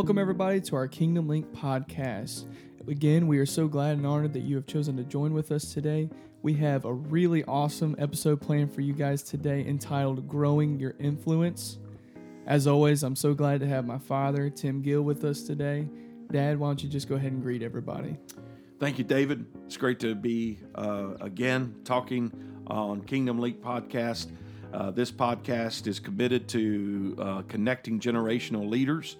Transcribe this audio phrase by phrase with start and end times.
[0.00, 2.46] Welcome, everybody, to our Kingdom Link podcast.
[2.88, 5.74] Again, we are so glad and honored that you have chosen to join with us
[5.74, 6.08] today.
[6.40, 11.76] We have a really awesome episode planned for you guys today entitled Growing Your Influence.
[12.46, 15.86] As always, I'm so glad to have my father, Tim Gill, with us today.
[16.32, 18.16] Dad, why don't you just go ahead and greet everybody?
[18.78, 19.44] Thank you, David.
[19.66, 22.32] It's great to be uh, again talking
[22.68, 24.32] on Kingdom Link podcast.
[24.72, 29.18] Uh, this podcast is committed to uh, connecting generational leaders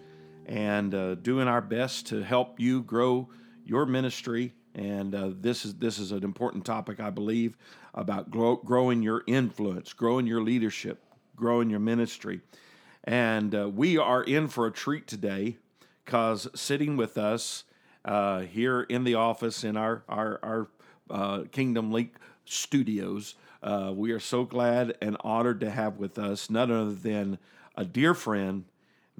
[0.50, 3.28] and uh, doing our best to help you grow
[3.64, 4.52] your ministry.
[4.74, 7.56] And uh, this is this is an important topic, I believe,
[7.94, 11.02] about grow, growing your influence, growing your leadership,
[11.36, 12.40] growing your ministry.
[13.04, 15.56] And uh, we are in for a treat today
[16.04, 17.64] because sitting with us
[18.04, 20.68] uh, here in the office in our our, our
[21.10, 26.50] uh, Kingdom Link studios, uh, we are so glad and honored to have with us
[26.50, 27.38] none other than
[27.76, 28.64] a dear friend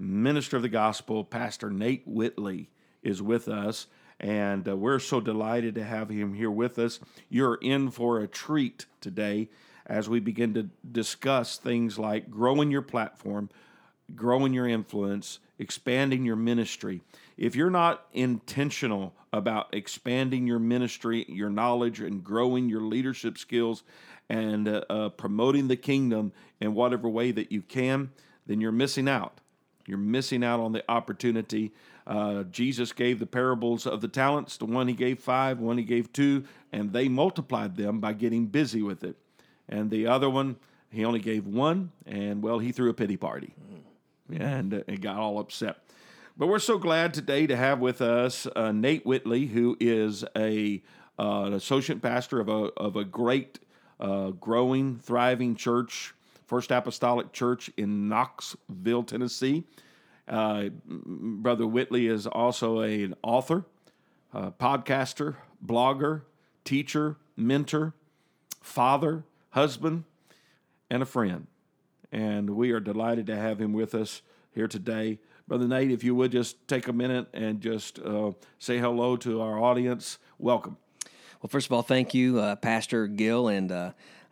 [0.00, 2.70] minister of the gospel, Pastor Nate Whitley,
[3.02, 3.86] is with us.
[4.18, 7.00] And uh, we're so delighted to have him here with us.
[7.28, 9.48] You're in for a treat today
[9.86, 13.48] as we begin to discuss things like growing your platform,
[14.14, 17.00] growing your influence, expanding your ministry.
[17.36, 23.82] If you're not intentional about expanding your ministry, your knowledge, and growing your leadership skills
[24.28, 28.10] and uh, uh, promoting the kingdom in whatever way that you can,
[28.46, 29.40] then you're missing out.
[29.90, 31.72] You're missing out on the opportunity.
[32.06, 34.56] Uh, Jesus gave the parables of the talents.
[34.56, 38.46] The one he gave five, one he gave two, and they multiplied them by getting
[38.46, 39.16] busy with it.
[39.68, 40.56] And the other one,
[40.92, 43.52] he only gave one, and well, he threw a pity party
[44.32, 45.78] and, uh, and got all upset.
[46.36, 50.82] But we're so glad today to have with us uh, Nate Whitley, who is a
[51.18, 53.58] uh, an associate pastor of a of a great,
[53.98, 56.14] uh, growing, thriving church
[56.50, 59.62] First Apostolic Church in Knoxville, Tennessee.
[60.26, 63.66] Uh, Brother Whitley is also a, an author,
[64.34, 66.22] podcaster, blogger,
[66.64, 67.94] teacher, mentor,
[68.60, 70.02] father, husband,
[70.90, 71.46] and a friend.
[72.10, 74.22] And we are delighted to have him with us
[74.52, 75.20] here today.
[75.46, 79.40] Brother Nate, if you would just take a minute and just uh, say hello to
[79.40, 80.78] our audience, welcome.
[81.40, 83.70] Well, first of all, thank you, uh, Pastor Gill, and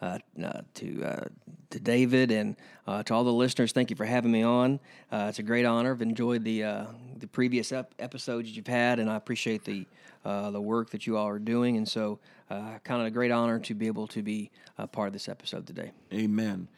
[0.01, 1.25] uh, uh, uh, to uh,
[1.71, 3.73] to David and uh, to all the listeners.
[3.73, 4.79] Thank you for having me on.
[5.11, 5.93] Uh, it's a great honor.
[5.93, 6.87] I've enjoyed the
[7.19, 9.87] the previous ep- episodes you've had, and I appreciate the
[10.25, 11.77] the work that you all are doing.
[11.77, 15.13] And so, kind of a great honor to be able to be a part of
[15.13, 15.91] this episode today.
[16.13, 16.69] Amen.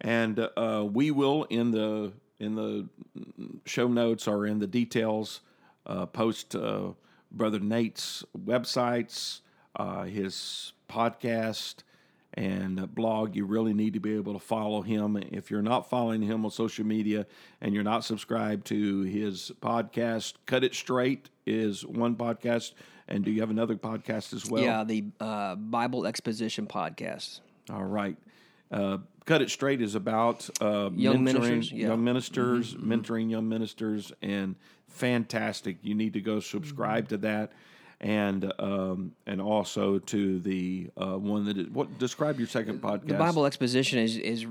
[0.00, 0.48] And
[0.92, 2.88] we will in the in the
[3.66, 5.40] show notes or in the details
[6.12, 6.56] post
[7.30, 9.40] Brother Nate's websites,
[10.06, 11.84] his podcast
[12.34, 15.16] and blog, you really need to be able to follow him.
[15.16, 17.26] If you're not following him on social media
[17.60, 22.72] and you're not subscribed to his podcast, Cut It Straight is one podcast.
[23.06, 24.62] And do you have another podcast as well?
[24.62, 27.40] Yeah, the uh, Bible Exposition podcast.
[27.70, 28.16] All right.
[28.70, 31.88] Uh, Cut It Straight is about uh, young mentoring ministers, yeah.
[31.88, 34.56] young ministers, Mm-hmm, mentoring young ministers, and
[34.88, 35.76] fantastic.
[35.82, 37.52] You need to go subscribe to that
[38.00, 43.08] and um, and also to the uh, one that is, what describe your second podcast.
[43.08, 44.46] The Bible exposition is is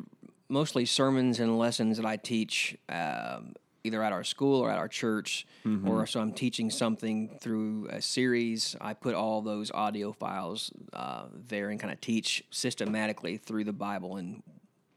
[0.50, 3.54] mostly sermons and lessons that I teach um,
[3.84, 5.88] either at our school or at our church, Mm-hmm.
[5.88, 8.76] or so I'm teaching something through a series.
[8.82, 13.72] I put all those audio files uh, there and kind of teach systematically through the
[13.74, 14.44] Bible in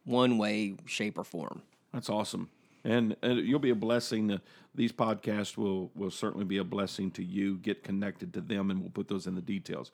[0.04, 1.62] one way, shape, or form.
[1.92, 2.48] That's awesome,
[2.84, 4.40] and, and you'll be a blessing.
[4.76, 7.56] These podcasts will will certainly be a blessing to you.
[7.56, 9.90] Get connected to them, and we'll put those in the details.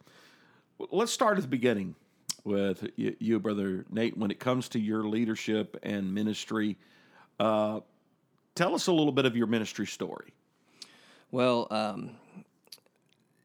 [0.90, 1.94] Let's start at the beginning
[2.44, 4.16] with you, brother Nate.
[4.16, 6.76] When it comes to your leadership and ministry,
[7.38, 7.80] uh,
[8.54, 10.32] tell us a little bit of your ministry story.
[11.30, 12.10] Well, um,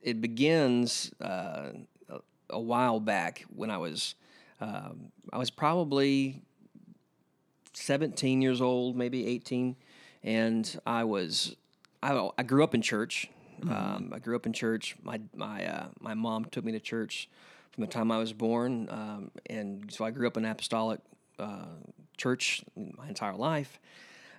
[0.01, 1.69] it begins uh,
[2.09, 2.19] a,
[2.49, 4.15] a while back when I was
[4.59, 6.41] um, I was probably
[7.73, 9.75] 17 years old, maybe 18,
[10.23, 11.55] and I was
[12.01, 13.29] I, I grew up in church.
[13.63, 14.95] Um, I grew up in church.
[15.01, 17.29] My my uh, my mom took me to church
[17.71, 20.99] from the time I was born, um, and so I grew up in apostolic
[21.39, 21.65] uh,
[22.17, 23.79] church my entire life.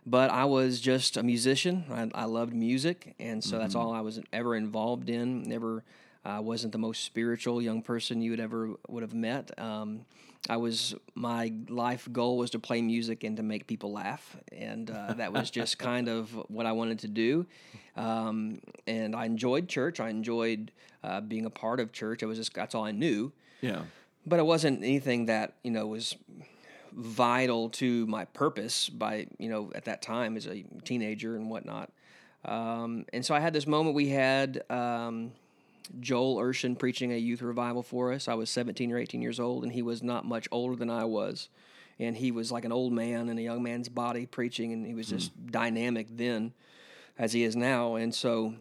[0.07, 1.85] But I was just a musician.
[1.91, 5.43] I, I loved music, and so that's all I was ever involved in.
[5.43, 5.85] Never,
[6.29, 9.59] I wasn't the most spiritual young person you would ever would have met.
[9.59, 10.05] Um,
[10.49, 14.91] I was my life goal was to play music and to make people laugh, and
[14.91, 17.47] uh, that was just kind of what I wanted to do.
[17.97, 20.01] Um, and I enjoyed church.
[20.01, 20.71] I enjoyed
[21.03, 22.23] uh, being a part of church.
[22.23, 23.33] It was just that's all I knew.
[23.61, 23.83] Yeah,
[24.27, 26.15] But it wasn't anything that you know was
[26.93, 31.91] vital to my purpose by you know at that time as a teenager and whatnot.
[32.45, 33.97] Um, and so I had this moment.
[33.97, 35.33] We had um,
[36.01, 38.29] Joel Urshan preaching a youth revival for us.
[38.29, 41.05] I was 17 or 18 years old, and he was not much older than I
[41.05, 41.49] was.
[41.99, 44.95] And he was like an old man in a young man's body preaching, and he
[44.95, 46.53] was just dynamic then
[47.19, 47.97] as he is now.
[47.97, 48.55] And so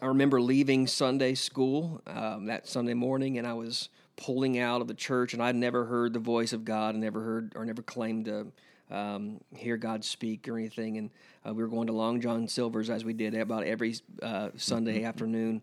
[0.00, 4.88] I remember leaving Sunday school um, that Sunday morning, and I was pulling out of
[4.88, 7.82] the church, and I'd never heard the voice of God, and never heard or never
[7.82, 8.46] claimed to
[8.90, 10.98] um, hear God speak or anything.
[10.98, 11.10] And
[11.46, 15.04] uh, we were going to Long John Silver's as we did about every uh, Sunday
[15.04, 15.62] afternoon,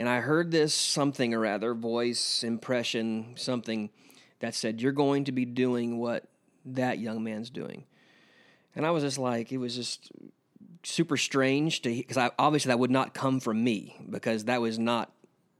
[0.00, 3.90] and I heard this something or other voice impression something
[4.38, 6.24] that said, "You're going to be doing what
[6.64, 7.84] that young man's doing,"
[8.74, 10.10] and I was just like, it was just
[10.82, 15.12] super strange to because obviously that would not come from me because that was not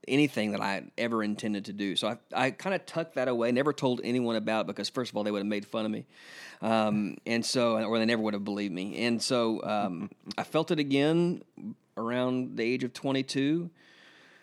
[0.08, 1.94] anything that I ever intended to do.
[1.94, 5.18] So I, I kind of tucked that away, never told anyone about because first of
[5.18, 6.06] all they would have made fun of me,
[6.62, 9.04] um, and so or they never would have believed me.
[9.04, 11.42] And so um, I felt it again
[11.98, 13.68] around the age of 22.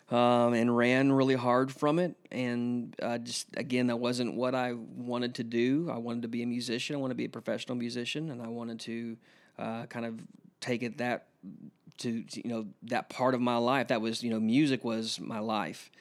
[0.09, 4.71] Um, and ran really hard from it, and uh, just again, that wasn't what I
[4.71, 5.89] wanted to do.
[5.91, 6.95] I wanted to be a musician.
[6.95, 9.17] I wanted to be a professional musician, and I wanted to
[9.59, 10.21] uh, kind of
[10.61, 11.27] take it that
[11.97, 13.89] to you know that part of my life.
[13.89, 15.91] That was you know music was my life.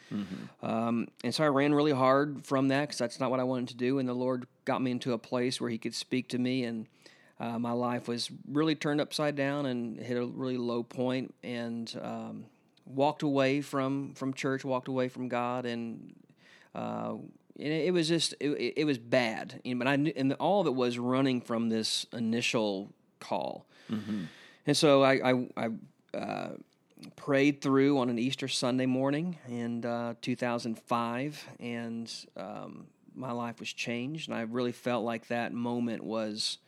[0.62, 3.68] Um, and so i ran really hard from that because that's not what i wanted
[3.68, 3.98] to do.
[3.98, 6.86] And the lord got me into a place where he could speak to me and
[7.38, 11.34] uh, my life was really turned upside down and hit a really low point.
[11.42, 12.46] And um,
[12.86, 16.14] walked away from from church walked away from god and
[16.74, 17.14] uh,
[17.58, 20.32] and it, it was just it, it was bad You know, but i knew, and
[20.34, 22.90] all of it was running from this initial
[23.20, 23.66] call
[24.66, 25.68] and so I, I, I
[26.16, 26.50] uh,
[27.14, 33.72] prayed through on an Easter Sunday morning in uh, 2005, and um, my life was
[33.72, 34.28] changed.
[34.28, 36.58] And I really felt like that moment was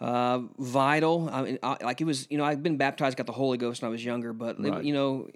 [0.00, 1.28] uh, vital.
[1.30, 3.82] I mean, I, like it was, you know, I've been baptized, got the Holy Ghost
[3.82, 4.84] when I was younger, but Right.
[4.84, 5.28] you know,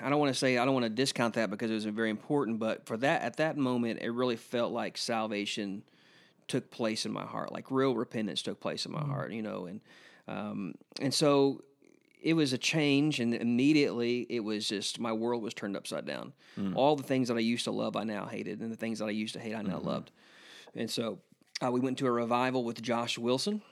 [0.00, 2.10] I don't want to say I don't want to discount that because it was very
[2.10, 2.58] important.
[2.58, 5.82] But for that, at that moment, it really felt like salvation
[6.48, 9.66] took place in my heart, like real repentance took place in my heart, you know,
[9.66, 9.80] and
[10.28, 11.62] um, and so
[12.22, 16.32] it was a change, and immediately it was just my world was turned upside down.
[16.74, 19.06] All the things that I used to love, I now hated, and the things that
[19.06, 20.10] I used to hate, I now loved.
[20.74, 21.18] And so
[21.64, 23.62] uh, we went to a revival with Josh Wilson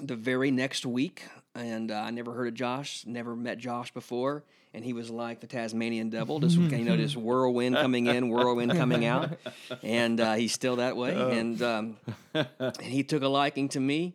[0.00, 1.24] the very next week,
[1.54, 5.40] and uh, I never heard of Josh, never met Josh before, and he was like
[5.40, 9.38] the Tasmanian devil, just you know, just whirlwind coming in, whirlwind coming out,
[9.82, 11.96] and uh, he's still that way, and um,
[12.34, 14.14] and he took a liking to me,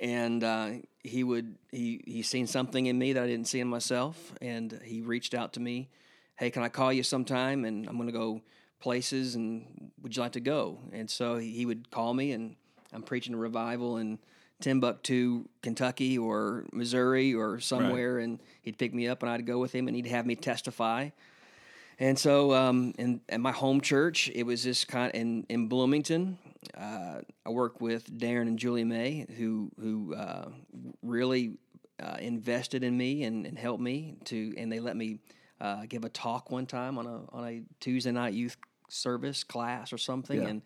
[0.00, 0.70] and uh,
[1.02, 4.78] he would he he seen something in me that I didn't see in myself, and
[4.84, 5.88] he reached out to me,
[6.36, 8.42] hey, can I call you sometime, and I'm going to go
[8.80, 10.78] places, and would you like to go?
[10.92, 12.56] And so he would call me, and
[12.92, 14.18] I'm preaching a revival in
[14.60, 19.72] Timbuktu, Kentucky, or Missouri, or somewhere, and he'd pick me up, and I'd go with
[19.72, 21.10] him, and he'd have me testify.
[22.00, 26.38] And so, um, in, at my home church, it was this kind in in Bloomington.
[26.76, 30.48] Uh, I work with Darren and Julie May, who who uh,
[31.02, 31.58] really
[32.00, 35.18] uh, invested in me and, and helped me to, and they let me
[35.60, 38.56] uh, give a talk one time on a on a Tuesday night youth
[38.88, 40.48] service class or something, Yeah.
[40.48, 40.62] and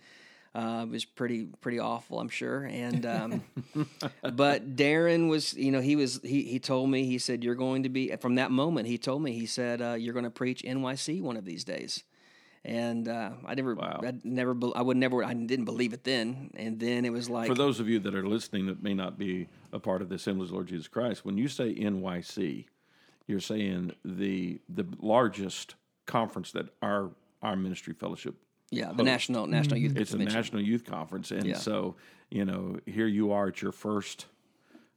[0.55, 2.65] uh, it was pretty pretty awful, I'm sure.
[2.65, 3.43] And um,
[4.23, 7.85] but Darren was, you know, he was he he told me he said you're going
[7.85, 8.87] to be from that moment.
[8.87, 12.05] He told me he said uh, you're going to preach NYC one of these days.
[12.65, 14.01] And uh, I never, Wow.
[14.05, 16.53] I never, I would never, I didn't believe it then.
[16.55, 19.19] And then it was like, For those of you that are listening that may not
[19.19, 22.67] be a part of the Assemblies of the Lord Jesus Christ, when you say NYC,
[23.27, 25.75] you're saying the the largest
[26.07, 27.11] conference that our
[27.43, 28.35] our ministry fellowship.
[28.71, 31.57] yeah, the national national youth It's a national youth conference, and Yeah.
[31.57, 31.97] so
[32.31, 34.27] you know here you are at your first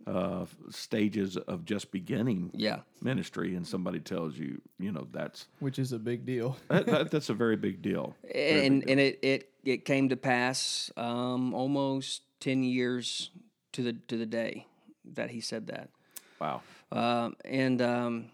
[0.07, 5.79] uh, stages of just beginning Yeah, ministry, and somebody tells you, you know, that's which
[5.79, 6.57] is a big deal.
[6.69, 8.15] that, that, that's a very big deal.
[8.31, 13.31] Very and big and it, it it came to pass um, almost ten years
[13.73, 14.67] to the to the day
[15.13, 15.89] that he said that.
[16.39, 16.61] Wow.
[16.91, 18.25] Um, and um,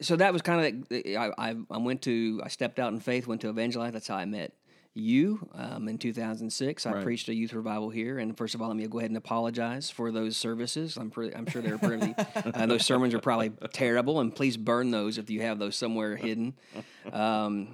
[0.00, 3.26] so that was kind of I, I I went to I stepped out in faith,
[3.26, 3.92] went to evangelize.
[3.92, 4.52] That's how I met
[4.94, 6.84] you um, in 2006.
[6.86, 7.02] I Right.
[7.02, 9.90] preached a youth revival here, and first of all, let me go ahead and apologize
[9.90, 10.96] for those services.
[10.96, 12.14] I'm pretty, I'm sure they're pretty.
[12.54, 16.16] uh, those sermons are probably terrible, and please burn those if you have those somewhere
[16.16, 16.54] hidden.
[17.12, 17.68] Um,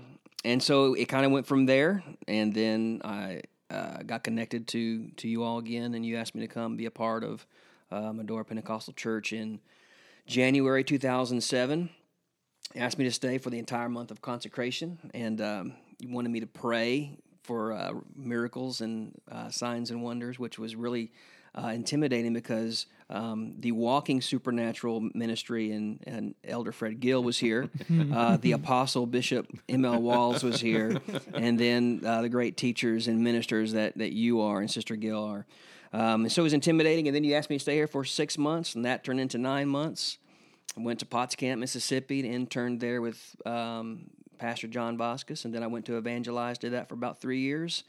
[0.44, 5.08] and so it kind of went from there, and then I uh, got connected to
[5.16, 7.46] to you all again, and you asked me to come be a part of
[7.90, 9.60] uh, Medora Pentecostal Church in
[10.26, 11.90] January 2007.
[12.76, 15.72] Asked me to stay for the entire month of consecration, and um,
[16.04, 21.10] wanted me to pray for uh, miracles and uh, signs and wonders, which was really
[21.54, 27.70] uh, intimidating because Um, the Walking Supernatural Ministry and, and Elder Fred Gill was here.
[28.12, 30.02] uh, the Apostle Bishop M.L.
[30.02, 31.00] Walls was here.
[31.34, 35.24] And then uh, the great teachers and ministers that, that you are and Sister Gill
[35.24, 35.46] are.
[35.92, 37.08] Um, and so it was intimidating.
[37.08, 39.38] And then you asked me to stay here for six months, and that turned into
[39.38, 40.18] nine months.
[40.76, 45.44] I went to Potts Camp, Mississippi, and interned there with um, Pastor John Vasquez.
[45.44, 47.84] And then I went to evangelize, did that for about three years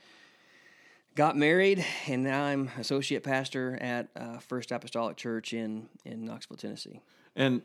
[1.20, 6.56] got married, and now I'm associate pastor at uh, First Apostolic Church in in Knoxville,
[6.56, 7.02] Tennessee.
[7.36, 7.62] And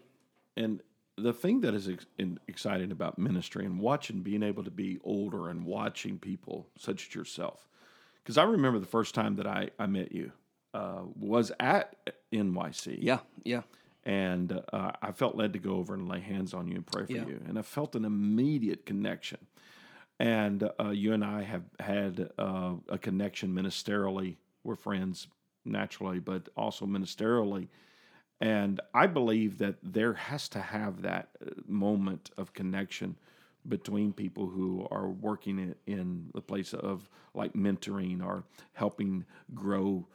[0.57, 0.83] and
[1.17, 2.07] the thing that is ex-
[2.49, 7.15] exciting about ministry and watching, being able to be older and watching people such as
[7.15, 7.69] yourself,
[8.25, 10.33] because I remember the first time that I I met you
[10.73, 11.95] uh, was at
[12.33, 12.99] NYC.
[13.01, 13.63] Yeah, yeah.
[14.05, 17.07] And uh, I felt led to go over and lay hands on you and pray
[17.07, 17.27] for Yeah.
[17.27, 19.39] you, and I felt an immediate connection.
[20.21, 24.37] And uh, you and I have had uh, a connection ministerially.
[24.63, 25.27] We're friends
[25.65, 27.69] naturally, but also ministerially.
[28.41, 33.17] And I believe that there has to have that uh, moment of connection
[33.69, 38.45] between people who are working in, in the place of like mentoring or
[38.75, 40.07] helping grow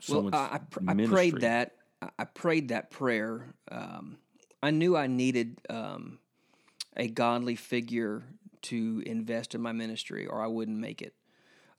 [0.00, 1.72] someone's well, I, I, pr- I prayed that.
[2.02, 3.46] I- I prayed that prayer.
[3.70, 4.18] Um,
[4.62, 6.18] I knew I needed um,
[6.96, 8.22] a godly figure
[8.62, 11.14] to invest in my ministry, or I wouldn't make it.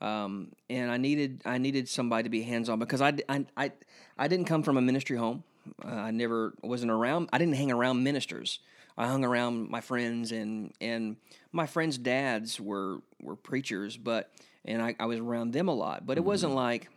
[0.02, 3.72] Um, and I needed I needed somebody to be hands on because I, I, I,
[4.18, 5.44] I didn't come from a ministry home.
[5.84, 7.30] Uh, I never wasn't around.
[7.34, 8.60] I didn't hang around ministers.
[9.00, 11.16] I hung around my friends and and
[11.54, 14.30] my friends' dads were were preachers, but
[14.66, 16.06] and I, I was around them a lot.
[16.06, 16.90] But it wasn't like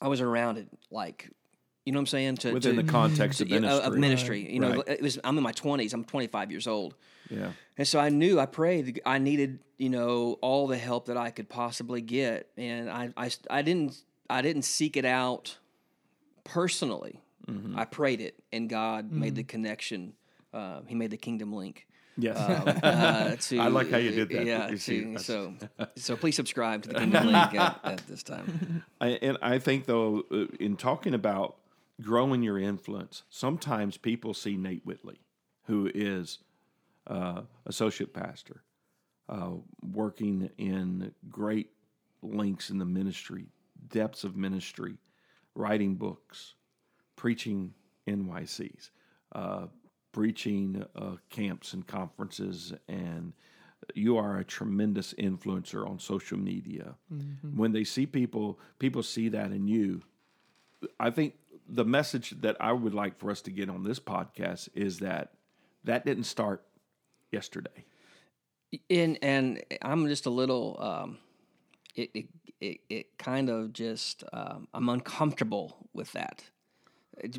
[0.00, 1.30] I was around it like
[1.86, 3.86] you know what I'm saying to within to, the context of to- uh, ministry.
[3.86, 4.52] of ministry.
[4.52, 4.88] You know, Right.
[4.88, 5.94] it was I'm in my 20s.
[5.94, 6.94] I'm 25 years old.
[7.30, 7.52] Yeah.
[7.78, 11.30] And so I knew, I prayed, I needed, you know, all the help that I
[11.30, 15.58] could possibly get, and I, I, I didn't, I didn't seek it out
[16.44, 17.20] personally.
[17.46, 17.78] Mm-hmm.
[17.78, 20.14] I prayed it, and God made the connection.
[20.52, 21.86] Uh, he made the kingdom link.
[22.16, 22.36] Yes.
[22.82, 24.44] Uh, to, I like how you did that.
[24.46, 24.68] Yeah.
[24.68, 25.54] To- so,
[25.96, 28.84] so please subscribe to the kingdom link at, at this time.
[29.00, 31.56] I, and I think though, uh, in talking about
[32.00, 35.20] growing your influence, sometimes people see Nate Whitley,
[35.66, 36.38] who is
[37.06, 38.62] uh, associate pastor,
[39.28, 39.50] uh,
[39.82, 41.70] working in great
[42.22, 43.46] links in the ministry,
[43.88, 44.98] depths of ministry,
[45.54, 46.54] writing books,
[47.16, 47.74] preaching
[48.06, 48.90] NYCs,
[50.12, 53.32] preaching uh, camps and conferences, and
[53.94, 56.94] you are a tremendous influencer on social media.
[57.56, 60.02] When they see people, people see that in you.
[60.98, 61.34] I think
[61.68, 65.32] the message that I would like for us to get on this podcast is that
[65.84, 66.64] that didn't start
[67.30, 67.84] yesterday.
[68.90, 71.18] and and I'm just a little um,
[71.94, 72.26] it, it
[72.60, 76.42] it it kind of just um, I'm uncomfortable with that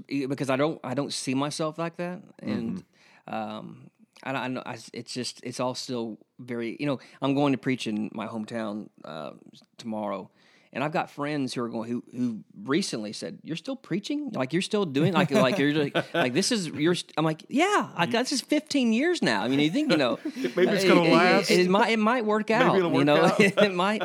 [0.07, 2.83] because I don't I don't see myself like that and
[3.27, 3.89] um,
[4.23, 7.53] I, don't- I know I, it's just it's all still very you know I'm going
[7.53, 9.31] to preach in my hometown uh,
[9.77, 10.29] tomorrow.
[10.71, 14.29] And I've got friends who are going who who recently said, "You're still preaching?
[14.35, 17.43] Like you're still doing like like you're like, like this is you're." st-" I'm like,
[17.49, 19.41] "Yeah, like this is 15 years now.
[19.41, 21.49] I mean, you think you know Maybe it's gonna it- it- last.
[21.49, 22.75] It, might it might work out.
[22.77, 24.03] it'll you know, it might.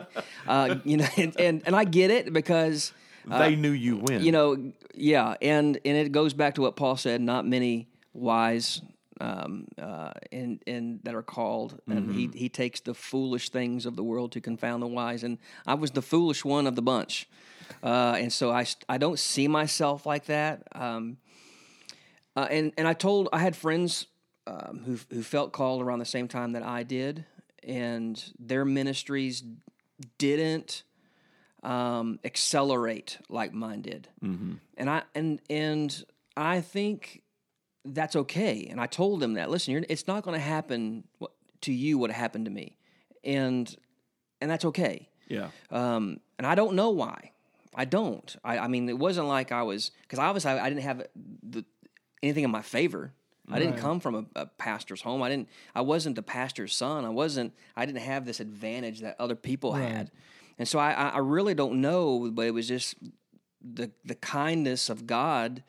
[0.48, 2.94] Uh, you know, and, and and I get it because
[3.26, 4.18] they knew you when.
[4.18, 7.20] Uh, you know, yeah, and and it goes back to what Paul said.
[7.20, 8.82] Not many wise.
[9.20, 13.94] Um, uh, and and that are called, and he he takes the foolish things of
[13.94, 17.28] the world to confound the wise, and I was the foolish one of the bunch,
[17.84, 20.64] uh, and so I I don't see myself like that.
[20.72, 21.18] Um,
[22.34, 24.06] uh, and and I told I had friends
[24.48, 27.24] um, who who felt called around the same time that I did,
[27.62, 29.44] and their ministries
[30.18, 30.82] didn't
[31.64, 34.08] um, accelerate like mine did.
[34.76, 36.04] And I and and
[36.36, 37.22] I think
[37.84, 38.66] that's okay.
[38.70, 39.50] And I told them that.
[39.50, 41.04] Listen, you're, it's not going to happen
[41.62, 42.76] to you what happened to me,
[43.24, 43.74] and
[44.40, 45.08] and that's okay.
[45.28, 45.48] yeah.
[45.70, 47.30] Um, and I don't know why.
[47.74, 48.36] I don't.
[48.44, 51.06] I, I mean, it wasn't like I was because obviously I, I didn't have
[51.42, 51.64] the,
[52.22, 53.12] anything in my favor.
[53.50, 55.22] I didn't come from a, a pastor's home.
[55.22, 55.48] I didn't.
[55.74, 57.04] I wasn't the pastor's son.
[57.04, 57.52] I wasn't.
[57.76, 60.10] I didn't have this advantage that other people had.
[60.58, 62.30] And so I, I really don't know.
[62.30, 62.94] But it was just
[63.62, 65.62] the the kindness of God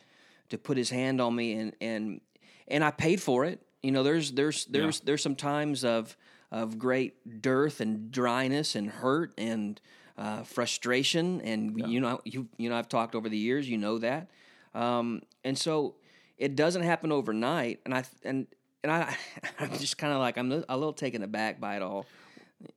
[0.50, 2.22] to put His hand on me, and and
[2.68, 3.62] and I paid for it.
[3.82, 6.16] You know, there's there's there's there's some times of
[6.52, 9.80] of great dearth and dryness and hurt and
[10.18, 13.68] uh, frustration, and you know you you know I've talked over the years.
[13.70, 14.30] You know that,
[14.74, 15.96] um, and so
[16.38, 17.80] it doesn't happen overnight.
[17.86, 18.48] And I and
[18.84, 19.16] and I
[19.60, 22.06] I'm just kind of like I'm a little taken aback by it all.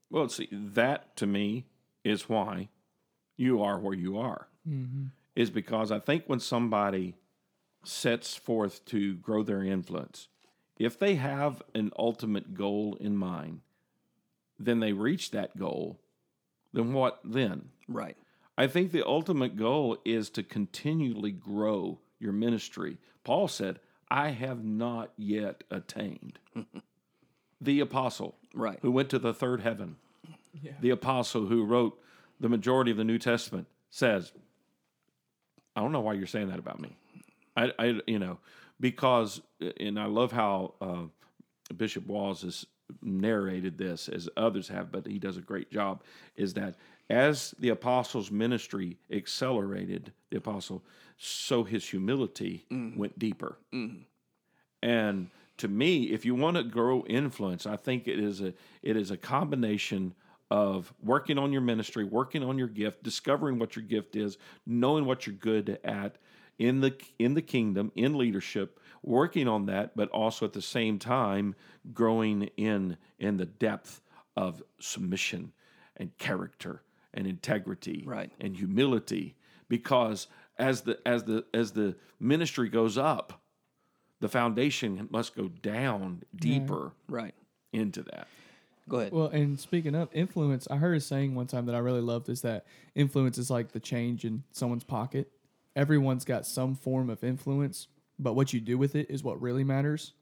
[0.09, 1.65] Well, see, that to me
[2.03, 2.69] is why
[3.37, 4.47] you are where you are.
[4.67, 5.05] Mm-hmm.
[5.35, 7.15] Is because I think when somebody
[7.83, 10.27] sets forth to grow their influence,
[10.77, 13.61] if they have an ultimate goal in mind,
[14.57, 15.99] then they reach that goal,
[16.73, 17.69] then what then?
[17.87, 18.17] Right.
[18.57, 22.97] I think the ultimate goal is to continually grow your ministry.
[23.23, 23.79] Paul said,
[24.11, 26.39] I have not yet attained.
[27.61, 28.79] the apostle Right.
[28.81, 29.95] who went to the third heaven,
[30.61, 30.73] Yeah.
[30.81, 31.99] the apostle who wrote
[32.39, 34.31] the majority of the New Testament says,
[35.75, 36.95] I don't know why you're saying that about me.
[37.55, 38.39] I, I you know,
[38.79, 39.41] because,
[39.79, 41.03] and I love how uh,
[41.75, 42.65] Bishop Walls has
[43.01, 46.01] narrated this as others have, but he does a great job.
[46.35, 46.75] Is that
[47.09, 50.83] as the apostles' ministry accelerated, the apostle,
[51.17, 53.57] so his humility went deeper.
[54.81, 58.95] And to me, if you want to grow influence, I think it is a it
[58.95, 60.13] is a combination
[60.51, 65.05] of working on your ministry, working on your gift, discovering what your gift is, knowing
[65.05, 66.17] what you're good at
[66.57, 70.99] in the in the kingdom, in leadership, working on that, but also at the same
[70.99, 71.55] time
[71.93, 74.01] growing in in the depth
[74.35, 75.53] of submission
[75.97, 76.81] and character
[77.13, 78.31] and integrity Right.
[78.39, 79.35] and humility
[79.67, 80.27] because
[80.57, 83.41] as the as the as the ministry goes up
[84.19, 86.37] the foundation must go down mm-hmm.
[86.37, 87.33] deeper Right.
[87.73, 88.27] into that
[88.89, 89.11] Go ahead.
[89.13, 92.27] Well, and speaking of influence, I heard a saying one time that I really loved
[92.27, 92.65] is that
[92.95, 95.31] influence is like the change in someone's pocket.
[95.75, 99.63] Everyone's got some form of influence, but what you do with it is what really
[99.63, 100.13] matters.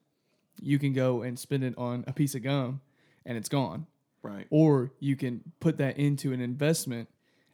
[0.61, 2.81] You can go and spend it on a piece of gum
[3.25, 3.87] and it's gone.
[4.21, 7.09] right Or you can put that into an investment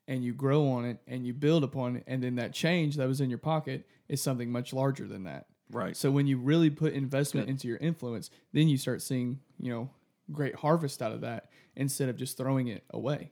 [0.08, 2.03] and you grow on it and you build upon it.
[2.08, 5.46] And then that change that was in your pocket is something much larger than that.
[5.72, 9.72] right So when you really put investment into your influence, then you start seeing, you
[9.72, 9.89] know,
[10.32, 13.32] great harvest out of that instead of just throwing it away.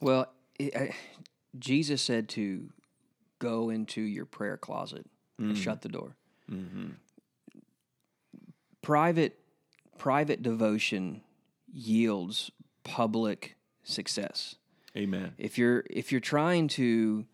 [0.00, 0.94] Well, it, I,
[1.58, 2.70] Jesus said to
[3.38, 5.06] go into your prayer closet
[5.38, 6.16] and shut the door.
[8.82, 9.38] Private
[9.98, 11.22] private devotion
[11.72, 12.50] yields
[12.84, 14.56] public success.
[14.96, 17.26] amen If you're if you're trying to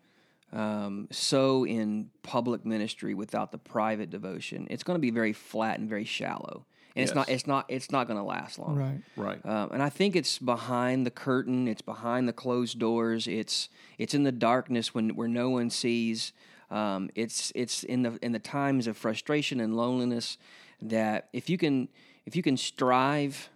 [0.53, 5.79] um, sow in public ministry without the private devotion, it's going to be very flat
[5.79, 6.65] and very shallow,
[6.97, 8.75] and it's not it's not it's not going to last long.
[8.75, 9.01] Right.
[9.15, 11.67] right Um, and I think it's behind the curtain.
[11.67, 13.27] It's behind the closed doors.
[13.27, 16.33] It's it's in the darkness when where no one sees.
[16.69, 20.37] Um, it's it's in the in the times of frustration and loneliness
[20.81, 21.87] that if you can
[22.25, 23.49] if you can strive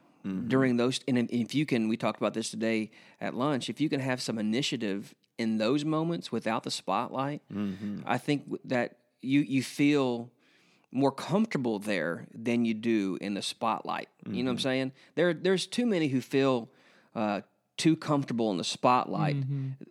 [0.47, 3.81] during those and if- if you can we talked about this today at lunch if
[3.81, 7.41] you can have some initiative in those moments without the spotlight
[8.05, 10.29] I think that you you feel
[10.91, 14.09] more comfortable there than you do in the spotlight.
[14.29, 14.91] You know what I'm saying?
[15.15, 16.69] There, there's too many who feel
[17.15, 17.41] uh,
[17.77, 19.37] too comfortable in the spotlight,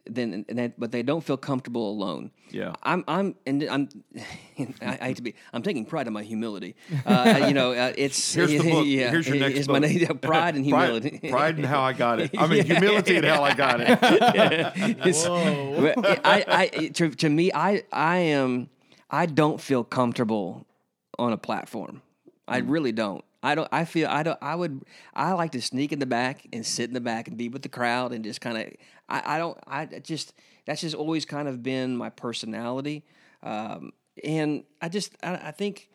[0.06, 2.30] then, and that, but they don't feel comfortable alone.
[2.50, 2.74] Yeah.
[2.84, 3.88] I'm, I'm, and I'm,
[4.80, 6.76] I, I hate to be, I'm taking pride in my humility.
[7.04, 9.88] Uh, you know, uh, it's here's the book Yeah, here's your next it's book my
[9.88, 11.18] name, pride and humility.
[11.18, 13.98] pride, pride in how i got it i mean humility and how i got it
[15.96, 18.68] but I, I, to, to me, I, I am,
[19.10, 20.66] I don't feel comfortable
[21.20, 22.02] on a platform.
[22.48, 23.24] I really don't.
[23.42, 23.68] I don't.
[23.70, 24.08] I feel.
[24.08, 24.38] I don't.
[24.42, 24.82] I would.
[25.14, 27.62] I like to sneak in the back and sit in the back and be with
[27.62, 28.64] the crowd and just kind of.
[29.08, 29.58] I, I don't.
[29.66, 30.34] I just.
[30.66, 33.04] That's just always kind of been my personality,
[33.42, 33.92] um,
[34.24, 35.14] and I just.
[35.22, 35.88] I, I think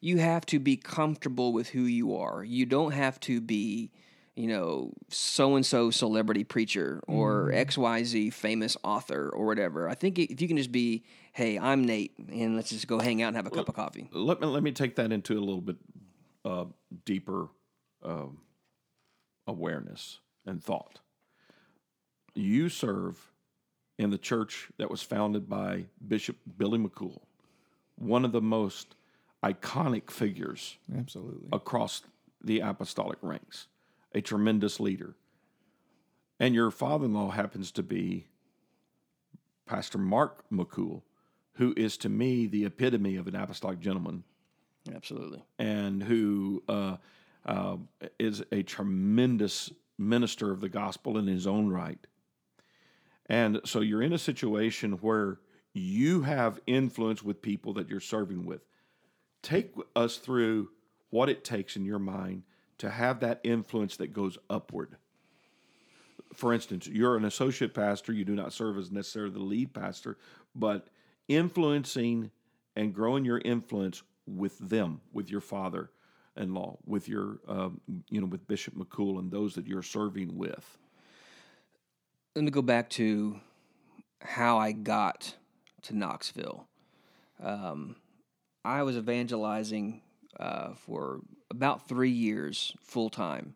[0.00, 2.44] you have to be comfortable with who you are.
[2.44, 3.90] You don't have to be
[4.34, 9.88] you know, so and so celebrity preacher or XYZ famous author or whatever.
[9.88, 13.22] I think if you can just be, hey, I'm Nate, and let's just go hang
[13.22, 14.08] out and have a cup of coffee.
[14.12, 15.76] let me let me take that into a little bit
[16.44, 16.64] uh,
[17.04, 17.48] deeper
[18.02, 18.38] um
[19.46, 21.00] awareness and thought.
[22.34, 23.32] You serve
[23.98, 27.20] in the church that was founded by Bishop Billy McCool,
[27.96, 28.94] one of the most
[29.44, 31.48] iconic figures Absolutely.
[31.52, 32.02] across
[32.42, 33.66] the apostolic ranks,
[34.14, 35.14] a tremendous leader.
[36.40, 38.26] And your father in law happens to be
[39.66, 41.02] Pastor Mark McCool,
[41.54, 44.24] who is to me the epitome of an apostolic gentleman
[44.94, 45.42] Absolutely.
[45.58, 46.96] and who uh,
[47.46, 47.76] uh,
[48.18, 51.98] is a tremendous minister of the gospel in his own right.
[53.26, 55.38] And so you're in a situation where
[55.72, 58.62] you have influence with people that you're serving with.
[59.42, 60.70] Take us through
[61.10, 62.42] what it takes in your mind
[62.78, 64.96] to have that influence that goes upward.
[66.34, 70.18] For instance, you're an associate pastor, you do not serve as necessarily the lead pastor,
[70.54, 70.88] but
[71.28, 72.30] influencing
[72.76, 75.90] and growing your influence with them, with your father
[76.36, 80.36] in law, with your, um, you know, with Bishop McCool and those that you're serving
[80.36, 80.78] with.
[82.34, 83.40] Let me go back to
[84.20, 85.34] how I got
[85.82, 86.66] to Knoxville.
[87.42, 87.96] Um,
[88.64, 90.00] I was evangelizing
[90.38, 93.54] uh, for about three years full time,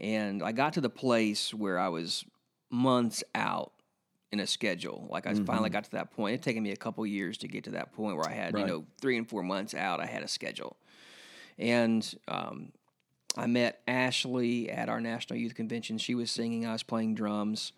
[0.00, 2.24] and I got to the place where I was
[2.70, 3.72] months out
[4.32, 5.06] in a schedule.
[5.10, 6.34] Like I finally got to that point.
[6.34, 8.60] It taken me a couple years to get to that point where I had Right.
[8.60, 10.00] you know three and four months out.
[10.00, 10.76] I had a schedule,
[11.58, 12.72] and um,
[13.36, 15.98] I met Ashley at our national youth convention.
[15.98, 16.66] She was singing.
[16.66, 17.72] I was playing drums,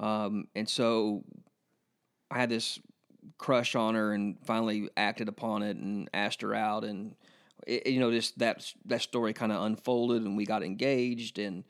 [0.00, 1.22] um, and so
[2.30, 2.78] I had this
[3.38, 7.14] crush on her, and finally acted upon it and asked her out, and
[7.66, 11.62] it, you know, just that that story kind of unfolded, and we got engaged, and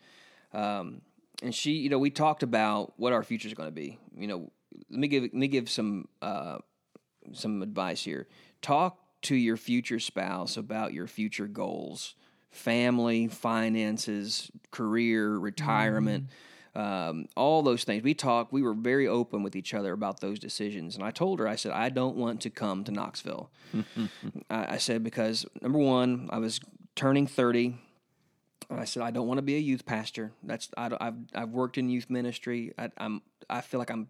[0.55, 1.03] um,
[1.43, 3.99] and she, you know, we talked about what our future is going to be.
[4.17, 4.51] You know,
[4.91, 6.59] let me give let me give some uh,
[7.33, 8.29] some advice here.
[8.61, 12.15] Talk to your future spouse about your future goals,
[12.51, 16.29] family, finances, career, retirement,
[16.75, 18.03] um, all those things.
[18.03, 18.53] We talked.
[18.53, 20.95] We were very open with each other about those decisions.
[20.95, 23.51] And I told her, I said, I don't want to come to Knoxville.
[24.51, 26.61] I, I said because number one, I was
[26.95, 27.77] turning thirty.
[28.79, 30.33] I said I don't want to be a youth pastor.
[30.43, 32.73] That's I, I've I've worked in youth ministry.
[32.79, 34.09] I, I'm I feel like I'm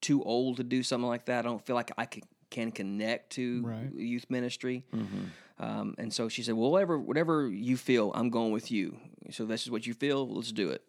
[0.00, 1.40] too old to do something like that.
[1.40, 3.92] I don't feel like I can, can connect to Right.
[3.94, 4.84] youth ministry.
[5.58, 8.96] Um, and so she said, "Well, whatever whatever you feel, I'm going with you.
[9.30, 10.26] So this is what you feel.
[10.28, 10.82] Let's do it."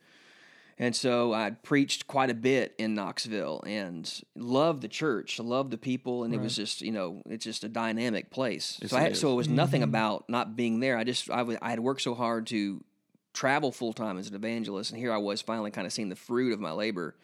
[0.80, 5.78] And so I preached quite a bit in Knoxville and loved the church, loved the
[5.78, 8.80] people, and it was just you know it's just a dynamic place.
[8.88, 9.20] so I it had, is.
[9.20, 10.98] so it was nothing about not being there.
[10.98, 12.82] I just I wa- I had worked so hard to
[13.34, 16.16] travel full time as an evangelist, and here I was finally kind of seeing the
[16.16, 17.16] fruit of my labor,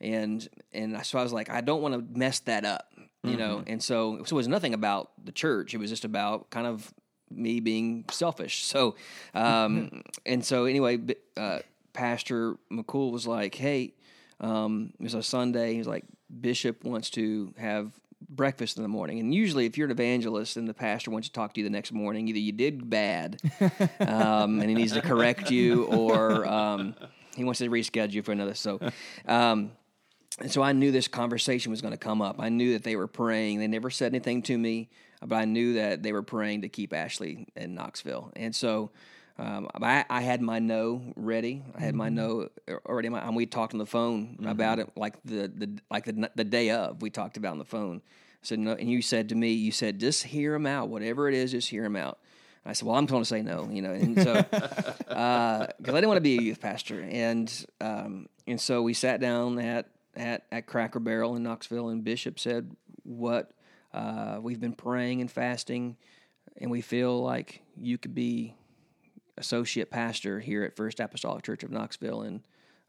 [0.00, 2.92] and and so I was like, I don't want to mess that up,
[3.22, 3.62] you know.
[3.66, 5.74] And so so it was nothing about the church.
[5.74, 6.92] It was just about kind of
[7.30, 8.64] me being selfish.
[8.64, 8.96] So,
[9.34, 10.98] um, and so anyway,
[11.36, 11.60] uh,
[11.92, 13.94] Pastor McCool was like, hey,
[14.40, 15.72] um, it was a Sunday.
[15.72, 16.04] He was like,
[16.40, 17.92] Bishop wants to have
[18.28, 19.18] breakfast in the morning.
[19.18, 21.70] And usually, if you're an evangelist and the pastor wants to talk to you the
[21.70, 23.40] next morning, either you did bad
[24.00, 26.94] um, and he needs to correct you, or um,
[27.36, 28.54] he wants to reschedule you for another.
[28.54, 28.78] So,
[29.26, 29.72] um,
[30.40, 32.36] and so I knew this conversation was going to come up.
[32.38, 33.58] I knew that they were praying.
[33.58, 34.88] They never said anything to me,
[35.24, 38.32] but I knew that they were praying to keep Ashley in Knoxville.
[38.36, 38.90] And so
[39.38, 41.62] um, I, I had my no ready.
[41.76, 42.48] I had my no
[42.86, 43.08] already.
[43.08, 46.44] My, and we talked on the phone about it like the, the like the, the
[46.44, 47.00] day of.
[47.02, 48.02] We talked about on the phone.
[48.06, 50.88] I said no, and you said to me, you said just hear him out.
[50.88, 52.18] Whatever it is, just hear him out.
[52.66, 56.08] I said, well, I'm going to say no, you know, and so because I didn't
[56.08, 60.46] want to be a youth pastor, and um, and so we sat down at at
[60.50, 62.74] at Cracker Barrel in Knoxville, and Bishop said,
[63.04, 63.52] "What
[63.94, 65.96] uh, we've been praying and fasting,
[66.56, 68.54] and we feel like you could be
[69.38, 72.40] associate pastor here at First Apostolic Church of Knoxville, and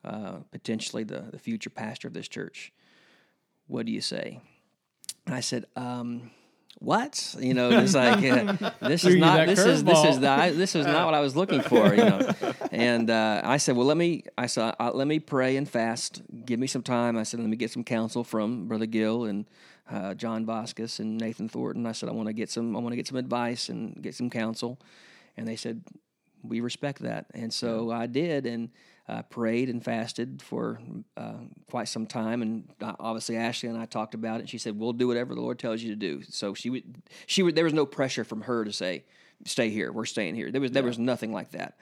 [0.03, 2.73] uh, potentially the the future pastor of this church.
[3.67, 4.41] What do you say?"
[5.25, 6.31] And I said, um,
[6.79, 7.35] "What?
[7.39, 10.75] You know, it's like uh, this is not this is this is the, I, this
[10.75, 12.31] is not what I was looking for." You know,
[12.71, 16.21] and uh, I said, "Well, let me." I said, uh, "Let me pray and fast.
[16.45, 19.45] Give me some time." I said, "Let me get some counsel from Brother Gill and
[19.91, 22.75] uh, John Vasquez and Nathan Thornton." I said, "I want to get some.
[22.75, 24.79] I want to get some advice and get some counsel."
[25.39, 25.83] And they said,
[26.43, 28.69] "We respect that." And so I did, and
[29.07, 30.79] uh, prayed and fasted for
[31.17, 31.33] uh,
[31.69, 32.41] quite some time.
[32.41, 34.49] And uh, obviously, Ashley and I talked about it.
[34.49, 37.43] She said, "We'll do whatever the Lord tells you to do." So she would, she
[37.43, 37.55] would.
[37.55, 39.05] There was no pressure from her to say,
[39.45, 39.91] "Stay here.
[39.91, 41.77] We're staying here." There was there was nothing like that.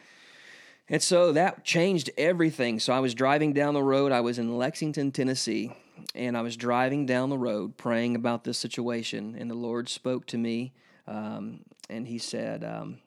[0.89, 2.80] And so that changed everything.
[2.80, 4.12] So I was driving down the road.
[4.13, 5.74] I was in Lexington, Tennessee,
[6.15, 9.36] and I was driving down the road praying about this situation.
[9.38, 10.74] And the Lord spoke to me,
[11.06, 13.00] um, and He said, um,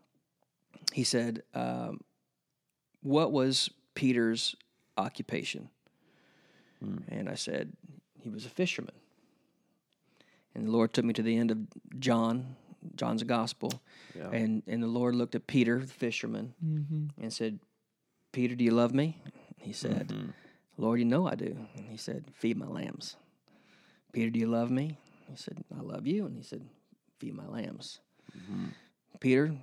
[0.92, 2.00] He said, um,
[3.02, 4.56] "What was Peter's
[4.96, 5.68] occupation?"
[6.80, 6.98] Hmm.
[7.08, 7.72] And I said,
[8.20, 8.94] "He was a fisherman."
[10.54, 11.58] And the Lord took me to the end of
[12.00, 12.56] John,
[12.96, 13.72] John's gospel,
[14.16, 14.30] Yeah.
[14.30, 17.06] and and the Lord looked at Peter, the fisherman, mm-hmm.
[17.22, 17.60] and said,
[18.32, 19.18] "Peter, do you love me?"
[19.58, 20.30] He said, mm-hmm.
[20.76, 23.16] "Lord, you know I do." And he said, "Feed my lambs."
[24.12, 24.98] Peter, do you love me?
[25.28, 26.62] He said, "I love you." And he said,
[27.18, 28.00] "Feed my lambs."
[28.36, 28.66] Mm-hmm.
[29.20, 29.54] Peter,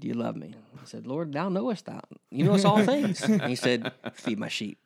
[0.00, 0.54] do you love me?
[0.80, 2.00] I said, Lord, thou knowest thou.
[2.30, 3.22] You know us all things.
[3.22, 4.78] and he said, Feed my sheep.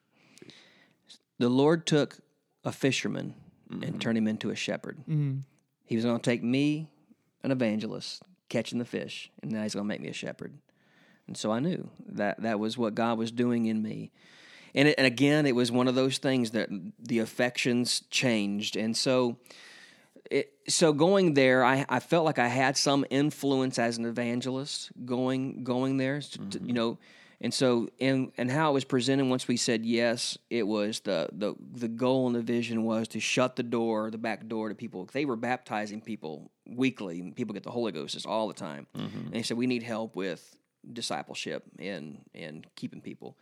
[1.39, 2.19] The Lord took
[2.65, 3.35] a fisherman
[3.71, 3.99] and mm-hmm.
[3.99, 4.99] turned him into a shepherd.
[5.09, 5.39] Mm-hmm.
[5.87, 6.89] He was going to take me,
[7.43, 10.55] an evangelist, catching the fish, and now he's going to make me a shepherd.
[11.27, 14.11] And so I knew that that was what God was doing in me.
[14.75, 18.77] And, it, and again, it was one of those things that the affections changed.
[18.77, 19.39] And so
[20.31, 24.91] it, so going there, I, I felt like I had some influence as an evangelist
[25.05, 26.73] going going there, s- to- you mm-hmm.
[26.73, 26.99] know,
[27.41, 31.29] And so, and and how it was presented once we said yes, it was the
[31.33, 34.75] the the goal and the vision was to shut the door, the back door to
[34.75, 35.05] people.
[35.13, 38.87] They were baptizing people weekly, people get the Holy Ghost just all the time.
[38.97, 39.19] Mm-hmm.
[39.27, 40.57] And they said we need help with
[40.91, 43.37] discipleship and and keeping people.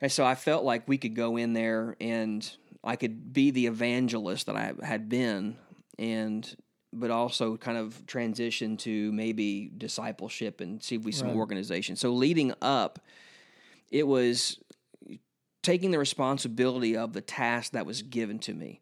[0.00, 2.48] And so I felt like we could go in there and
[2.84, 5.56] I could be the evangelist that I had been
[5.98, 6.56] and
[6.92, 11.36] but also kind of transition to maybe discipleship and see if we some Right.
[11.36, 11.96] organization.
[11.96, 12.98] So leading up,
[13.90, 14.58] it was
[15.62, 18.80] taking the responsibility of the task that was given to me.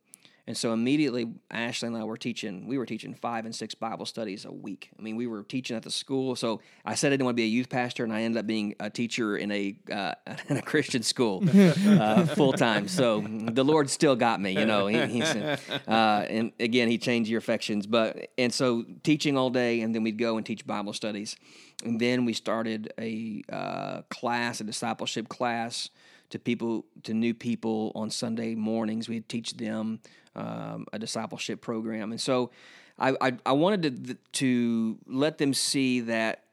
[0.49, 2.69] And so immediately, Ashley and I were teaching.
[2.69, 4.91] We were teaching five and six Bible studies a week.
[4.97, 6.37] I mean, we were teaching at the school.
[6.37, 8.47] So I said I didn't want to be a youth pastor, and I ended up
[8.47, 10.15] being a teacher in a uh,
[10.49, 11.43] in a Christian school
[11.87, 12.87] uh, full time.
[12.87, 14.87] So the Lord still got me, you know.
[14.87, 17.89] He, uh, and again, He changed your affections.
[17.89, 21.37] But and so teaching all day, and then we'd go and teach Bible studies,
[21.85, 25.91] and then we started a uh, class, a discipleship class
[26.31, 29.09] to people to new people on Sunday mornings.
[29.09, 30.01] We'd teach them
[30.35, 32.51] um, a discipleship program, and so
[32.99, 36.45] I I, I wanted to to let them see that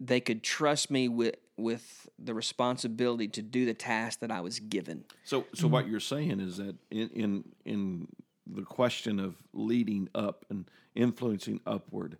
[0.00, 4.60] they could trust me with with the responsibility to do the task that I was
[4.60, 5.04] given.
[5.24, 8.08] So, so what you're saying is that in, in in
[8.46, 12.16] the question of leading up and influencing upward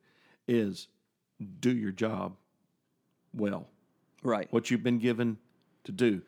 [0.46, 0.88] is
[1.60, 2.36] do your job
[3.32, 3.68] well.
[4.22, 4.48] Right.
[4.50, 5.38] What you've been given
[5.84, 6.22] to do,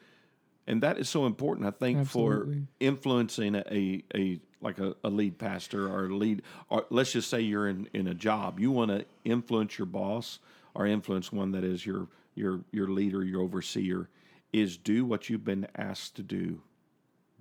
[0.70, 1.66] and that is so important.
[1.66, 2.46] I think for
[2.78, 7.40] influencing a a like a, a lead pastor or a lead, or let's just say
[7.40, 10.38] you're in in a job, you want to influence your boss
[10.74, 14.09] or influence one that is your your your leader, your overseer,
[14.52, 16.62] is do what you've been asked to do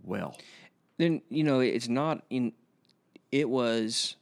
[0.03, 0.35] well.
[0.97, 2.51] then you know it's not in
[3.31, 4.15] it was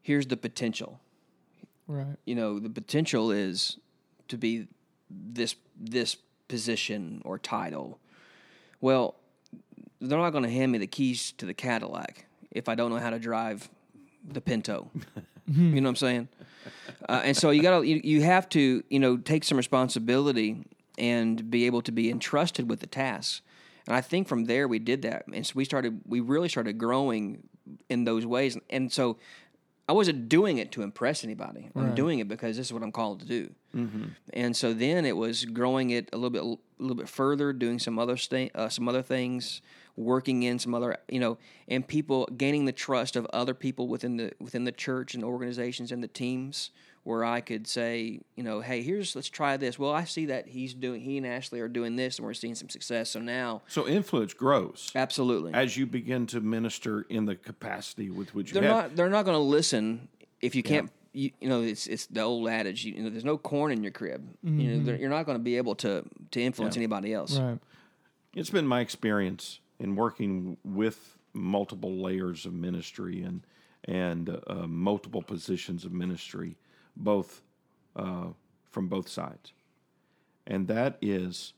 [0.00, 1.00] here's the potential
[1.86, 2.16] Right.
[2.26, 3.78] you know the potential is
[4.28, 4.68] to be
[5.10, 6.16] this this
[6.48, 7.98] position or title
[8.80, 9.14] well
[10.00, 12.98] they're not going to hand me the keys to the cadillac if i don't know
[12.98, 13.68] how to drive
[14.30, 14.90] the pinto.
[15.50, 16.28] You know what i'm saying?
[17.08, 20.66] Uh, and so you got to you, you have to you know take some responsibility
[20.98, 23.40] and be able to be entrusted with the tasks
[23.86, 25.24] and i think from there we did that.
[25.32, 27.48] And so we started we really started growing
[27.88, 28.58] in those ways.
[28.70, 29.18] And so
[29.88, 31.70] i wasn't doing it to impress anybody.
[31.74, 33.50] I'm doing it because this is what i'm called to do.
[34.32, 37.78] And so then it was growing it a little bit a little bit further doing
[37.78, 39.60] some other sta- uh, some other things
[39.96, 44.16] working in some other you know and people gaining the trust of other people within
[44.16, 46.70] the within the church and organizations and the teams
[47.08, 49.78] where I could say, you know, hey, here's let's try this.
[49.78, 52.54] Well, I see that he's doing he and Ashley are doing this and we're seeing
[52.54, 53.08] some success.
[53.08, 55.54] So now So influence grows absolutely.
[55.54, 58.84] as you begin to minister in the capacity with which you they're have.
[58.90, 60.08] not they're not going to listen
[60.42, 63.38] if you can't you, you know it's it's the old adage you, know there's no
[63.38, 66.42] corn in your crib you know they're- you're not going to be able to to
[66.42, 67.58] influence anybody else Right.
[68.34, 73.40] It's been my experience in working with multiple layers of ministry and
[73.84, 76.56] and uh, multiple positions of ministry,
[76.98, 77.42] both
[77.96, 78.26] uh,
[78.70, 79.52] from both sides,
[80.46, 81.54] and that is,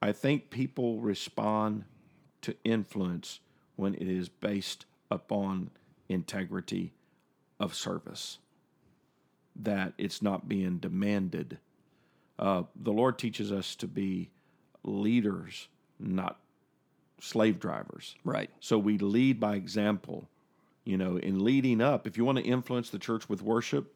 [0.00, 1.84] I think people respond
[2.42, 3.40] to influence
[3.76, 5.70] when it is based upon
[6.08, 6.92] integrity
[7.58, 8.38] of service.
[9.54, 11.58] That it's not being demanded.
[12.38, 14.30] Uh, the Lord teaches us to be
[14.84, 15.68] leaders,
[15.98, 16.38] not
[17.20, 18.14] slave drivers.
[18.24, 20.28] right So we lead by example.
[20.84, 23.92] You know, in leading up, if you want to influence the church with worship,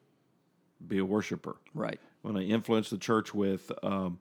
[0.87, 1.57] be a worshiper.
[1.75, 4.19] right Want to influence the church with um,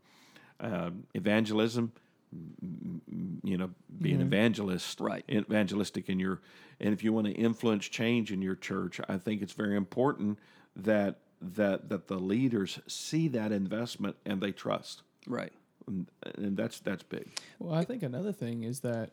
[0.62, 1.92] uh, evangelism,
[2.32, 5.26] m- m- you know, be an evangelist, Right.
[5.30, 6.40] Evangelistic in your,
[6.80, 10.40] and if you want to influence change in your church, I think it's very important
[10.76, 15.54] that that that the leaders see that investment and they trust, right
[15.88, 17.28] and, and that's that's big.
[17.60, 19.12] Well, I think another thing is that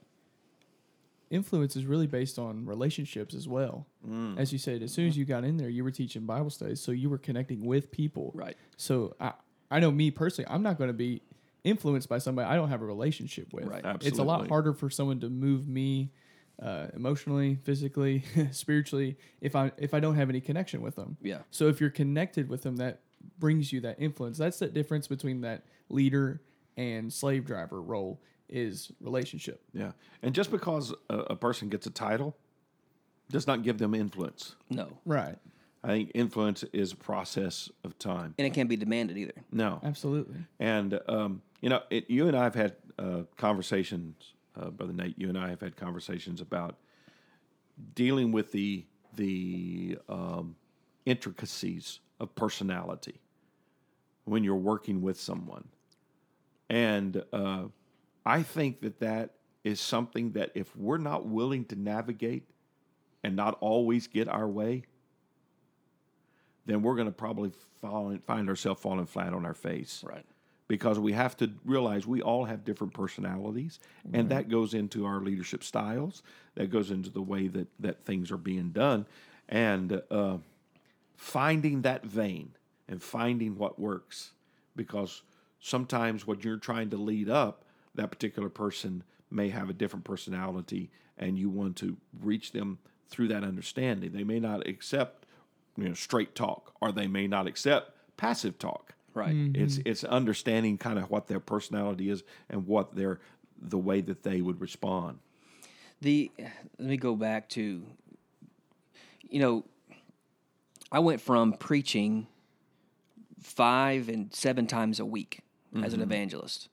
[1.31, 3.87] influence is really based on relationships as well.
[4.07, 4.39] Mm.
[4.39, 6.81] As you said, as soon as you got in there, you were teaching Bible studies,
[6.81, 8.33] so you were connecting with people.
[8.35, 9.33] right So I,
[9.71, 11.23] I know me personally, I'm not going to be
[11.65, 13.67] influenced by somebody I don't have a relationship with.
[13.67, 13.85] Right.
[13.85, 14.09] Absolutely.
[14.09, 16.13] It's a lot harder for someone to move me
[16.63, 21.17] uh, emotionally, physically, spiritually if I if I don't have any connection with them.
[21.21, 23.01] yeah So if you're connected with them, that
[23.39, 24.39] brings you that influence.
[24.39, 26.41] That's the difference between that leader
[26.77, 29.61] and slave driver role is relationship.
[29.73, 32.37] Yeah, and just because a, a person gets a title
[33.31, 34.55] does not give them influence.
[34.71, 35.37] no Right.
[35.85, 38.35] I think influence is a process of time.
[38.39, 40.37] and it can't be demanded either No, Absolutely.
[40.59, 45.19] and um, you know, it, you and I have had uh, conversations, uh, brother Nate.
[45.19, 46.77] You and I have had conversations about
[47.95, 48.85] dealing with the
[49.17, 50.57] the um,
[51.05, 53.21] intricacies of personality
[54.25, 55.69] when you're working with someone.
[56.69, 57.65] And uh,
[58.27, 59.31] I think that that
[59.65, 62.43] is something that if we're not willing to navigate
[63.23, 64.83] and not always get our way,
[66.67, 70.03] then we're going to probably fall, find ourselves falling flat on our face.
[70.05, 70.27] Right.
[70.69, 73.79] because we have to realize we all have different personalities
[74.13, 76.25] and that goes into our leadership styles
[76.57, 79.07] that goes into the way that, that things are being done
[79.49, 80.39] and uh,
[81.17, 82.51] finding that vein
[82.89, 84.33] and finding what works.
[84.75, 85.23] Because
[85.61, 87.65] sometimes when you're trying to lead up
[87.97, 92.79] that particular person may have a different personality and you want to reach them
[93.09, 95.27] through that understanding they may not accept
[95.77, 99.35] you know straight talk or they may not accept passive talk Right.
[99.35, 99.63] Mm-hmm.
[99.63, 103.19] it's it's understanding kind of what their personality is and what their
[103.59, 105.21] the way that they would respond.
[106.03, 107.83] The let me go back to
[109.23, 109.65] you know
[110.93, 112.27] I went from preaching
[113.41, 115.41] five and seven times a week
[115.85, 116.69] as an evangelist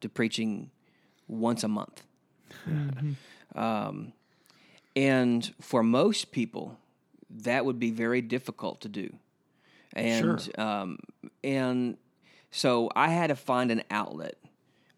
[0.00, 0.70] to preaching
[1.28, 2.02] once a month.
[3.54, 4.12] um,
[4.94, 6.78] and for most people,
[7.30, 9.14] that would be very difficult to do.
[9.92, 10.98] And um,
[11.44, 11.96] and
[12.50, 14.36] so I had to find an outlet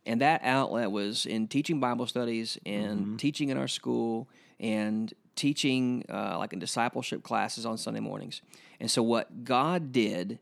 [0.09, 4.27] and that outlet was in teaching Bible studies and teaching in our school
[4.59, 8.41] and teaching uh, like in discipleship classes on Sunday mornings.
[8.81, 10.39] And so what God did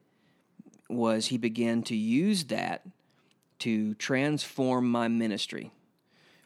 [0.89, 2.87] was He began to use that
[3.61, 5.73] to transform my ministry,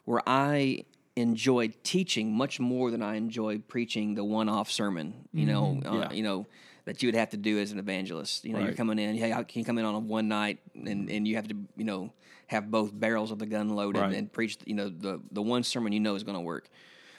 [0.05, 0.85] where I
[1.17, 5.15] enjoyed teaching much more than I enjoyed preaching the one-off sermon.
[5.33, 6.47] You know, uh, you know
[6.85, 8.45] that you would have to do as an evangelist.
[8.45, 9.17] You know, you're coming in.
[9.17, 11.57] Hey, how can you come in on a one night and, and you have to
[11.77, 12.13] you know
[12.47, 14.15] have both barrels of the gun loaded Right.
[14.15, 16.69] and preach you know the the one sermon you know is going to work.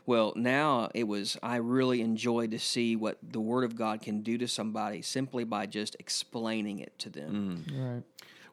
[0.06, 4.22] Well, now it was I really enjoyed to see what the Word of God can
[4.22, 7.66] do to somebody simply by just explaining it to them.
[7.74, 8.04] Right.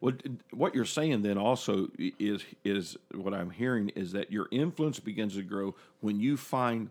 [0.01, 0.13] Well,
[0.53, 5.35] what you're saying then also is is what I'm hearing is that your influence begins
[5.35, 6.91] to grow when you find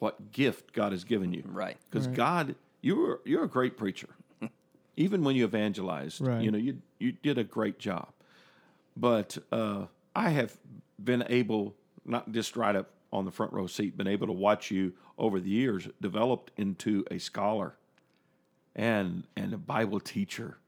[0.00, 1.42] what gift God has given you.
[1.46, 1.76] Right.
[1.90, 4.08] Because God, you're you're a great preacher.
[4.96, 6.42] Even when you evangelized, Right.
[6.42, 8.08] you know you you did a great job.
[8.96, 10.56] But uh, I have
[11.02, 14.70] been able, not just right up on the front row seat, been able to watch
[14.70, 17.76] you over the years developed into a scholar
[18.74, 20.58] and and a Bible teacher.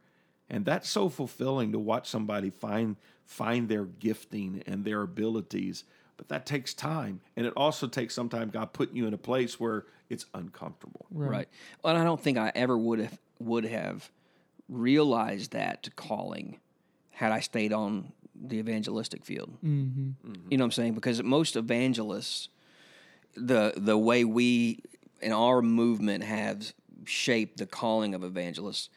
[0.48, 5.84] And that's so fulfilling to watch somebody find find their gifting and their abilities.
[6.16, 7.20] But that takes time.
[7.36, 11.06] And it also takes sometimes God putting you in a place where it's uncomfortable.
[11.10, 11.48] Right.
[11.82, 14.10] Well, and I don't think I ever would have would have
[14.68, 16.58] realized that calling
[17.10, 19.56] had I stayed on the evangelistic field.
[19.64, 20.28] Mm-hmm.
[20.28, 20.50] mm-hmm.
[20.50, 20.94] You know what I'm saying?
[20.94, 22.48] Because most evangelists,
[23.34, 24.82] the the way we
[25.20, 26.72] in our movement have
[27.04, 28.90] shaped the calling of evangelists,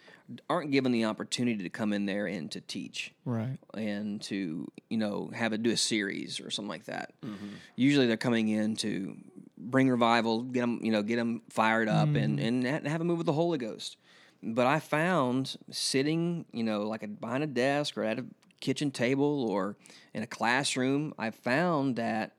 [0.49, 3.57] aren't given the opportunity to come in there and to teach Right.
[3.73, 7.13] and to you know have it do a series or something like that.
[7.23, 7.47] Mm-hmm.
[7.75, 9.17] Usually they're coming in to
[9.57, 12.65] bring revival, get them you know get them fired up and mm-hmm.
[12.65, 13.97] and have a move with the Holy Ghost.
[14.41, 18.25] But I found sitting you know like a, behind a desk or at a
[18.59, 19.75] kitchen table or
[20.13, 22.35] in a classroom, I found that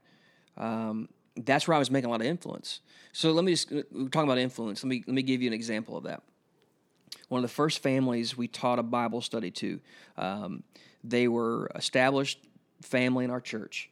[0.57, 2.81] um, that's where I was making a lot of influence.
[3.13, 4.83] So let me just we're about influence.
[4.85, 6.23] Let me let me give you an example of that
[7.31, 9.81] one of the first families we taught a Bible study to.
[10.19, 10.65] Um,
[11.03, 12.41] they were established
[12.83, 13.89] family in our church,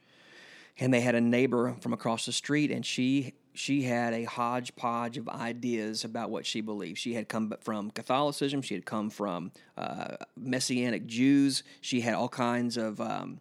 [0.78, 5.18] and they had a neighbor from across the street, and she she had a hodgepodge
[5.18, 6.96] of ideas about what she believed.
[6.96, 8.62] She had come from Catholicism.
[8.62, 11.64] She had come from uh, Messianic Jews.
[11.80, 13.40] She had all kinds of um,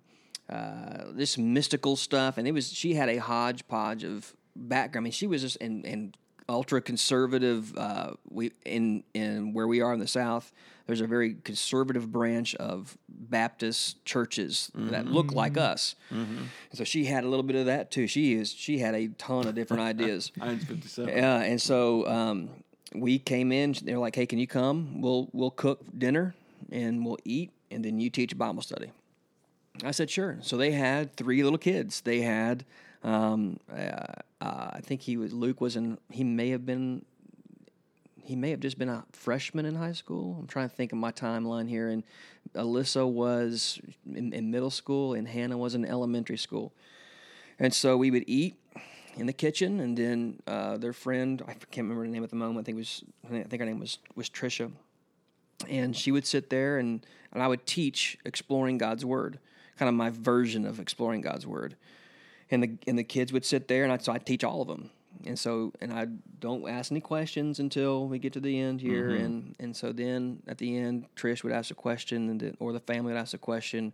[0.50, 5.04] uh, this mystical stuff, and it was she had a hodgepodge of background.
[5.04, 6.16] I mean, she was just and in
[6.50, 7.76] ultra conservative.
[7.78, 10.52] Uh, we in in where we are in the South,
[10.86, 15.96] there's a very conservative branch of Baptist churches that look like us.
[16.10, 18.08] And so she had a little bit of that too.
[18.08, 20.32] She is she had a ton of different ideas.
[20.40, 21.16] Heinz 57.
[21.16, 22.50] Yeah, and so um,
[22.96, 23.76] we came in.
[23.84, 25.02] They're like, "Hey, can you come?
[25.02, 26.36] We'll we'll cook dinner
[26.72, 28.92] and we'll eat, and then you teach Bible study."
[29.84, 32.02] I said, "Sure." So they had three little kids.
[32.02, 32.66] They had,
[33.04, 34.04] um, uh,
[34.42, 35.98] uh, I think he was Luke was in.
[36.12, 37.06] He may have been.
[38.24, 40.36] He may have just been a freshman in high school.
[40.38, 41.88] I'm trying to think of my timeline here.
[41.88, 42.04] And
[42.56, 46.74] Alyssa was in, in middle school, and Hannah was in elementary school.
[47.58, 48.56] And so we would eat
[49.16, 52.36] in the kitchen, and then uh, their friend, I can't remember her name at the
[52.36, 52.60] moment.
[52.60, 54.72] I think was, I think her name was was Trisha,
[55.68, 59.40] and she would sit there, and and I would teach exploring God's Word,
[59.78, 61.76] kind of my version of exploring God's Word,
[62.52, 64.68] and the and the kids would sit there, and I so I teach all of
[64.68, 64.90] them,
[65.26, 66.08] and so and I
[66.40, 70.42] don't ask any questions until we get to the end here, and and so then
[70.48, 73.34] at the end, Trish would ask a question, and then, or the family would ask
[73.34, 73.94] a question.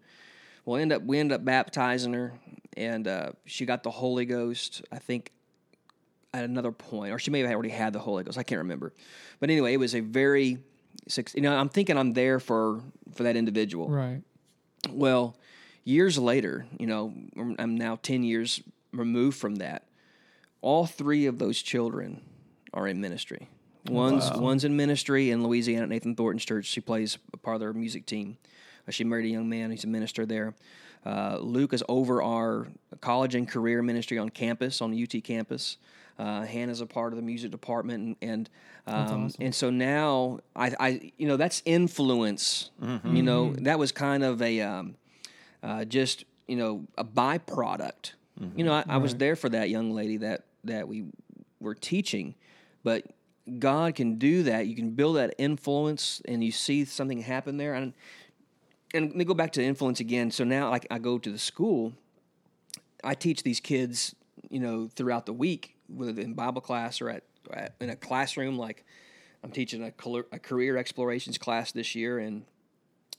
[0.66, 2.34] Well, end up we end up baptizing her,
[2.78, 4.82] and uh, she got the Holy Ghost.
[4.92, 5.32] I think
[6.34, 8.38] at another point, or she may have already had the Holy Ghost.
[8.38, 8.94] I can't remember,
[9.40, 10.60] but anyway, it was a very,
[11.36, 12.82] you know, I'm thinking I'm there for
[13.14, 13.90] for that individual.
[13.90, 14.22] Right.
[14.90, 15.36] Well,
[15.84, 17.14] years later, you know,
[17.60, 18.62] I'm now 10 years
[18.92, 19.84] removed from that.
[20.62, 22.22] All three of those children
[22.74, 23.50] are in ministry.
[23.90, 26.66] One's one's in ministry in Louisiana at Nathan Thornton's church.
[26.68, 28.38] She plays a part of their music team.
[28.88, 29.72] Uh, she married a young man.
[29.72, 30.54] He's a minister there.
[31.06, 32.68] Uh, Luke is over our
[33.02, 35.76] college and career ministry on campus, on UT campus.
[36.18, 38.50] Uh, Hannah's a part of the music department, and and,
[38.88, 42.70] um, and so now I, I, you know, that's influence.
[43.16, 44.96] You know, that was kind of a um,
[45.64, 48.14] uh, just you know a byproduct.
[48.56, 51.06] You know, I, I was there for that young lady that that we
[51.60, 52.36] were teaching,
[52.84, 53.06] but
[53.60, 54.68] God can do that.
[54.68, 57.74] You can build that influence, and you see something happen there.
[57.74, 57.94] And
[58.94, 60.32] and let me go back to influence again.
[60.32, 61.94] So now, like I go to the school,
[63.04, 64.16] I teach these kids,
[64.50, 68.58] you know, throughout the week, whether in Bible class or at, at in a classroom.
[68.58, 68.86] Like
[69.44, 69.94] I'm teaching a,
[70.32, 72.46] a career explorations class this year, and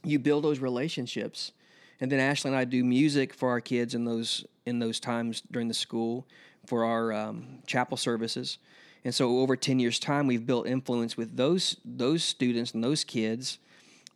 [0.03, 1.53] you build those relationships.
[2.01, 5.42] And then Ashley and I do music for our kids in those in those times
[5.51, 6.26] during the school
[6.66, 8.59] for our um, chapel services.
[9.05, 13.05] And so over 10 years time we've built influence with those those students and those
[13.05, 13.59] kids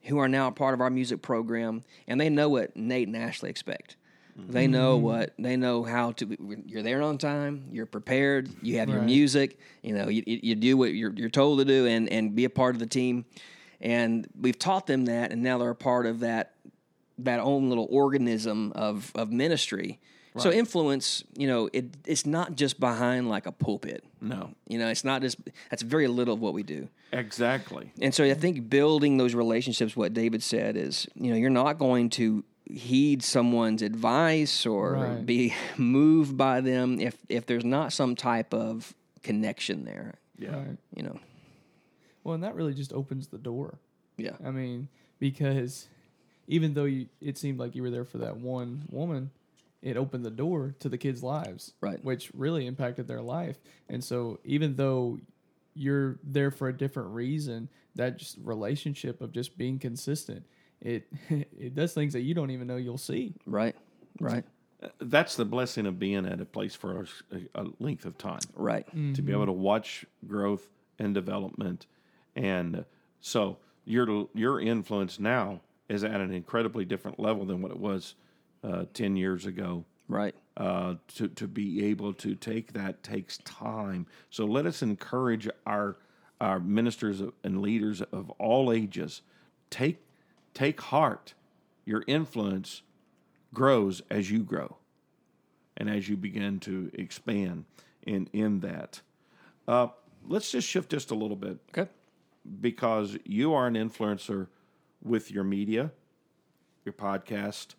[0.05, 3.17] who are now a part of our music program and they know what Nate and
[3.17, 3.97] Ashley expect.
[4.47, 6.37] They know what they know how to.
[6.65, 7.65] You're there on time.
[7.73, 8.49] You're prepared.
[8.63, 9.59] You have your music.
[9.83, 12.45] You know you, you you do what you're you're told to do and and be
[12.45, 13.25] a part of the team.
[13.81, 16.55] And we've taught them that, and now they're a part of that
[17.19, 19.99] that own little organism of of ministry.
[20.37, 24.05] So influence, you know, it it's not just behind like a pulpit.
[24.21, 25.37] No, You know, it's not just
[25.69, 26.89] that's very little of what we do.
[27.13, 27.91] exactly.
[28.01, 31.79] And so I think building those relationships, what David said is, you know, you're not
[31.79, 35.27] going to heed someone's advice or Right.
[35.27, 38.95] be moved by them if if there's not some type of
[39.25, 40.21] connection there.
[40.39, 40.55] Yeah.
[40.55, 40.79] Right.
[40.95, 41.19] You know.
[42.23, 43.79] Well, and that really just opens the door.
[44.17, 44.37] Yeah.
[44.45, 44.87] I mean,
[45.19, 45.89] because
[46.49, 49.31] even though you, it seemed like you were there for that one woman,
[49.83, 52.03] it opened the door to the kids' lives, Right.
[52.03, 53.59] Which really impacted their life.
[53.89, 55.21] And so, even though
[55.75, 60.45] you're there for a different reason, that just relationship of just being consistent,
[60.81, 63.35] it it does things that you don't even know you'll see.
[63.47, 63.77] Right.
[64.19, 64.45] Right.
[65.01, 68.41] That's the blessing of being at a place for a, a length of time.
[68.55, 68.87] Right.
[68.87, 69.31] to be mm-hmm.
[69.33, 70.69] able to watch growth
[70.99, 71.87] and development.
[72.35, 72.85] And
[73.21, 78.15] so your your influence now is at an incredibly different level than what it was
[78.65, 79.85] uh, ten years ago.
[80.09, 80.35] Right.
[80.57, 84.07] Uh, to to be able to take that takes time.
[84.31, 85.97] So let us encourage our
[86.41, 89.23] our ministers and leaders of all ages.
[89.71, 89.99] Take
[90.55, 91.35] take heart.
[91.85, 92.83] Your influence
[93.55, 94.77] grows as you grow
[95.77, 97.65] and as you begin to expand
[98.07, 99.01] in in that.
[99.67, 99.89] Uh,
[100.27, 101.91] let's just shift just a little bit Okay.
[102.61, 104.49] because you are an influencer
[105.03, 105.91] with your media,
[106.85, 107.75] your podcast,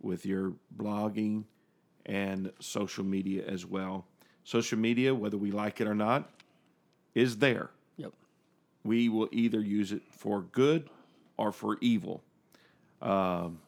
[0.00, 1.44] with your blogging,
[2.04, 4.06] and social media as well.
[4.44, 6.30] Social media, whether we like it or not,
[7.14, 7.70] is there.
[7.96, 8.12] Yep.
[8.84, 10.88] We will either use it for good
[11.36, 12.22] or for evil.
[13.02, 13.60] Um,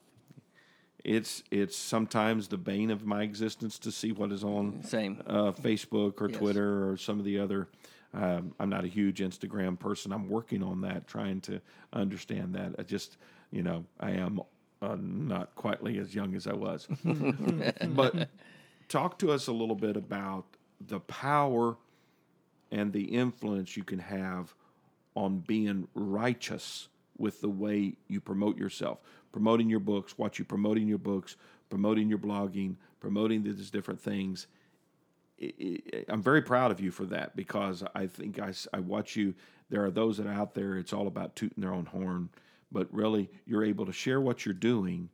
[1.04, 5.22] it's it's sometimes the bane of my existence to see what is on Same.
[5.26, 6.38] uh, Facebook or Yes.
[6.38, 7.68] Twitter or some of the other.
[8.14, 10.12] Um, I'm not a huge Instagram person.
[10.12, 11.60] I'm working on that, trying to
[11.92, 12.74] understand that.
[12.78, 13.18] I just,
[13.50, 14.40] you know, I am
[14.80, 16.88] uh, not quite as young as I was.
[17.88, 18.28] but
[18.88, 20.44] talk to us a little bit about
[20.80, 21.76] the power
[22.70, 24.54] and the influence you can have
[25.14, 28.98] on being righteous with the way you promote yourself,
[29.32, 31.36] promoting your books, what you promoting your books,
[31.68, 34.46] promoting your blogging, promoting these different things.
[35.40, 35.54] I-
[35.94, 39.34] I- I'm very proud of you for that because I think I, I watch you.
[39.70, 42.30] There are those that are out there, it's all about tooting their own horn,
[42.72, 45.10] but really you're able to share what you're doing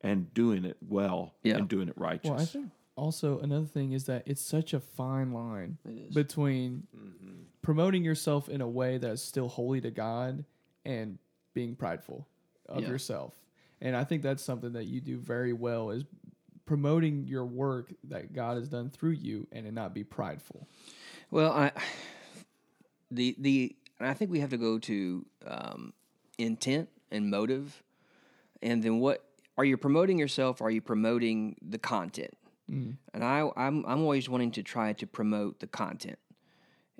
[0.00, 1.56] and doing it well Yeah.
[1.56, 2.30] and doing it righteous.
[2.30, 5.78] Well, I think also another thing is that it's such a fine line
[6.14, 7.42] between mm-hmm.
[7.62, 10.44] promoting yourself in a way that's still holy to God
[10.84, 11.18] and
[11.54, 12.26] being prideful
[12.68, 12.88] of Yeah.
[12.88, 13.34] yourself.
[13.80, 16.04] And I think that's something that you do very well is
[16.66, 20.66] promoting your work that God has done through you and it not be prideful.
[21.30, 21.72] Well, I
[23.10, 25.92] the the and I think we have to go to um,
[26.38, 27.82] intent and motive,
[28.62, 29.24] and then what
[29.56, 30.60] are you promoting yourself?
[30.60, 32.36] Are you promoting the content?
[32.66, 36.18] And I I'm I'm always wanting to try to promote the content,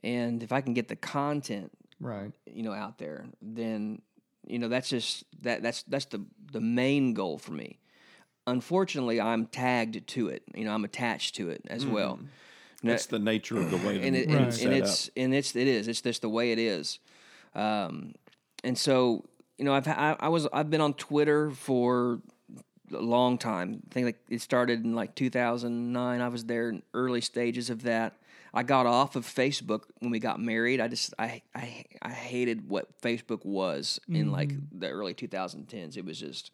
[0.02, 2.32] and if I can get the content Right.
[2.44, 4.02] you know out there then
[4.46, 7.78] you know that's just that that's that's the the main goal for me
[8.46, 10.42] unfortunately, I'm tagged to it.
[10.54, 12.18] You know, I'm attached to it as well.
[12.82, 15.56] Now- That's the nature of the way and, it, and, it's and it's and it's
[15.56, 15.88] it is.
[15.88, 16.98] It's just the way it is.
[17.54, 18.14] Um,
[18.62, 19.24] and so
[19.56, 22.20] you know I've I, I was I've been on Twitter for
[22.92, 23.82] a long time.
[23.90, 27.82] I think like it started in like 2009 I was there in early stages of
[27.84, 28.14] that.
[28.52, 30.80] I got off of Facebook when we got married.
[30.80, 36.04] I just I I, I hated what Facebook was in like the early 2010s it
[36.04, 36.50] was just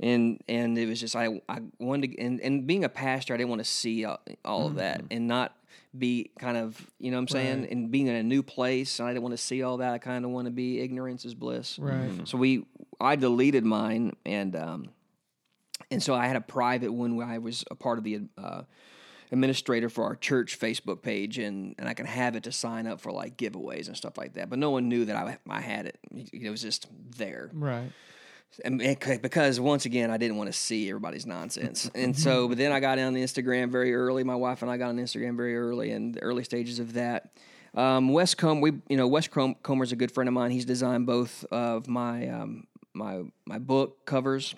[0.00, 3.36] and and it was just I I wanted to and, and being a pastor I
[3.36, 5.54] didn't want to see all, all of that and not
[5.96, 7.70] be kind of you know what I'm saying Right.
[7.72, 9.98] and being in a new place and I didn't want to see all that I
[9.98, 12.12] kind of want to be ignorance is bliss Right.
[12.26, 12.64] so we
[13.00, 14.90] I deleted mine and um
[15.90, 18.62] and so I had a private one where I was a part of the uh,
[19.32, 23.00] administrator for our church Facebook page and and I can have it to sign up
[23.00, 25.86] for like giveaways and stuff like that but no one knew that I I had
[25.86, 25.98] it
[26.32, 26.86] it was just
[27.16, 27.90] there Right.
[28.64, 28.78] And
[29.22, 32.48] because once again, I didn't want to see everybody's nonsense, and so.
[32.48, 34.24] But then I got on Instagram very early.
[34.24, 37.30] My wife and I got on Instagram very early, in the early stages of that.
[37.74, 40.50] Um, Wes Combe, we you know Wes Com- Comer's a good friend of mine.
[40.50, 44.54] He's designed both of my um, my my book covers,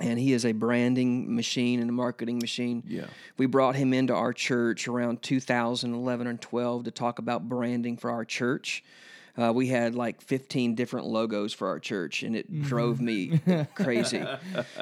[0.00, 2.82] and he is a branding machine and a marketing machine.
[2.86, 3.06] Yeah.
[3.36, 8.10] We brought him into our church around 2011 and 12 to talk about branding for
[8.10, 8.82] our church.
[9.38, 13.40] Uh, we had like 15 different logos for our church, and it drove me
[13.74, 14.22] crazy.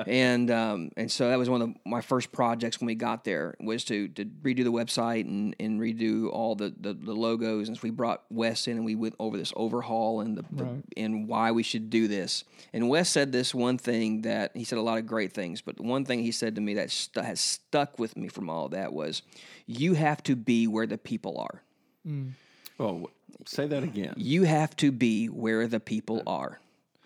[0.08, 3.54] And um, and so that was one of my first projects when we got there
[3.60, 7.68] was to to redo the website and, and redo all the, the, the logos.
[7.68, 10.64] And so we brought Wes in, and we went over this overhaul and the, the
[10.64, 10.84] Right.
[10.96, 12.42] and why we should do this.
[12.72, 15.76] And Wes said this one thing that he said a lot of great things, but
[15.76, 18.68] the one thing he said to me that stu- has stuck with me from all
[18.70, 19.22] that was,
[19.66, 21.62] "You have to be where the people are.
[22.80, 23.10] Oh,
[23.46, 24.14] say that again.
[24.16, 26.60] You have to be where the people are."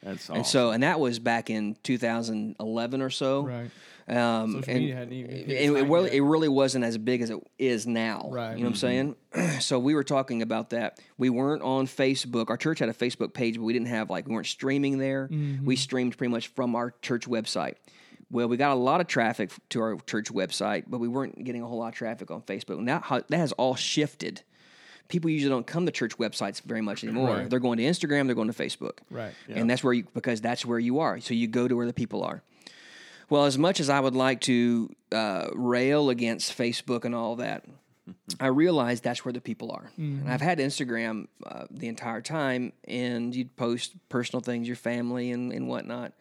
[0.05, 0.37] That's awesome.
[0.37, 3.43] And so, and that was back in 2011 or so.
[3.43, 3.71] Right.
[4.07, 7.39] Um, Social and media hadn't even it, really, it really wasn't as big as it
[7.59, 8.29] is now.
[8.31, 8.51] Right.
[8.53, 9.17] You know what I'm saying?
[9.61, 11.01] so we were talking about that.
[11.17, 12.51] We weren't on Facebook.
[12.51, 15.29] Our church had a Facebook page, but we didn't have like we weren't streaming there.
[15.29, 15.65] Mm-hmm.
[15.65, 17.77] We streamed pretty much from our church website.
[18.31, 21.63] Well, we got a lot of traffic to our church website, but we weren't getting
[21.63, 22.79] a whole lot of traffic on Facebook.
[22.79, 24.43] And that that has all shifted.
[25.09, 27.29] People usually don't come to church websites very much anymore.
[27.37, 27.51] Right.
[27.51, 28.27] They're going to Instagram.
[28.27, 29.33] They're going to Facebook Right.
[29.49, 31.21] and that's where you because that's where you are.
[31.21, 32.43] So you go to where the people are.
[33.31, 37.65] Well, as much as I would like to uh, rail against Facebook and all that,
[38.39, 39.91] I realize that's where the people are.
[39.97, 45.31] And I've had Instagram uh, the entire time, and you'd post personal things, your family,
[45.31, 46.13] and, and whatnot.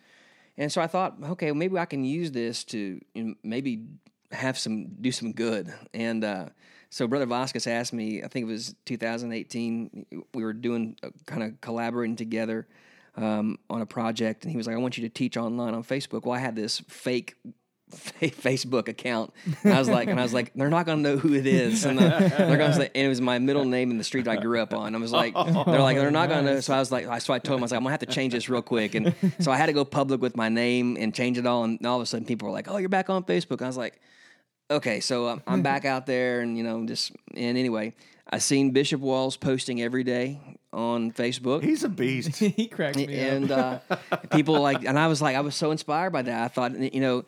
[0.57, 3.83] And so I thought, okay, well, maybe I can use this to you know, maybe
[4.31, 5.73] have some do some good.
[5.93, 6.45] And uh,
[6.93, 11.41] so Brother Vasquez asked me, I think it was 2018, we were doing uh, kind
[11.41, 12.67] of collaborating together
[13.15, 15.83] um, on a project, and he was like, I want you to teach online on
[15.83, 16.23] Facebook.
[16.23, 17.35] Well, I had this fake.
[17.93, 19.31] Facebook account.
[19.63, 21.85] And I was like, and I was like, they're not gonna know who it is,
[21.85, 24.37] and uh, they're gonna say, and it was my middle name in the street I
[24.37, 24.95] grew up on.
[24.95, 26.59] I was like, they're like, they're not gonna know.
[26.59, 28.07] So I was like, so I told him, I was like, I'm gonna have to
[28.07, 31.13] change this real quick, and so I had to go public with my name and
[31.13, 33.23] change it all, and all of a sudden people were like, oh, you're back on
[33.23, 33.57] Facebook.
[33.57, 34.01] And I was like,
[34.69, 37.93] okay, so um, I'm back out there, and you know, just and anyway,
[38.29, 40.39] I seen Bishop Walls posting every day
[40.71, 41.63] on Facebook.
[41.63, 42.35] He's a beast.
[42.39, 43.33] he cracks me up.
[43.33, 43.79] and uh,
[44.31, 46.43] people like, and I was like, I was so inspired by that.
[46.43, 47.25] I thought, you know,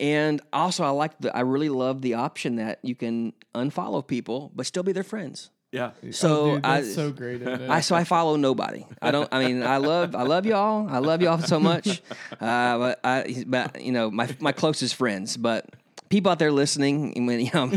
[0.00, 4.50] and also I like the, I really love the option that you can unfollow people
[4.54, 5.50] but still be their friends.
[5.70, 5.92] Yeah.
[6.10, 7.42] So Oh, Dude, I, so great.
[7.42, 8.84] At I so I follow nobody.
[9.00, 9.28] I don't.
[9.32, 10.86] I mean, I love I love y'all.
[10.88, 12.02] I love y'all so much.
[12.32, 15.36] Uh, but I, but you know, my my closest friends.
[15.38, 15.66] But
[16.12, 17.70] people out there listening, I mean, you know,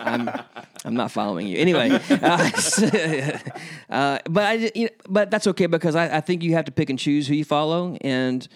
[0.00, 0.30] I'm
[0.84, 1.90] I'm not following you anyway.
[2.10, 2.50] Uh,
[3.90, 6.72] uh, but I, you know, but that's okay because I, I think you have to
[6.72, 8.48] pick and choose who you follow, and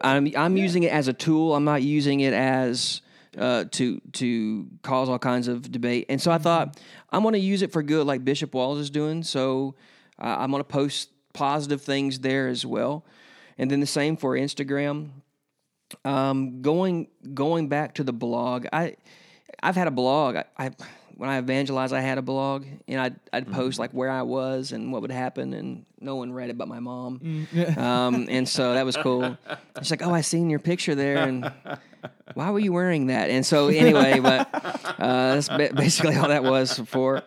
[0.00, 1.54] I'm I'm using it as a tool.
[1.54, 3.00] I'm not using it as
[3.38, 6.06] uh, to to cause all kinds of debate.
[6.08, 6.76] And so I thought
[7.10, 9.22] I'm going to use it for good, like Bishop Walls is doing.
[9.22, 9.76] So
[10.18, 13.04] uh, I'm going to post positive things there as well,
[13.56, 15.10] and then the same for Instagram.
[16.04, 18.96] Um, going going back to the blog, I
[19.62, 20.36] I've had a blog.
[20.36, 20.70] I, I
[21.16, 24.72] when I evangelized, I had a blog, and I'd I'd post like where I was
[24.72, 27.46] and what would happen, and no one read it but my mom.
[27.76, 29.36] Um, and so that was cool.
[29.78, 31.50] She's like, "Oh, I seen your picture there, and
[32.34, 34.48] why were you wearing that?" And so anyway, but
[34.98, 37.22] uh, that's basically all that was for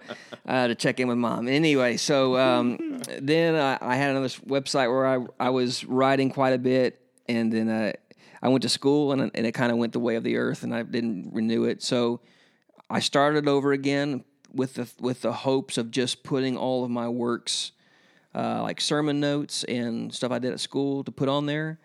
[0.47, 1.47] uh, to check in with mom.
[1.47, 6.53] Anyway, so um, then I, I had another website where I I was writing quite
[6.53, 7.93] a bit, and then uh,
[8.41, 10.63] I went to school, and and it kind of went the way of the earth,
[10.63, 11.81] and I didn't renew it.
[11.83, 12.21] So
[12.89, 14.23] I started over again
[14.53, 17.71] with the with the hopes of just putting all of my works,
[18.35, 21.79] uh, like sermon notes and stuff I did at school, to put on there.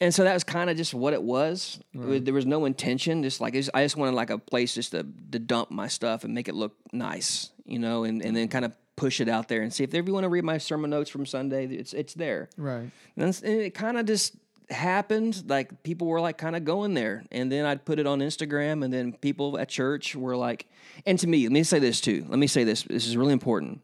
[0.00, 1.78] and so that was kind of just what it was.
[1.94, 3.22] It was- There was no intention.
[3.22, 6.34] Just like I just wanted like a place just to, to dump my stuff and
[6.34, 9.62] make it look nice, you know, and, and then kind of push it out there
[9.62, 12.48] and see if you want to read my sermon notes from Sunday, it's it's there.
[12.56, 12.90] Right.
[13.16, 14.34] And, and it kind of just
[14.72, 15.44] happened.
[15.48, 18.84] Like people were like kind of going there, and then I'd put it on Instagram,
[18.84, 20.66] and then people at church were like,
[21.06, 22.24] and to me, let me say this too.
[22.28, 22.82] Let me say this.
[22.82, 23.80] This is really important.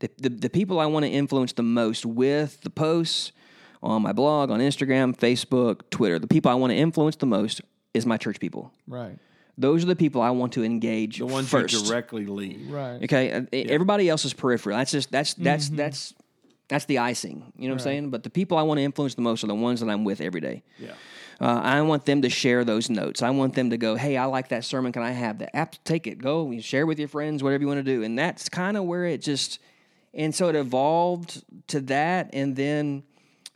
[0.00, 3.32] The the, the people I want to influence the most with the posts
[3.82, 7.60] on my blog, on Instagram, Facebook, Twitter, the people I want to influence the most
[7.94, 8.72] is my church people.
[8.86, 9.18] Right.
[9.58, 11.72] Those are the people I want to engage The ones first.
[11.72, 12.70] you directly lead.
[12.70, 13.02] Right.
[13.04, 14.76] Okay, uh, everybody else is peripheral.
[14.76, 16.14] That's just that's that's that's
[16.68, 17.52] that's the icing.
[17.56, 18.10] You know what I'm saying?
[18.10, 20.20] But the people I want to influence the most are the ones that I'm with
[20.20, 20.62] every day.
[20.78, 20.92] Yeah.
[21.40, 23.22] Uh, I want them to share those notes.
[23.22, 24.92] I want them to go, "Hey, I like that sermon.
[24.92, 25.54] Can I have that?
[25.54, 26.18] App, take it.
[26.18, 29.04] Go share with your friends, whatever you want to do." And that's kind of where
[29.04, 29.58] it just,
[30.14, 33.02] and so it evolved to that, and then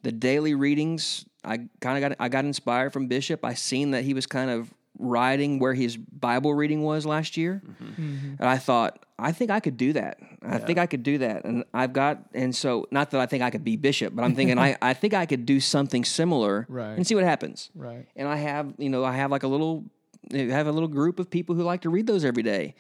[0.03, 1.25] the daily readings.
[1.43, 3.47] I kind of got I got inspired from Bishop.
[3.47, 4.71] I seen that he was kind of
[5.01, 7.63] riding where his Bible reading was last year,
[7.97, 10.19] and I thought, I think I could do that.
[10.43, 13.43] I think I could do that, and I've got, and so not that I think
[13.43, 16.67] I could be Bishop, but I'm thinking I I think I could do something similar,
[16.69, 16.93] Right.
[16.97, 18.07] and see what happens Right.
[18.17, 19.85] and I have you know I have like a little
[20.33, 22.75] have a little group of people who like to read those every day.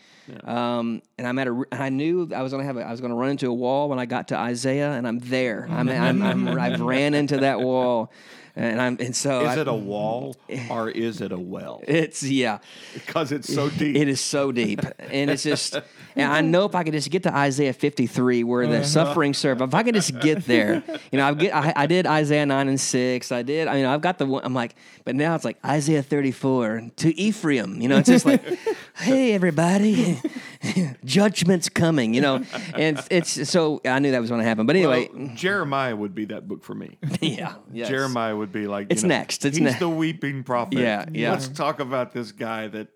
[0.44, 3.00] Um, and I'm at a and I knew I was gonna have a, I was
[3.00, 5.66] gonna run into a wall when I got to Isaiah, and I'm there.
[5.70, 8.12] I'm, I'm, I'm I've ran into that wall,
[8.60, 10.36] and I'm and so Is I- it a wall
[10.68, 11.82] or is it a well?
[11.88, 12.58] it's yeah.
[12.94, 13.96] Because it's so deep.
[13.96, 15.76] It is so deep, and it's just.
[16.16, 18.84] And I know if I could just get to Isaiah 53, where the uh-huh.
[18.84, 20.82] suffering serve, if I could just get there,
[21.12, 23.32] you know, I get, I, I did Isaiah 9 and 6.
[23.32, 24.44] I did, I mean, I've got the one.
[24.44, 27.80] I'm like, but now it's like Isaiah 34 to Ephraim.
[27.80, 28.42] You know, it's just like,
[28.96, 30.20] hey everybody,
[31.04, 32.14] judgment's coming.
[32.14, 32.44] You know,
[32.74, 34.66] and it's, so I knew that was going to happen.
[34.66, 36.98] But anyway, Well, Jeremiah would be that book for me.
[37.20, 37.88] yeah, yes.
[37.88, 39.44] Jeremiah would be like It's know, next.
[39.44, 40.78] It's he's ne- the weeping prophet.
[40.78, 41.32] Yeah, yeah.
[41.32, 42.88] Let's talk about this guy that,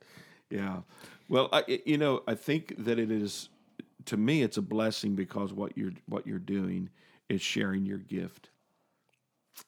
[0.51, 0.79] yeah.
[1.29, 3.49] Well, I, you know, I think that it is
[4.07, 6.91] to me it's a blessing because what you're what you're doing
[7.29, 8.51] is sharing your gift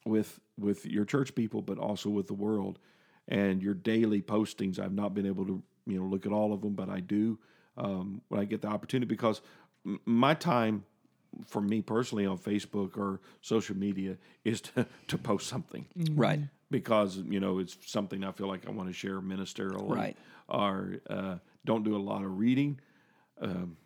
[0.04, 2.78] with with your church people, but also with the world.
[3.28, 6.60] And your daily postings, I've not been able to you know look at all of
[6.60, 7.38] them, but I do
[7.76, 9.40] um, when I get the opportunity because
[9.84, 10.84] m- my time
[11.46, 17.18] for me personally on Facebook or social media is to, to post something right, because
[17.18, 20.16] you know it's something I feel like I want to share ministerially, Right.
[20.48, 22.78] Or uh, don't do a lot of reading.
[23.40, 23.76] Um,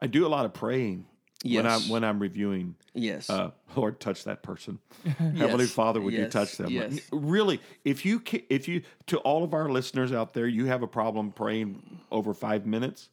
[0.00, 1.06] I do a lot of praying
[1.44, 2.76] when I'm when I'm reviewing.
[2.94, 4.78] yes, Uh, Lord, touch that person.
[5.18, 5.70] Heavenly Yes.
[5.72, 6.70] Father, would you touch them?
[6.70, 7.00] Yes.
[7.12, 10.86] Really, if you if you to all of our listeners out there, you have a
[10.88, 13.08] problem praying over five minutes,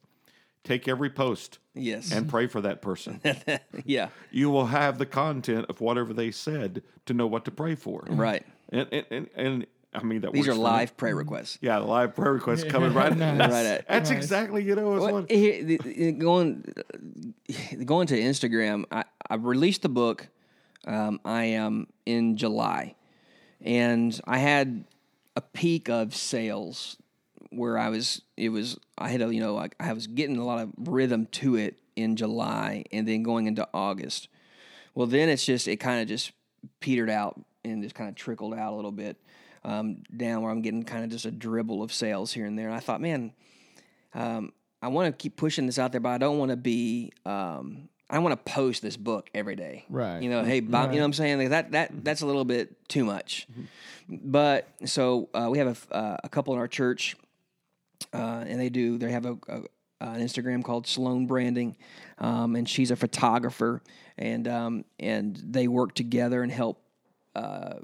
[0.66, 3.20] take every post yes, and pray for that person.
[3.84, 7.74] yeah, you will have the content of whatever they said to know what to pray
[7.74, 8.04] for.
[8.08, 8.44] right.
[8.70, 10.62] And and and, and I mean that These works are for me.
[10.64, 11.58] live prayer requests.
[11.62, 13.16] Yeah, the live prayer requests coming right.
[13.16, 13.38] Nice.
[13.38, 14.16] That's, Right at- that's Nice.
[14.18, 14.94] exactly you know.
[14.96, 16.64] It's Well, one, here, the- the- going
[17.84, 20.28] going to Instagram, I, I released the book.
[20.86, 22.94] Um, I am in July,
[23.60, 24.84] and I had
[25.36, 26.96] a peak of sales
[27.50, 28.22] where I was.
[28.36, 31.26] It was I had a you know like I was getting a lot of rhythm
[31.32, 34.28] to it in July, and then going into August.
[34.94, 36.32] Well, then it's just it kind of just
[36.80, 39.16] petered out and just kind of trickled out a little bit
[39.64, 42.68] um, down where I'm getting kind of just a dribble of sales here and there.
[42.68, 43.32] And I thought, man,
[44.14, 47.12] um, I want to keep pushing this out there, but I don't want to be.
[47.24, 49.84] Um, I don't want to post this book every day.
[49.90, 50.22] Right.
[50.22, 51.38] You know, hey, Bob, you know what I'm saying?
[51.38, 53.48] Like that that that's a little bit too much.
[54.08, 57.16] But so uh, we have a, uh, a couple in our church,
[58.12, 58.98] uh, and they do.
[58.98, 59.62] They have a, a
[60.00, 61.76] an Instagram called Sloan Branding,
[62.18, 63.82] um, and she's a photographer,
[64.18, 66.82] and um, and they work together and help
[67.34, 67.76] uh,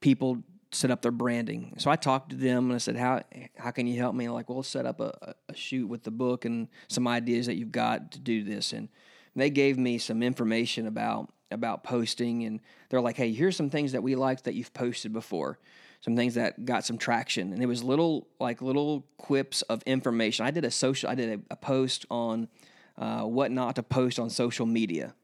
[0.00, 0.42] people
[0.72, 1.74] set up their branding.
[1.78, 3.22] So I talked to them and I said, "How
[3.56, 6.02] how can you help me?" And like, "Well, set up a, a- a shoot with
[6.02, 8.88] the book and some ideas that you've got to do this." And
[9.36, 13.92] they gave me some information about about posting, and they're like, "Hey, here's some things
[13.92, 15.58] that we liked that you've posted before."
[16.02, 20.46] Some things that got some traction, and it was little like little quips of information.
[20.46, 22.48] I did a social, I did a, a post on
[22.96, 25.14] uh, what not to post on social media,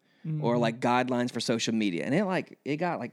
[0.41, 3.13] or like guidelines for social media, and it like it got like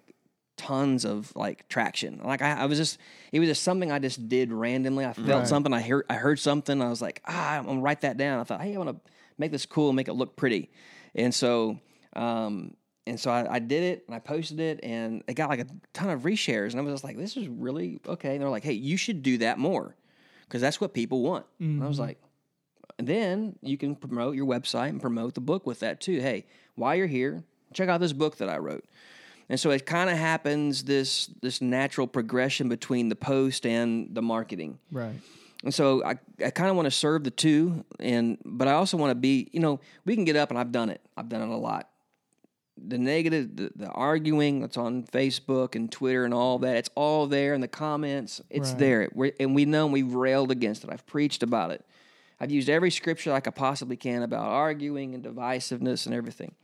[0.57, 2.19] tons of like traction.
[2.23, 2.97] Like I, I was just,
[3.31, 5.05] it was just something I just did randomly.
[5.05, 5.47] I felt Right.
[5.47, 5.73] something.
[5.73, 6.81] I heard, I heard something.
[6.81, 8.39] I was like, ah, I'm gonna write that down.
[8.39, 10.69] I thought, hey, I want to make this cool, and make it look pretty.
[11.15, 11.79] And so,
[12.15, 12.75] um,
[13.05, 15.67] and so I, I did it and I posted it and it got like a
[15.93, 16.71] ton of reshares.
[16.71, 18.33] And I was just like, this is really okay.
[18.33, 19.95] And they're like, hey, you should do that more
[20.43, 21.45] because that's what people want.
[21.59, 22.07] And I was mm-hmm.
[22.07, 22.21] like,
[22.97, 26.21] and then you can promote your website and promote the book with that too.
[26.21, 26.45] Hey,
[26.75, 27.43] while you're here,
[27.73, 28.85] check out this book that I wrote.
[29.49, 34.21] And so it kind of happens this this natural progression between the post and the
[34.21, 34.79] marketing.
[34.91, 35.15] Right.
[35.63, 38.97] And so I, I kind of want to serve the two, and but I also
[38.97, 41.01] want to be, you know, we can get up and I've done it.
[41.17, 41.89] I've done it a lot.
[42.77, 47.27] The negative, the, the arguing that's on Facebook and Twitter and all that, it's all
[47.27, 48.41] there in the comments.
[48.49, 48.79] It's Right.
[48.79, 49.09] there.
[49.13, 50.89] We're, and we know we've railed against it.
[50.91, 51.85] I've preached about it.
[52.39, 56.55] I've used every scripture I could possibly can about arguing and divisiveness and everything.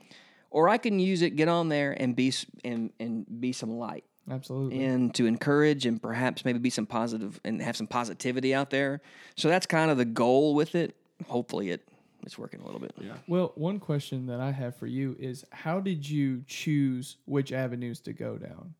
[0.51, 2.33] Or I can use it, get on there and be
[2.65, 4.83] and, and be some light Absolutely.
[4.83, 8.99] and to encourage and perhaps maybe be some positive and have some positivity out there.
[9.35, 10.95] So that's kind of the goal with it.
[11.27, 11.87] Hopefully it
[12.23, 12.93] it's working a little bit.
[12.99, 13.13] Yeah.
[13.27, 17.99] Well, one question that I have for you is how did you choose which avenues
[18.01, 18.73] to go down?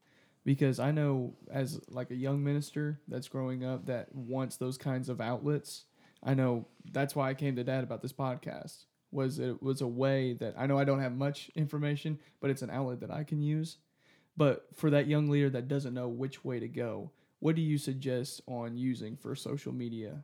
[0.46, 5.10] Because I know as like a young minister that's growing up that wants those kinds
[5.10, 5.86] of outlets.
[6.24, 8.86] I know that's why I came to dad about this podcast.
[9.12, 12.62] Was it was a way that I know I don't have much information, but it's
[12.62, 13.78] an outlet that I can use.
[14.38, 17.78] But for that young leader that doesn't know which way to go, what do you
[17.78, 20.24] suggest on using for social media?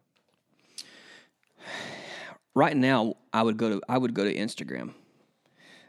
[2.56, 4.94] Right now, I would go to I would go to Instagram.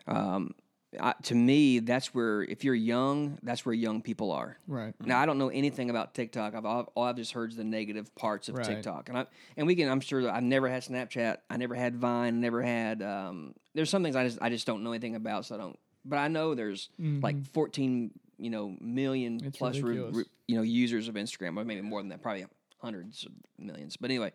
[0.07, 0.55] Um,
[0.99, 4.57] I, to me, that's where if you're young, that's where young people are.
[4.67, 4.95] Right.
[5.05, 6.55] Now I don't know anything about TikTok.
[6.55, 8.67] I've all, I've just heard is the negative parts of Right.
[8.67, 9.89] TikTok, and I and we can.
[9.89, 11.39] I'm sure that I've never had Snapchat.
[11.51, 12.41] I never had Vine.
[12.41, 13.03] Never had.
[13.03, 15.79] Um, there's some things I just I just don't know anything about, so I don't.
[16.05, 20.63] But I know there's like 14 you know million It's plus re, re- you know
[20.63, 22.47] users of Instagram, or maybe more than that, probably
[22.79, 23.97] hundreds of millions.
[23.97, 24.33] But anyway,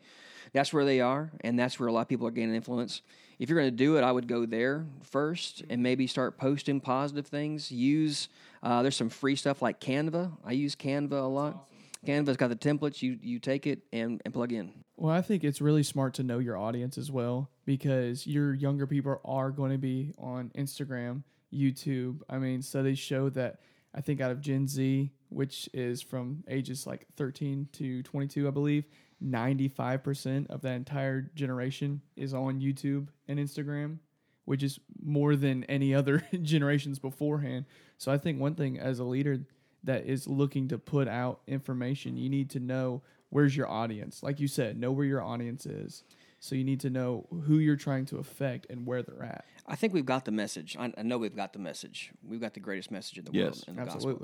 [0.53, 3.01] that's where they are, and that's where a lot of people are gaining influence.
[3.39, 6.79] If you're going to do it, I would go there first and maybe start posting
[6.79, 7.71] positive things.
[7.71, 8.29] Use
[8.63, 10.31] uh, there's some free stuff like Canva.
[10.45, 11.67] I use Canva a lot.
[12.05, 13.01] Canva's got the templates.
[13.01, 14.73] You you take it and, and plug in.
[14.97, 18.85] Well, I think it's really smart to know your audience as well because your younger
[18.85, 22.21] people are going to be on Instagram, YouTube.
[22.29, 23.59] I mean, studies show that
[23.95, 28.51] I think out of Gen Z, which is from ages like 13 to 22, I
[28.51, 28.85] believe,
[29.23, 33.97] 95% of that entire generation is on YouTube and Instagram,
[34.45, 37.65] which is more than any other generations beforehand.
[37.97, 39.39] So I think one thing as a leader
[39.83, 44.21] that is looking to put out information, you need to know where's your audience.
[44.21, 46.03] Like you said, know where your audience is.
[46.39, 49.45] So you need to know who you're trying to affect and where they're at.
[49.67, 50.75] I think we've got the message.
[50.77, 52.11] I, I know we've got the message.
[52.27, 53.63] We've got the greatest message in the world Yes.
[53.67, 54.19] in the gospel.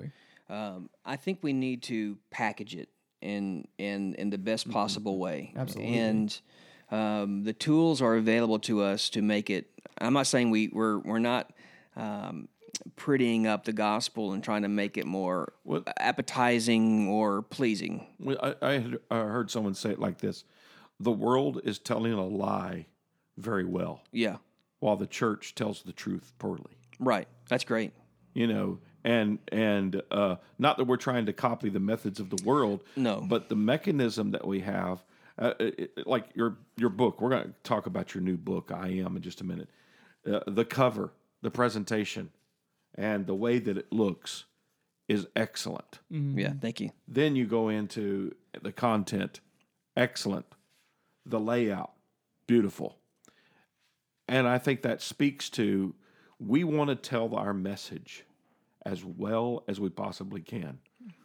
[0.49, 0.77] Absolutely.
[0.77, 2.89] Um, I think we need to package it
[3.21, 5.53] in in in the best possible way.
[5.55, 5.97] Absolutely.
[5.97, 6.41] And
[6.91, 9.67] um, the tools are available to us to make it.
[9.99, 11.51] I'm not saying we we're we're not
[11.95, 12.47] um,
[12.95, 18.07] prettying up the gospel and trying to make it more Well- appetizing or pleasing.
[18.19, 20.43] Well, I, I had I heard someone say it like this:
[20.99, 22.85] "The world is telling a lie
[23.37, 24.37] very well, Yeah,
[24.79, 27.27] while the church tells the truth poorly." right.
[27.49, 27.91] That's great.
[28.33, 32.43] You know, and and uh, not that we're trying to copy the methods of the
[32.43, 33.22] world, No.
[33.22, 35.03] but the mechanism that we have,
[35.39, 37.22] uh, it, it- like your your book.
[37.22, 39.70] We're going to talk about your new book, I Am, in just a minute.
[40.30, 42.32] Uh, the cover, the presentation,
[42.95, 44.43] and the way that it looks
[45.08, 45.99] is excellent.
[46.10, 46.91] Yeah, thank you.
[47.08, 49.39] Then you go into the content,
[49.95, 50.45] excellent.
[51.26, 51.93] The layout,
[52.45, 52.97] beautiful.
[54.28, 55.95] And I think that speaks to
[56.39, 58.26] we want to tell our message
[58.88, 60.79] as well as we possibly can.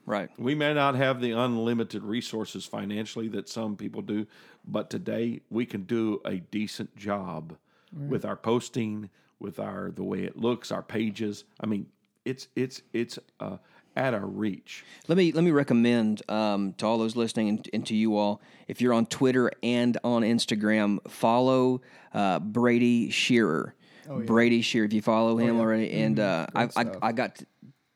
[0.05, 0.29] Right.
[0.37, 4.27] We may not have the unlimited resources financially that some people do,
[4.67, 7.57] but today we can do a decent job
[8.09, 11.45] with our posting, with our the way it looks, our pages.
[11.61, 11.87] I mean,
[12.25, 13.59] it's it's it's uh,
[13.95, 14.85] at our reach.
[15.09, 18.41] Let me let me recommend um, to all those listening and, and to you all,
[18.67, 21.81] if you're on Twitter and on Instagram, follow
[22.13, 23.75] uh, Brady Shearer.
[24.27, 26.87] Brady Shearer, if you follow him already, and uh, I, I.
[27.01, 27.47] I got t-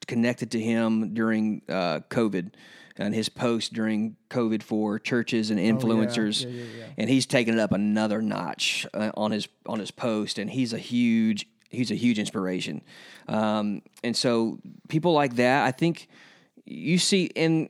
[0.06, 2.52] connected to him during uh, COVID
[2.98, 6.84] and his post during COVID for churches and influencers, Yeah, yeah, yeah.
[6.96, 10.72] and he's taken it up another notch uh, on his on his post, and he's
[10.72, 12.82] a huge he's a huge inspiration.
[13.28, 16.08] Um, and so people like that, I think
[16.64, 17.68] you see, and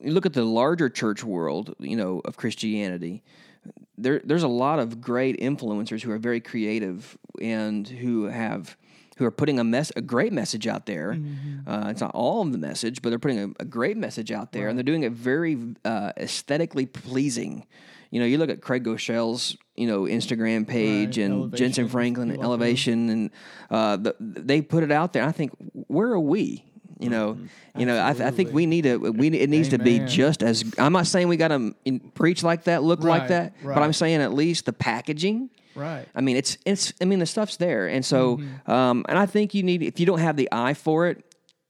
[0.00, 3.22] you look at the larger church world, you know, of Christianity.
[3.96, 8.76] There, there's a lot of great influencers who are very creative and who have
[9.16, 11.18] who are putting a mess a great message out there.
[11.66, 14.52] Uh, it's not all of the message, but they're putting a, a great message out
[14.52, 17.64] there, and they're doing it very uh, aesthetically pleasing.
[18.10, 21.90] You know, you look at Craig Groeschel's you know Instagram page Right, and Elevation, Jentezen
[21.90, 22.42] Franklin and.
[22.42, 23.30] Elevation, and
[23.70, 25.24] uh, the, they put it out there.
[25.24, 25.52] I think
[25.88, 26.64] where are we?
[27.00, 27.38] You know,
[27.76, 28.04] you know.
[28.04, 28.98] I, th- I think we need to.
[28.98, 30.64] We it needs to be just as.
[30.78, 31.74] I'm not saying we got to
[32.14, 33.74] preach like that, look like that, right.
[33.74, 35.50] but I'm saying at least the packaging.
[35.74, 36.06] Right.
[36.14, 36.92] I mean, it's it's.
[37.00, 38.70] I mean, the stuff's there, and so, Mm-hmm.
[38.70, 41.24] um, and I think you need if you don't have the eye for it,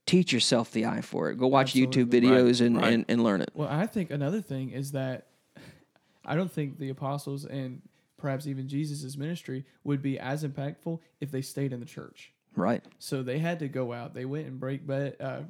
[0.07, 1.37] teach yourself the eye for it.
[1.39, 2.21] Go watch YouTube Absolutely.
[2.21, 2.93] videos and, right.
[2.93, 3.51] and, and learn it.
[3.55, 5.27] Well, I think another thing is that
[6.27, 7.81] I don't think the apostles and
[8.19, 12.33] perhaps even Jesus's ministry would be as impactful if they stayed in the church.
[12.57, 12.85] Right.
[12.99, 14.15] So they had to go out.
[14.15, 15.41] They went and break bread, uh,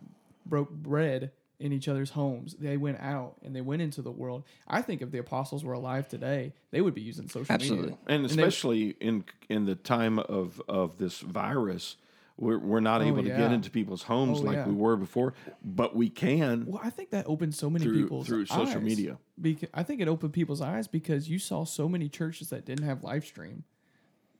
[0.47, 1.31] broke bread
[1.65, 2.55] in each other's homes.
[2.61, 4.45] They went out and they went into the world.
[4.69, 7.91] I think if the apostles were alive today, they would be using social Absolutely.
[7.91, 7.99] media.
[8.07, 11.97] and they- especially in in the time of of this virus,
[12.37, 14.67] we're we're not oh, able to get into people's homes Oh, like yeah.
[14.69, 15.33] we were before,
[15.65, 16.67] but we can.
[16.67, 18.83] Well, I think that opened so many Through- people's through social eyes.
[18.83, 19.19] media.
[19.41, 22.85] Because I think it opened people's eyes because you saw so many churches that didn't
[22.85, 23.65] have live stream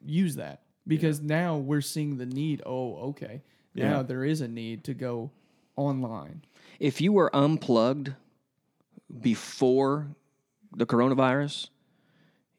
[0.05, 2.61] use that because now we're seeing the need.
[2.67, 3.43] Oh, okay,
[3.75, 4.03] now Yeah.
[4.03, 5.31] there is a need to go
[5.77, 6.43] online.
[6.85, 8.13] If you were unplugged
[9.21, 10.09] before
[10.77, 11.71] the coronavirus,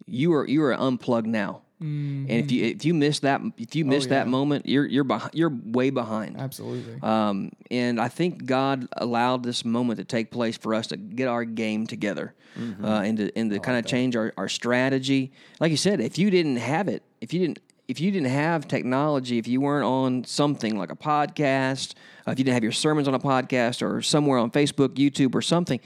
[0.07, 1.61] you are you are unplugged now.
[2.27, 4.31] And if you if you miss that if you miss that yeah.
[4.31, 6.39] moment, you're you're behind, you're way behind.
[6.39, 6.99] Absolutely.
[7.03, 11.27] Um, and I think God allowed this moment to take place for us to get
[11.27, 12.33] our game together
[12.83, 15.33] uh, and to, and to kind of change our, our strategy.
[15.59, 18.67] Like you said, if you didn't have it, if you didn't if you didn't have
[18.67, 21.93] technology, if you weren't on something like a podcast,
[22.27, 25.35] uh, if you didn't have your sermons on a podcast or somewhere on Facebook, YouTube,
[25.35, 25.79] or something,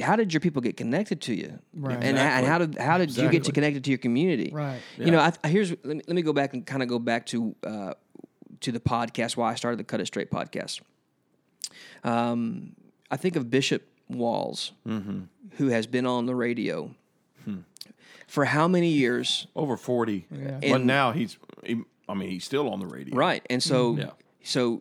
[0.00, 1.58] how did your people get connected to you?
[1.74, 1.98] Right.
[2.00, 3.52] And, ha- and how did how did you get to Exactly.
[3.54, 4.50] connected to your community?
[4.52, 4.80] Right.
[4.98, 7.26] You know, I, here's let me, let me go back and kind of go back
[7.26, 7.94] to uh,
[8.60, 9.36] to the podcast.
[9.36, 10.80] Why I started the Cut It Straight podcast.
[12.04, 12.74] Um,
[13.10, 16.94] I think of Bishop Walls, who has been on the radio
[18.32, 19.46] for how many years?
[19.54, 20.58] Over forty, Yeah.
[20.62, 21.36] but now he's.
[21.62, 23.14] He, I mean, he's still on the radio.
[23.14, 24.00] Right, and so mm-hmm.
[24.00, 24.10] Yeah.
[24.42, 24.80] so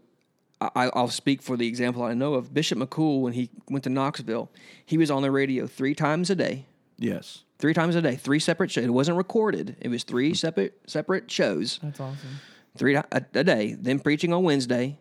[0.62, 2.54] I, I'll speak for the example I know of.
[2.54, 4.49] Bishop McCool, when he went to Knoxville,
[4.86, 6.66] he was on the radio three times a day.
[6.97, 7.43] Yes.
[7.60, 8.86] Three times a day, three separate shows.
[8.86, 9.76] It wasn't recorded.
[9.82, 10.36] It was three mm-hmm.
[10.36, 11.78] separate separate shows.
[11.84, 12.39] That's awesome.
[12.78, 14.97] three a, a day, then preaching on Wednesday,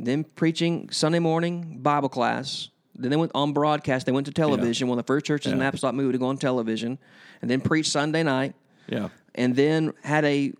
[0.00, 2.70] then preaching Sunday morning Bible class.
[2.96, 4.06] Then they went on broadcast.
[4.06, 4.88] They went to television.
[4.88, 5.68] One of the first churches in Yeah.
[5.68, 6.98] Apostolic moved to go on television,
[7.42, 8.54] and then preached Sunday night,
[8.88, 9.08] Yeah.
[9.34, 10.52] and then had a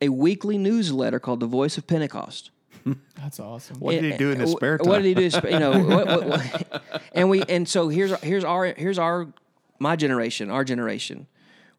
[0.00, 2.50] a weekly newsletter called the Voice of Pentecost.
[3.16, 3.78] That's awesome.
[3.80, 4.88] What did he do in his spare time?
[4.88, 5.22] What did he do?
[5.24, 8.98] in sp- You know, what, what, what- and we and so here's here's our here's
[8.98, 9.26] our
[9.80, 11.26] my generation, our generation,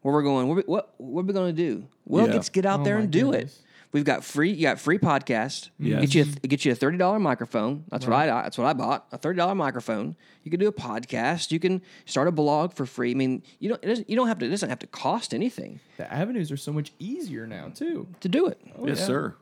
[0.02, 0.48] where we're going.
[0.48, 1.84] What we- what what are we going to do?
[2.06, 2.34] Well, Yeah.
[2.34, 3.58] let's get out Oh there my and do goodness.
[3.58, 3.64] it.
[3.92, 4.52] We've got free.
[4.52, 5.70] You got free podcast.
[5.78, 6.00] Yes.
[6.00, 7.84] Get you a, get you a thirty dollar microphone.
[7.88, 9.06] That's what I that's what I bought.
[9.10, 10.14] A thirty dollar microphone.
[10.44, 11.50] You can do a podcast.
[11.50, 13.10] You can start a blog for free.
[13.10, 14.46] I mean, you don't it doesn't, you don't have to.
[14.46, 18.06] It doesn't have to cost anything The avenues are so much easier now too.
[18.20, 18.60] to do it.
[18.78, 19.06] Oh, yes, yeah.
[19.06, 19.34] sir.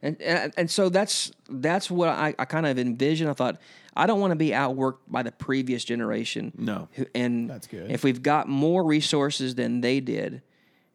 [0.00, 3.28] And, and and so that's that's what I, I kind of envisioned.
[3.28, 3.58] I thought
[3.96, 6.52] I don't want to be outworked by the previous generation.
[6.56, 6.88] No.
[6.92, 7.90] Who, and That's good.
[7.90, 10.42] If we've got more resources than they did,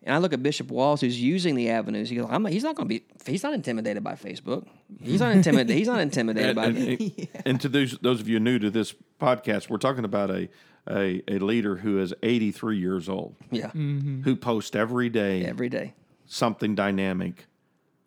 [0.04, 2.10] and I look at Bishop Walls, who's using the avenues.
[2.10, 3.04] He goes, I'm, he's not going to be.
[3.26, 4.66] He's not intimidated by Facebook.
[5.02, 5.76] He's not intimidated.
[5.76, 6.66] he's not intimidated And, by.
[6.66, 10.32] and, and- and to those those of you new to this podcast, we're talking about
[10.32, 10.50] a
[10.90, 14.22] a, a leader who is 83 years old, yeah, mm-hmm.
[14.24, 15.94] who posts every day every day
[16.26, 17.46] something dynamic.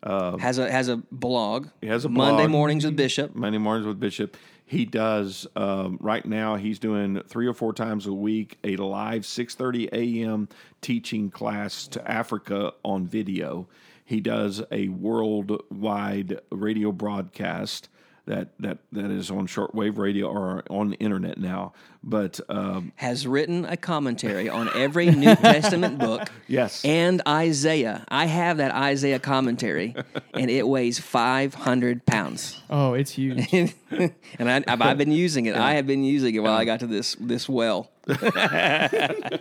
[0.02, 1.68] Uh, has a has a blog.
[1.80, 3.36] He has a Monday mornings with Bishop.
[3.36, 4.36] Monday mornings with Bishop.
[4.72, 6.56] He does um, right now.
[6.56, 10.48] He's doing three or four times a week a live 6:30 a.m.
[10.80, 13.68] teaching class to Africa on video.
[14.02, 17.90] He does a worldwide radio broadcast
[18.26, 21.72] that that that is on shortwave radio or on the internet now.
[22.04, 26.28] But um, Has written a commentary on every New Testament book.
[26.48, 28.04] yes, and Isaiah.
[28.08, 29.94] I have that Isaiah commentary,
[30.34, 32.60] and it weighs 500 pounds.
[32.70, 33.52] Oh, it's huge.
[33.90, 35.54] and I, I've, I've been using it.
[35.54, 37.90] I have been using it while I got to this this well.
[38.08, 39.38] I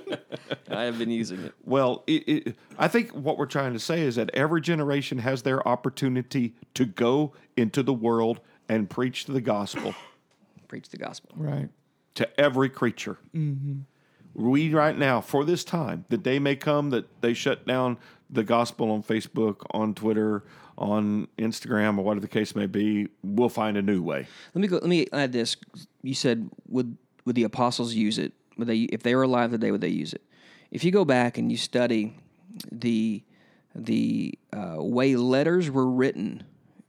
[0.69, 1.53] have been using it.
[1.63, 5.41] Well, it, it, I think what we're trying to say is that every generation has
[5.41, 8.39] their opportunity to go into the world
[8.72, 9.93] and preach the gospel
[10.67, 11.32] Preach the gospel.
[11.36, 11.69] right.
[12.15, 13.17] to every creature.
[14.34, 17.97] We right now, for this time, the day may come that they shut down
[18.30, 20.45] the gospel on Facebook, on Twitter,
[20.78, 23.09] on Instagram, or whatever the case may be.
[23.24, 24.28] We'll find a new way.
[24.53, 24.78] Let me go.
[24.78, 25.57] Let me add this.
[26.01, 26.95] You said would
[27.26, 28.32] would the apostles use it?
[28.57, 29.72] Would they if they were alive today?
[29.72, 30.22] Would they use it?
[30.72, 32.15] If you go back and you study
[32.72, 33.22] the
[33.76, 36.43] the uh, way letters were written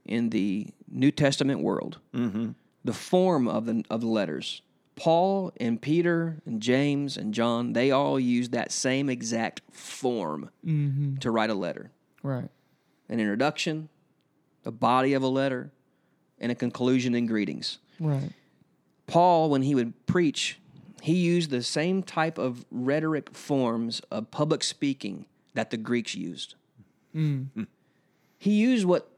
[0.05, 2.51] in the New Testament world, mm-hmm.
[2.85, 4.63] the form of the of the letters.
[4.95, 11.17] Paul and Peter and James and John, they all used that same exact form mm-hmm.
[11.17, 11.91] to write a letter
[12.23, 12.49] Right.
[13.09, 13.89] an introduction,
[14.63, 15.73] the body of a letter,
[16.39, 17.79] and a conclusion and greetings.
[17.99, 18.31] Right.
[19.07, 20.61] Paul, when he would preach,
[21.01, 26.55] he used the same type of rhetoric forms of public speaking that the Greeks used.
[27.15, 27.67] Mm.
[28.39, 29.11] He used what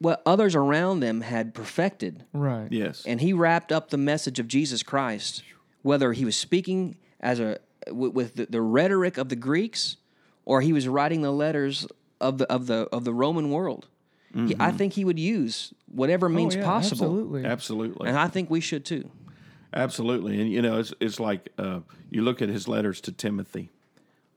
[0.00, 2.24] what others around them had perfected.
[2.32, 2.68] Right.
[2.72, 3.04] Yes.
[3.06, 5.42] And he wrapped up the message of Jesus Christ,
[5.82, 9.96] whether he was speaking as a with, with the, the rhetoric of the Greeks,
[10.44, 11.86] or he was writing the letters
[12.20, 13.86] of the of the of the Roman world.
[14.32, 17.44] He, I think he would use whatever means Oh, yeah, possible, Absolutely.
[17.44, 18.08] Absolutely.
[18.08, 19.10] and I think we should too.
[19.74, 20.40] Absolutely.
[20.40, 21.80] And, you know, it's, it's like uh,
[22.10, 23.70] you look at his letters to Timothy,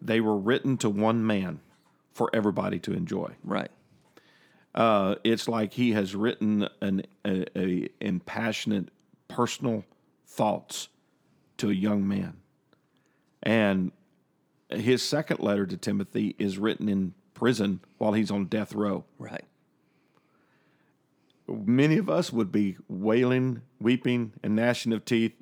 [0.01, 1.59] they were written to one man
[2.11, 3.33] for everybody to enjoy.
[3.43, 3.69] Right.
[4.75, 8.89] Uh, it's like he has written an a, a impassionate
[9.27, 9.83] personal
[10.25, 10.89] thoughts
[11.57, 12.37] to a young man.
[13.43, 13.91] And
[14.69, 19.05] his second letter to Timothy is written in prison while he's on death row.
[19.19, 19.45] Right.
[21.47, 25.33] many of us would be wailing, weeping, and gnashing of teeth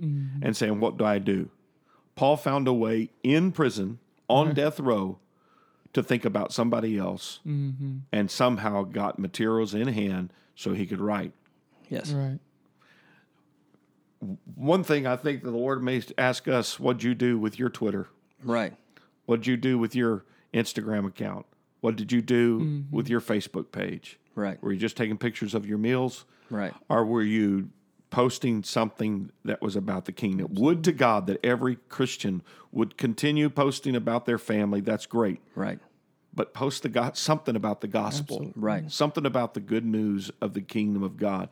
[0.41, 1.49] and saying, What do I do?
[2.15, 5.19] Paul found a way in prison on death row
[5.93, 7.97] to think about somebody else mm-hmm.
[8.11, 11.33] and somehow got materials in hand so he could write.
[11.89, 12.11] Yes.
[12.11, 12.39] Right.
[14.55, 18.07] One thing I think the Lord may ask us, What'd you do with your Twitter?
[18.43, 18.73] Right.
[19.25, 21.45] What'd you do with your Instagram account?
[21.81, 22.95] What did you do mm-hmm.
[22.95, 24.19] with your Facebook page?
[24.35, 24.61] Right.
[24.61, 26.25] Were you just taking pictures of your meals?
[26.51, 26.73] Right.
[26.89, 27.69] or were you
[28.11, 30.49] posting something that was about the kingdom?
[30.51, 34.81] Would to God that every Christian would continue posting about their family.
[34.81, 35.39] That's great.
[35.55, 35.79] Right.
[36.33, 38.89] But post the go- something about the gospel, Right.
[38.89, 41.49] Something about the good news of the kingdom of God,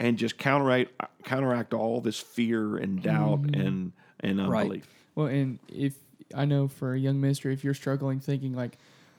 [0.00, 0.90] and just counteract
[1.24, 3.60] counteract all this fear and doubt mm-hmm.
[3.60, 4.62] and and Right.
[4.62, 4.88] unbelief.
[5.14, 5.94] Well, and if
[6.34, 8.78] I know for a young minister, if you're struggling thinking like,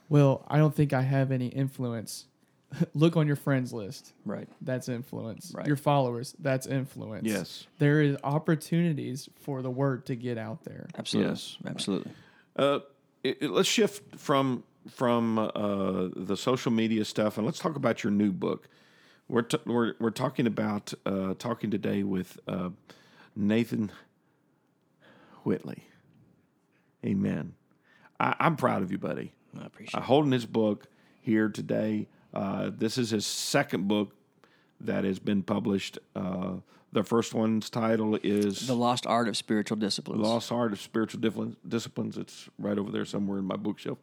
[0.09, 2.25] well, I don't think I have any influence,
[2.93, 4.13] look on your friends list.
[4.25, 4.47] Right.
[4.61, 5.51] That's influence.
[5.55, 5.65] Right.
[5.67, 7.25] Your followers, that's influence.
[7.25, 7.67] Yes.
[7.79, 10.87] There is opportunities for the word to get out there.
[10.97, 11.31] Absolutely.
[11.31, 11.57] Yes.
[11.65, 12.11] Absolutely.
[12.55, 12.79] Uh,
[13.23, 18.03] it, it- let's shift from from uh, the social media stuff and let's talk about
[18.05, 18.69] your new book.
[19.27, 22.69] We're t- we're we're talking about uh, talking today with uh,
[23.35, 23.91] Nathan
[25.43, 25.83] Whitley.
[27.05, 27.53] Amen.
[28.19, 29.33] I, I'm proud of you, buddy.
[29.59, 30.87] I appreciate Uh, holding this book
[31.21, 32.07] here today.
[32.37, 34.13] Uh, this is his second book
[34.81, 35.97] that has been published.
[36.15, 36.53] Uh,
[36.91, 38.67] the first one's title is.
[38.67, 40.21] The lost art of spiritual disciplines.
[40.21, 42.17] The Lost Art of Spiritual Discipline- Disciplines.
[42.17, 43.97] It's right over there somewhere in my bookshelf.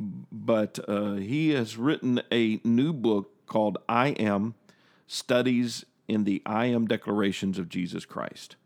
[0.00, 4.54] But uh, he has written a new book called I Am
[5.06, 8.56] Studies in the I Am Declarations of Jesus Christ.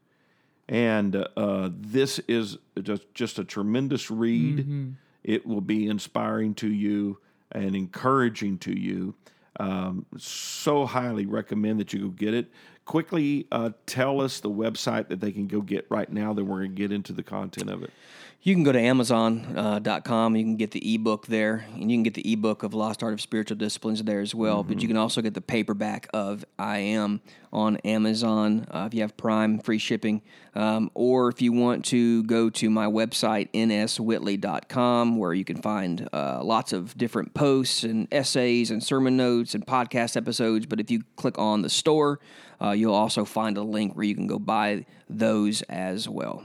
[0.69, 4.95] And uh, this is just, just a tremendous read.
[5.25, 7.19] It will be inspiring to you
[7.53, 9.15] and encouraging to you.
[9.59, 12.51] Um, so highly recommend that you go get it.
[12.87, 16.33] Quickly uh, tell us the website that they can go get right now.
[16.33, 17.91] Then we're going to get into the content of it.
[18.43, 20.35] You can go to Amazon.com.
[20.35, 23.13] you can get the ebook there, and you can get the ebook of Lost Art
[23.13, 24.63] of Spiritual Disciplines there as well.
[24.63, 27.21] But you can also get the paperback of I Am
[27.53, 30.23] on Amazon uh, if you have Prime, free shipping.
[30.55, 36.09] Um, or if you want to go to my website, nswhitley.com, where you can find
[36.11, 40.65] uh, lots of different posts and essays and sermon notes and podcast episodes.
[40.65, 42.21] But if you click on the store,
[42.59, 46.43] uh, you'll also find a link where you can go buy those as well.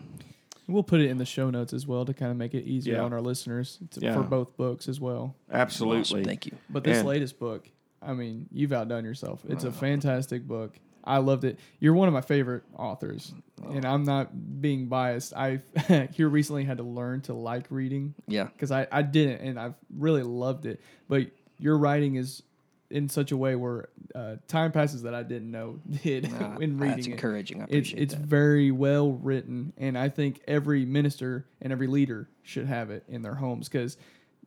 [0.67, 2.95] We'll put it in the show notes as well to kind of make it easier
[2.95, 3.01] Yeah.
[3.03, 4.15] on our listeners to, Yeah.
[4.15, 5.35] for both books as well.
[5.51, 5.99] Absolutely.
[6.01, 6.23] Awesome.
[6.23, 6.53] Thank you.
[6.69, 7.69] But this And- latest book,
[8.01, 9.43] I mean, you've outdone yourself.
[9.47, 10.73] It's a fantastic book.
[11.07, 11.59] I loved it.
[11.79, 13.31] You're one of my favorite authors,
[13.63, 15.35] and I'm not being biased.
[15.35, 15.59] I
[16.13, 18.45] here recently had to learn to like reading Yeah.
[18.45, 20.81] because I, I didn't, and I've really loved it.
[21.07, 21.27] But
[21.59, 22.41] your writing is
[22.89, 26.77] in such a way where uh, time passes that I didn't know did Ah, in
[26.77, 27.15] That's reading it.
[27.15, 27.61] encouraging.
[27.61, 28.23] I It's appreciate it's that.
[28.23, 33.21] very well written, and I think every minister and every leader should have it in
[33.23, 33.97] their homes because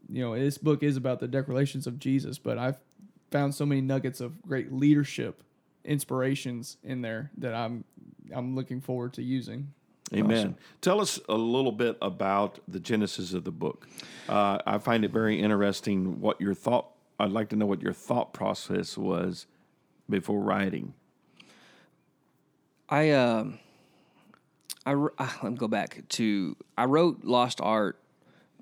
[0.08, 2.78] you know this book is about the declarations of Jesus, but I've
[3.30, 5.42] found so many nuggets of great leadership
[5.84, 7.84] inspirations in there that I'm
[8.34, 9.72] I'm looking forward to using.
[10.14, 10.56] Amen.
[10.80, 13.86] Tell us a little bit about the genesis of the book.
[14.26, 16.86] Uh, I find it very interesting what your thought.
[17.18, 19.46] I'd like to know what your thought process was
[20.08, 20.94] before writing.
[22.88, 23.58] I um,
[24.86, 27.98] I wr- ah, let me go back to I wrote Lost Art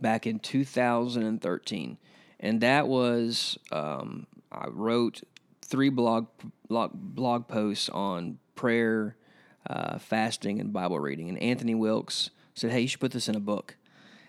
[0.01, 1.99] back in 2013,
[2.41, 5.23] and that was um, I wrote
[5.63, 6.27] three blog
[6.69, 9.17] blog blog posts on prayer,
[9.69, 11.29] uh, fasting, and Bible reading.
[11.29, 13.77] And Anthony Wilkes said, "Hey, you should put this in a book."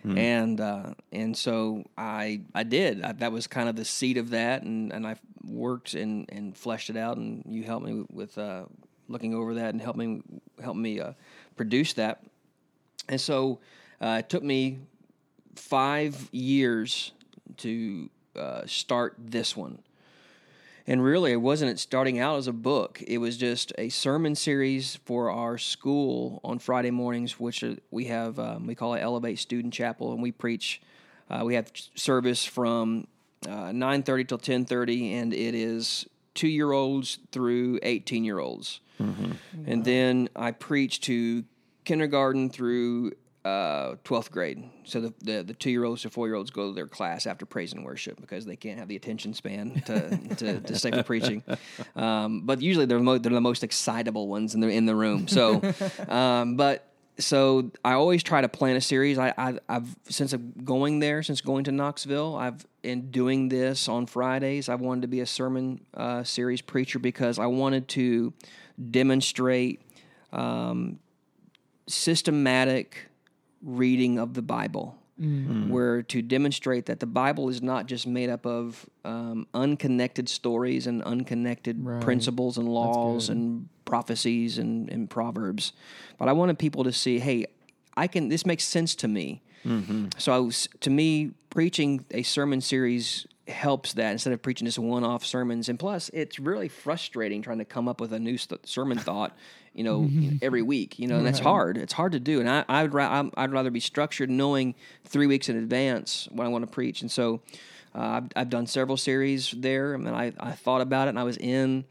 [0.03, 3.01] And uh, and so I I did.
[3.01, 6.55] I, that was kind of the seed of that, and, and I worked and, and
[6.55, 7.17] fleshed it out.
[7.17, 8.65] And you helped me with uh,
[9.07, 10.21] looking over that and helped me
[10.61, 11.13] help me uh,
[11.55, 12.23] produce that.
[13.09, 13.59] And so
[14.01, 14.79] uh, it took me
[15.55, 17.11] five years
[17.57, 19.79] to uh, start this one.
[20.89, 23.03] And really, it wasn't starting out as a book.
[23.05, 27.61] It was just a sermon series for our school on Friday mornings, which
[27.91, 30.81] we have, um, we call it Elevate Student Chapel, and we preach.
[31.29, 33.05] Uh, we have service from
[33.45, 38.79] uh, 9.30 till 10.30, and it is two-year-olds through 18-year-olds.
[39.65, 41.43] And then I preach to
[41.83, 43.11] kindergarten through
[43.47, 44.69] uh, 12th grade.
[44.83, 47.25] So the, the, the two year olds to four year olds go to their class
[47.25, 50.91] after praise and worship because they can't have the attention span to, to, to stay
[50.91, 51.43] for preaching.
[51.95, 55.27] Um, but usually they're, mo- they're the most excitable ones in the, in the room.
[55.27, 55.61] So,
[56.07, 56.87] um, but
[57.17, 59.17] so I always try to plan a series.
[59.17, 60.33] I, I, I've since
[60.63, 64.69] going there, since going to Knoxville, I've in doing this on Fridays.
[64.69, 68.33] I wanted to be a sermon uh, series preacher because I wanted to
[68.91, 69.81] demonstrate
[70.31, 70.99] um,
[71.87, 73.07] systematic
[73.62, 74.97] reading of the Bible,
[75.68, 80.86] where to demonstrate that the Bible is not just made up of um, unconnected stories
[80.88, 82.01] and unconnected Right.
[82.01, 85.74] principles and laws and prophecies and, and proverbs,
[86.20, 87.45] but I wanted people to see, hey,
[87.95, 88.30] I can.
[88.30, 89.41] This makes sense to me.
[90.18, 94.79] So I was, to me, preaching a sermon series helps that instead of preaching just
[94.79, 95.69] one-off sermons.
[95.69, 99.35] And plus, it's really frustrating trying to come up with a new st- sermon thought,
[99.73, 100.09] you know,
[100.41, 100.99] every week.
[100.99, 101.77] You know, and that's hard.
[101.77, 102.39] It's hard to do.
[102.39, 104.75] And I, I'd ra- I'm- I'd rather be structured, knowing
[105.05, 107.01] three weeks in advance what I want to preach.
[107.01, 107.41] And so,
[107.95, 109.93] uh, I've, I've done several series there.
[109.93, 111.85] I mean, I, I thought about it, and I was in.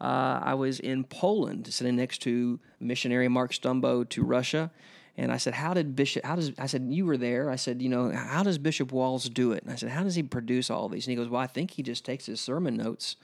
[0.00, 4.70] Uh, I was in Poland, sitting next to missionary Mark Stumbo to Russia,
[5.16, 6.24] and I said, "How did Bishop?
[6.24, 9.28] How does?" I said, "You were there." I said, "You know, how does Bishop Walls
[9.28, 11.40] do it?" And I said, "How does he produce all these?" And he goes, "Well,
[11.40, 13.16] I think he just takes his sermon notes."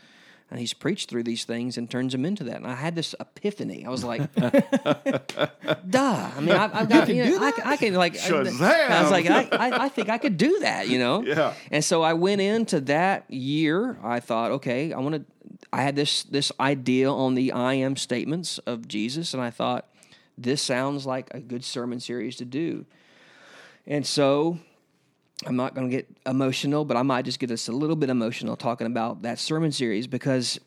[0.53, 2.57] And he's preached through these things and turns them into that.
[2.57, 3.86] And I had this epiphany.
[3.86, 4.51] I was like, "Duh!"
[6.36, 8.16] I mean, I've, I've got, you know, I, I can like.
[8.20, 11.22] I was like, I, I, I think I could do that, you know.
[11.22, 11.55] Yeah.
[11.70, 13.99] And so I went into that year.
[14.03, 15.24] I thought, okay, I want to.
[15.72, 19.89] I had this this idea on the I am statements of Jesus, and I thought
[20.43, 22.86] this sounds like a good sermon series to do.
[23.86, 24.59] And so
[25.47, 28.11] I'm not going to get emotional, but I might just get us a little bit
[28.11, 30.61] emotional talking about that sermon series because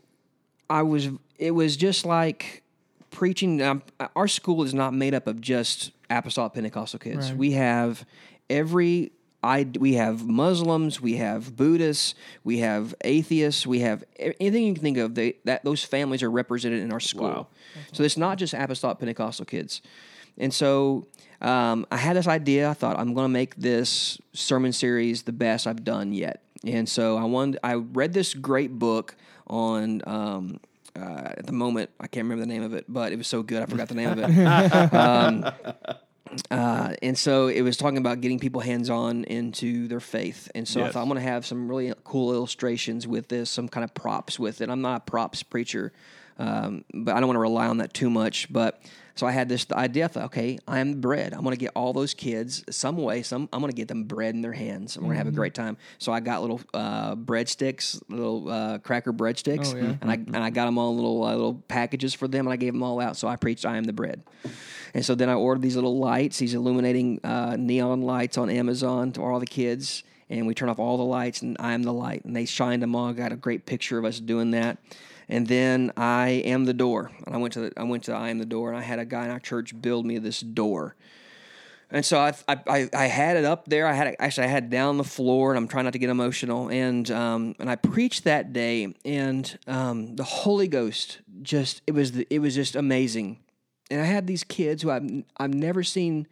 [0.70, 1.10] I was.
[1.38, 2.64] It was just like
[3.12, 3.62] preaching.
[3.62, 3.84] Um,
[4.16, 7.30] our school is not made up of just apostolic Pentecostal kids.
[7.30, 7.38] Right.
[7.38, 8.06] We have
[8.50, 9.12] every.
[9.44, 14.82] I, we have Muslims, we have Buddhists, we have atheists, we have anything you can
[14.82, 15.16] think of.
[15.16, 17.28] They, that those families are represented in our school.
[17.28, 17.48] Wow.
[17.91, 19.82] So it's not just apostolic Pentecostal kids.
[20.38, 21.08] And so
[21.41, 22.70] um, I had this idea.
[22.70, 26.41] I thought I'm going to make this sermon series the best I've done yet.
[26.66, 27.60] And so I wanted.
[27.64, 29.16] I read this great book
[29.48, 30.02] on.
[30.08, 30.60] Um,
[30.96, 33.41] uh, at the moment, I can't remember the name of it, but it was so
[33.41, 34.94] good, I forgot the name of it.
[34.94, 35.52] um,
[36.50, 40.50] uh, and so it was talking about getting people hands on into their faith.
[40.56, 43.68] And so I thought I'm going to have some really cool illustrations with this, some
[43.68, 44.70] kind of props with it.
[44.70, 45.94] I'm not a props preacher,
[46.40, 48.52] um, but I don't want to rely on that too much.
[48.52, 48.82] But
[49.16, 50.05] so I had this idea.
[50.05, 51.34] I thought, okay, I am the bread.
[51.34, 53.22] I'm going to get all those kids some way.
[53.22, 54.95] Some I'm going to get them bread in their hands.
[54.95, 55.78] I'm going to have a great time.
[55.99, 59.95] So I got little uh, breadsticks, little uh, cracker breadsticks, Oh, yeah.
[60.01, 62.57] and I and I got them all little uh, little packages for them, and I
[62.57, 63.16] gave them all out.
[63.18, 64.24] So I preached, "I am the bread."
[64.95, 69.11] And so then I ordered these little lights, these illuminating uh, neon lights on Amazon
[69.14, 70.03] to all the kids.
[70.30, 72.26] And we turned off all the lights, and I am the light.
[72.26, 73.11] And they shined them all.
[73.14, 74.78] Got a great picture of us doing that.
[75.34, 77.10] And then I am the door.
[77.26, 78.99] And I went to the, I went to I am the door, and I had
[78.99, 80.95] a guy in our church build me this door.
[81.90, 83.88] And so I, I, I- had it up there.
[83.88, 86.12] I had actually I had it down the floor, and I'm trying not to get
[86.12, 86.70] emotional.
[86.70, 92.12] And um, and I preached that day, and um, the Holy Ghost just it was
[92.12, 93.40] the, it was just amazing.
[93.90, 96.28] And I had these kids who I've I've never seen.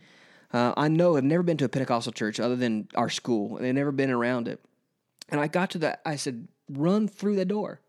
[0.53, 3.55] Uh, I know have never been to a Pentecostal church other than our school.
[3.57, 4.59] And they've never been around it.
[5.29, 6.01] And I got to that.
[6.05, 7.80] I said, "Run through the door."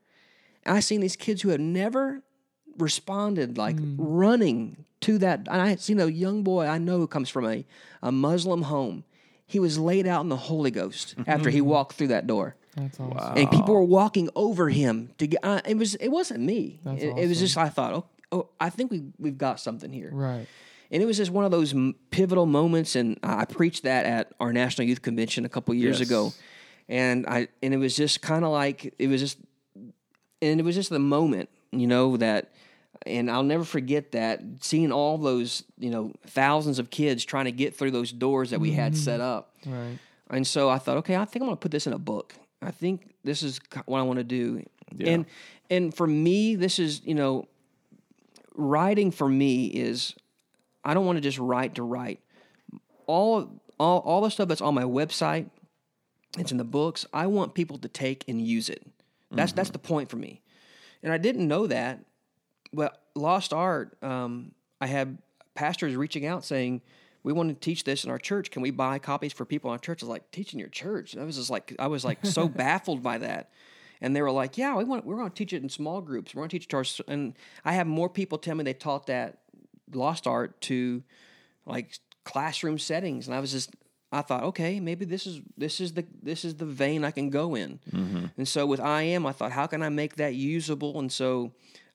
[0.64, 2.22] And I seen these kids who have never
[2.78, 5.40] responded like running to that.
[5.50, 7.64] And I had seen a young boy I know who comes from a,
[8.02, 9.04] a Muslim home.
[9.46, 12.56] He was laid out in the Holy Ghost after he walked through that door.
[12.76, 13.36] That's awesome.
[13.36, 15.40] And people were walking over him to get.
[15.42, 15.94] Uh, it was.
[15.96, 16.80] It wasn't me.
[16.84, 17.58] That's It, it was just.
[17.58, 17.92] I thought.
[17.92, 20.08] Oh, oh, I think we we've got something here.
[20.10, 20.46] Right.
[20.90, 21.74] And it was just one of those
[22.10, 22.96] pivotal moments.
[22.96, 26.08] And I preached that at our National Youth Convention a couple years Yes.
[26.08, 26.32] ago.
[26.88, 29.36] And I and it was just kind of like it was just,
[30.42, 32.52] and it was just the moment, you know that.
[33.04, 37.52] And I'll never forget that seeing all those, you know, thousands of kids trying to
[37.52, 39.28] get through those doors that we had set mm-hmm.
[39.28, 39.56] up.
[39.66, 39.98] Right.
[40.30, 42.34] And so I thought, okay, I think I'm going to put this in a book.
[42.60, 44.64] I think this is what I want to do.
[44.94, 45.10] Yeah.
[45.10, 45.26] And
[45.68, 47.48] and for me, this is you know,
[48.54, 50.14] writing for me is
[50.84, 52.20] I don't want to just write to write.
[53.06, 55.50] All all all the stuff that's on my website,
[56.38, 57.04] it's in the books.
[57.12, 58.86] I want people to take and use it.
[59.36, 60.42] That's that's the point for me.
[61.02, 62.00] And I didn't know that.
[62.72, 65.18] But Lost Art, um, I had
[65.54, 66.82] pastors reaching out saying,
[67.22, 68.50] "We want to teach this in our church.
[68.50, 71.16] Can we buy copies for people in our church?" I was like, "Teaching your church?"
[71.16, 73.50] I was just like, I was like so baffled by that.
[74.00, 76.34] And they were like, "Yeah, we want we're going to teach it in small groups.
[76.34, 77.34] We're going to teach it to our." And
[77.64, 79.38] I have more people tell me they taught that
[79.92, 81.02] Lost Art to
[81.66, 83.74] like classroom settings, and I was just
[84.12, 87.30] I thought, okay, maybe this is this is the this is the vein I can
[87.30, 87.80] go in.
[88.36, 90.98] And so with I am, I thought, how can I make that usable?
[90.98, 91.52] And so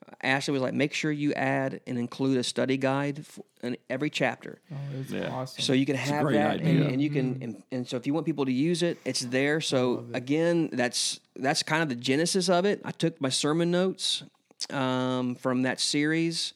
[0.07, 3.77] uh, Ashley was like, make sure you add and include a study guide for, in
[3.89, 4.60] every chapter.
[4.72, 5.31] Oh, it's Yeah.
[5.31, 5.61] awesome.
[5.64, 8.26] So you can have that, and, and you can, and, and so if you want
[8.26, 9.61] people to use it, it's there.
[9.61, 12.81] So again, that's that's kind of the genesis of it.
[12.84, 14.23] I took my sermon notes
[14.72, 16.53] um, from that series,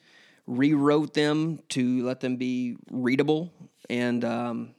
[0.48, 3.52] rewrote them to let them be readable,
[3.90, 4.70] and um,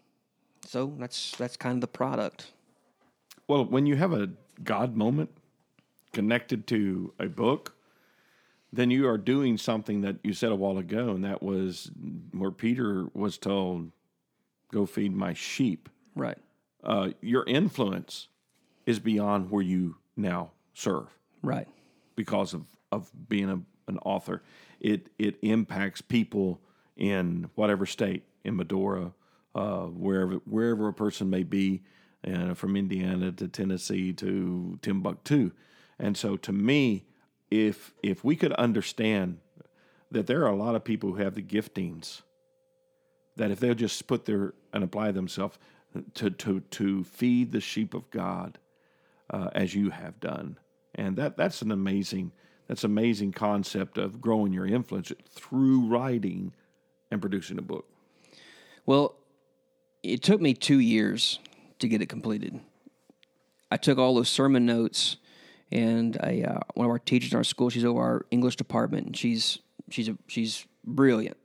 [0.73, 2.53] so that's that's kind of the product.
[3.47, 4.31] Well, when you have a
[4.65, 5.29] God moment
[6.13, 7.75] connected to a book,
[8.73, 11.91] then you are doing something that you said a while ago, and that was
[12.33, 13.93] where Peter was told,
[14.73, 16.39] "Go feed my sheep." Right.
[16.83, 18.29] Uh, your influence
[18.87, 21.09] is beyond where you now serve
[21.43, 21.69] Right.
[22.17, 24.43] because of of being a, an author.
[24.81, 26.61] It it impacts people
[26.97, 29.13] in whatever state in Medora,
[29.55, 31.83] uh, wherever wherever a person may be,
[32.27, 35.53] uh, from Indiana to Tennessee to Timbuktu.
[35.99, 37.05] And so, to me,
[37.51, 39.39] if if we could understand
[40.11, 42.23] that there are a lot of people who have the giftings
[43.37, 45.59] that if they'll just put their and apply themselves
[46.15, 48.59] to to to feed the sheep of God
[49.31, 50.59] uh, as you have done,
[50.95, 52.33] and that that's an amazing
[52.69, 56.53] that's amazing concept of growing your influence through writing
[57.11, 57.87] and producing a book.
[58.87, 59.17] Well,
[60.03, 61.39] it took me two years
[61.79, 62.59] to get it completed.
[63.71, 65.17] I took all those sermon notes,
[65.71, 69.07] and I, uh, one of our teachers in our school, she's over our English department,
[69.07, 69.59] and she's
[69.91, 71.39] she's a, she's brilliant,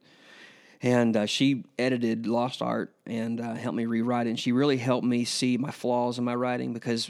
[0.82, 4.32] and uh, she edited Lost Art and uh, helped me rewrite it.
[4.32, 7.10] And she really helped me see my flaws in my writing because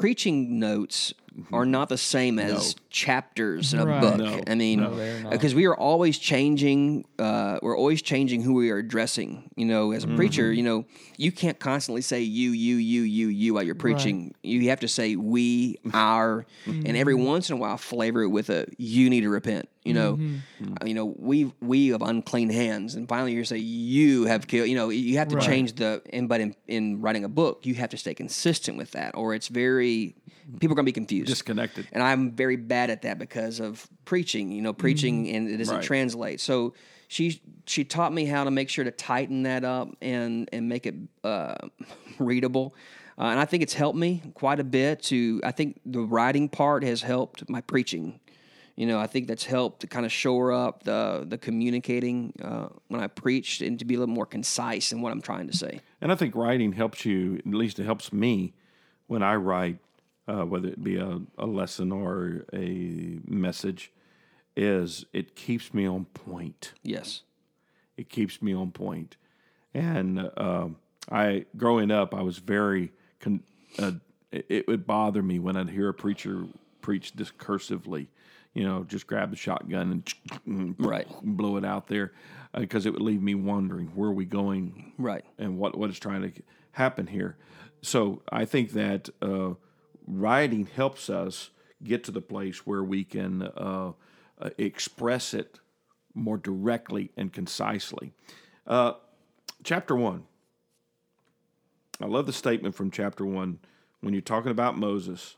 [0.00, 1.14] preaching notes
[1.52, 1.70] are mm-hmm.
[1.70, 4.00] not the same as chapters in a Right.
[4.00, 4.18] book.
[4.18, 4.40] No.
[4.46, 7.04] I mean, No, because we are always changing.
[7.18, 9.50] Uh, we're always changing who we are addressing.
[9.56, 10.16] You know, as a mm-hmm.
[10.16, 10.84] preacher, you know,
[11.16, 14.34] you can't constantly say you, you, you, you, you while you're preaching.
[14.42, 17.24] You have to say we, our, and every mm-hmm.
[17.24, 19.68] once in a while flavor it with a you need to repent.
[19.88, 20.18] You know,
[20.80, 24.68] Uh, you know, we we have unclean hands, and finally you say you have killed.
[24.68, 25.46] You know, you have to Right.
[25.46, 26.02] change the.
[26.12, 29.34] And but in, in writing a book, you have to stay consistent with that, or
[29.34, 30.14] it's very
[30.60, 31.86] people are going to be confused Disconnected.
[31.92, 34.52] and I'm very bad at that because of preaching.
[34.52, 35.84] You know, preaching and it doesn't Right.
[35.84, 36.40] translate.
[36.40, 36.74] So
[37.08, 40.86] she she taught me how to make sure to tighten that up and and make
[40.86, 40.94] it
[41.24, 41.54] uh,
[42.18, 42.74] readable.
[43.18, 45.02] Uh, and I think it's helped me quite a bit.
[45.04, 48.20] To I think the writing part has helped my preaching.
[48.78, 52.68] You know, I think that's helped to kind of shore up the the communicating uh,
[52.86, 55.56] when I preached and to be a little more concise in what I'm trying to
[55.56, 55.80] say.
[56.00, 58.54] And I think writing helps you, at least it helps me
[59.08, 59.78] when I write,
[60.28, 63.90] uh, whether it be a, a lesson or a message,
[64.56, 66.72] is it keeps me on point.
[66.84, 67.22] Yes.
[67.96, 69.16] It keeps me on point.
[69.74, 70.68] And uh,
[71.10, 73.42] I, growing up, I was very, con-
[73.76, 73.92] uh,
[74.30, 76.46] it, it would bother me when I'd hear a preacher
[76.80, 78.06] preach discursively,
[78.58, 80.02] you know, just grab the shotgun
[80.44, 81.06] and Right.
[81.22, 82.12] blow it out there,
[82.58, 85.24] because it would leave me wondering where are we going Right.
[85.38, 87.36] and what, what is trying to happen here.
[87.82, 89.50] So I think that uh,
[90.08, 91.50] writing helps us
[91.84, 93.92] get to the place where we can uh,
[94.40, 95.60] uh, express it
[96.12, 98.12] more directly and concisely.
[98.66, 98.94] Uh,
[99.62, 100.24] chapter one.
[102.00, 103.60] I love the statement from chapter one
[104.00, 105.36] when you're talking about Moses,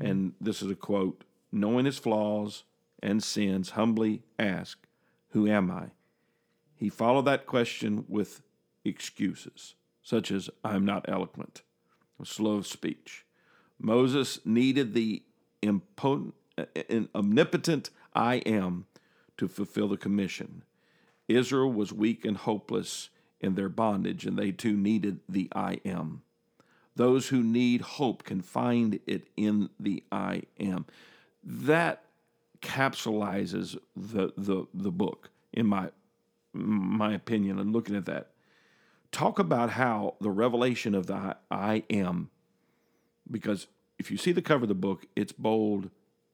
[0.00, 2.64] and this is a quote knowing his flaws
[3.02, 4.86] and sins, humbly ask,
[5.30, 5.90] Who am I?
[6.74, 8.42] He followed that question with
[8.84, 11.62] excuses, such as, I'm not eloquent,
[12.24, 13.24] slow of speech.
[13.78, 15.22] Moses needed the
[15.62, 16.34] impotent,
[17.14, 18.86] omnipotent I am
[19.36, 20.62] to fulfill the commission.
[21.28, 23.10] Israel was weak and hopeless
[23.40, 26.22] in their bondage, and they too needed the I am.
[26.94, 30.86] Those who need hope can find it in the I am.
[31.46, 32.02] That
[32.60, 35.90] capsulizes the the the book in my
[36.52, 38.32] my opinion and looking at that.
[39.12, 42.30] Talk about how the revelation of the I, am
[43.30, 43.66] because
[43.98, 45.90] if you see the cover of the book, it's bold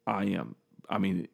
[0.06, 0.56] I am.
[0.88, 1.28] I mean,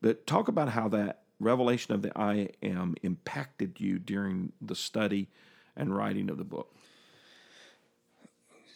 [0.00, 5.28] but talk about how that revelation of the I am impacted you during the study
[5.76, 6.74] and writing of the book.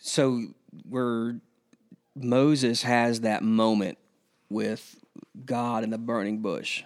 [0.01, 0.47] so
[0.89, 1.37] we're
[2.15, 3.99] Moses has that moment
[4.49, 5.01] with
[5.45, 6.85] God in the burning bush.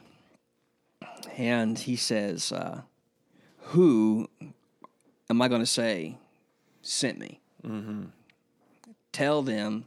[1.36, 2.82] And he says, uh,
[3.58, 4.28] Who
[5.28, 6.18] am I going to say
[6.82, 7.40] sent me?
[7.64, 8.04] Mm-hmm.
[9.12, 9.84] Tell them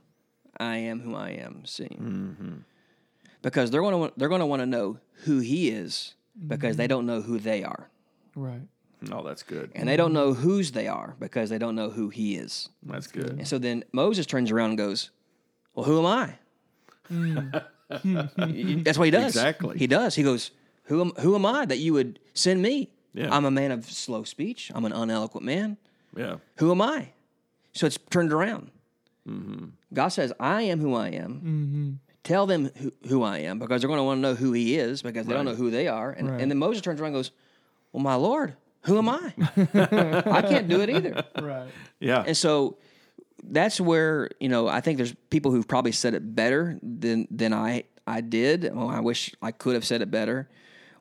[0.58, 1.66] I am who I am.
[1.66, 2.56] See, mm-hmm.
[3.42, 6.16] because they're going to they're going to want to know who he is
[6.48, 6.90] because they mm-hmm.
[6.90, 7.90] don't know who they are,
[8.36, 8.62] Right.
[9.12, 9.72] Oh, that's good.
[9.76, 12.70] and they don't know whose they are because they don't know who he is.
[12.84, 13.32] That's good.
[13.32, 15.10] And so then Moses turns around and goes,
[15.74, 16.36] Well, who am I?
[17.08, 17.50] Hmm.
[18.84, 19.36] That's what he does.
[19.36, 19.78] Exactly.
[19.78, 20.16] He does.
[20.16, 20.52] He goes,
[20.86, 22.90] Who am who am I that you would send me?
[23.14, 23.34] Yeah.
[23.36, 24.72] I'm a man of slow speech.
[24.74, 25.78] I'm an uneloquent man.
[26.16, 26.38] Yeah.
[26.58, 27.10] Who am I?
[27.74, 28.72] So it's turned around.
[29.28, 29.66] Mm-hmm.
[29.94, 31.34] God says, I am who I am.
[31.36, 31.92] Mm-hmm.
[32.24, 34.76] Tell them who, who I am because they're going to want to know who he
[34.78, 36.10] is because they don't know who they are.
[36.12, 36.42] And, Right.
[36.42, 37.32] and then Moses turns around and goes,
[37.92, 39.34] Well, my Lord, who am I?
[40.26, 41.24] I can't do it either.
[41.42, 41.68] Right.
[42.00, 42.24] Yeah.
[42.26, 42.78] And so
[43.44, 47.54] that's where you know I think there's people who've probably said it better than than
[47.54, 48.74] I I did.
[48.74, 50.50] Well, I wish I could have said it better.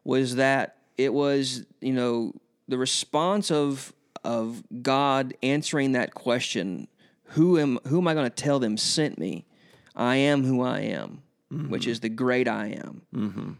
[0.04, 2.32] Was that it was you know
[2.68, 3.92] the response of
[4.24, 6.88] of God answering that question,
[7.24, 9.46] who am who am I going to tell them sent me?
[9.94, 11.22] I am who I am,
[11.52, 11.70] mm-hmm.
[11.70, 13.02] which is the great I am.
[13.14, 13.50] Mm-hmm.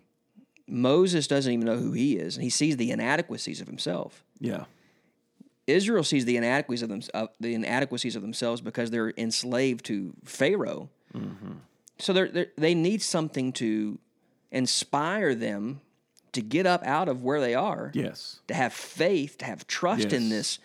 [0.69, 4.24] Moses doesn't even know who he is, and he sees the inadequacies of himself.
[4.40, 4.65] yeah.
[5.67, 10.13] Israel sees the inadequacies of, them, of the inadequacies of themselves because they're enslaved to
[10.25, 10.89] Pharaoh.
[11.15, 11.53] Mm-hmm.
[11.99, 13.99] So they're, they're, they need something to
[14.51, 15.81] inspire them
[16.33, 18.41] to get up out of where they are, Yes.
[18.49, 20.59] to have faith, to have trust in this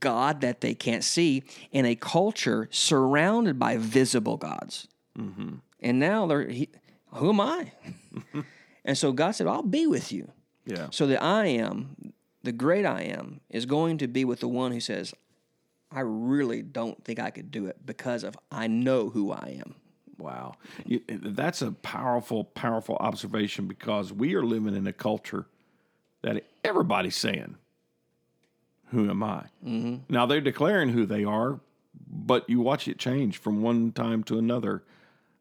[0.00, 4.88] God that they can't see in a culture surrounded by visible gods.
[5.18, 5.54] Mm-hmm.
[5.80, 6.68] And now they're, he,
[7.14, 7.72] who am I?
[8.84, 10.30] and so God said, I'll be with you.
[10.66, 10.88] Yeah.
[10.90, 12.12] So the I am,
[12.42, 15.14] the great I am, is going to be with the one who says,
[15.90, 19.74] I really don't think I could do it because of I know who I am.
[20.18, 20.54] Wow.
[20.84, 25.46] You, that's a powerful, powerful observation because we are living in a culture
[26.22, 27.56] that everybody's saying,
[28.90, 29.44] Who am I?
[29.66, 29.96] Mm-hmm.
[30.08, 31.60] Now they're declaring who they are,
[32.08, 34.84] but you watch it change from one time to another.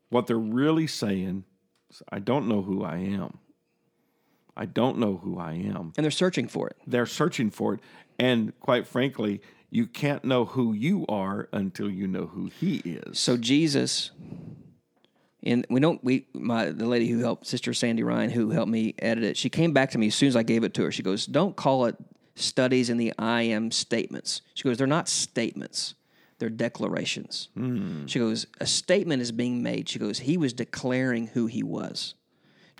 [0.09, 1.45] What they're really saying
[1.89, 3.37] is, I don't know who I am.
[4.55, 5.93] I don't know who I am.
[5.97, 6.77] And they're searching for it.
[6.85, 7.79] They're searching for it.
[8.19, 13.17] And quite frankly, you can't know who you are until you know who he is.
[13.19, 14.11] So Jesus,
[15.43, 18.93] and we don't we my the lady who helped Sister Sandy Ryan who helped me
[18.99, 20.91] edit it, she came back to me as soon as I gave it to her.
[20.91, 21.95] She goes, Don't call it
[22.35, 24.41] studies in the I am statements.
[24.53, 25.95] She goes, They're not statements.
[26.41, 27.49] They're declarations.
[27.53, 28.07] Hmm.
[28.07, 29.87] She goes, a statement is being made.
[29.87, 32.15] She goes, he was declaring who he was.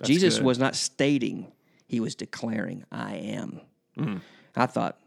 [0.02, 0.44] Jesus good.
[0.44, 1.52] was not stating,
[1.92, 3.60] he was declaring, I am.
[4.56, 4.98] I thought,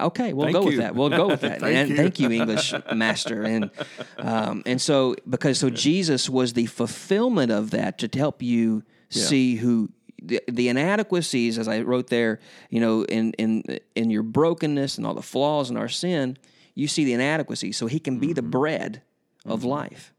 [0.00, 0.94] okay, we'll Thank go with that.
[0.94, 1.60] We'll go with that.
[1.64, 1.96] Thank and you.
[1.96, 3.42] thank you, English master.
[3.42, 3.70] And
[4.18, 9.56] um, and so because so Jesus was the fulfillment of that to help you see
[9.56, 9.90] who
[10.22, 12.38] the, the inadequacies, as I wrote there,
[12.70, 16.36] you know, in in in your brokenness and all the flaws in our sin,
[16.74, 17.76] you see the inadequacies.
[17.76, 18.34] So He can be Mm-hmm.
[18.34, 19.02] the bread
[19.44, 20.12] of life.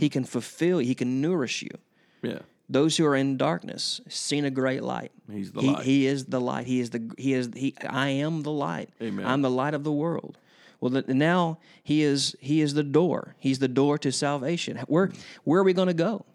[0.00, 0.78] He can fulfill.
[0.78, 1.74] He can nourish you.
[2.22, 2.38] yeah.
[2.70, 5.10] Those who are in darkness seen a great light.
[5.30, 5.84] He's the he, light.
[5.84, 6.66] He is the light.
[6.66, 7.74] He is the he is he.
[7.88, 8.90] I am the light.
[9.00, 9.24] Amen.
[9.24, 10.36] I'm the light of the world.
[10.80, 13.34] Well, the, now he is he is the door.
[13.38, 14.76] He's the door to salvation.
[14.86, 15.10] Where
[15.44, 16.26] where are we going to go?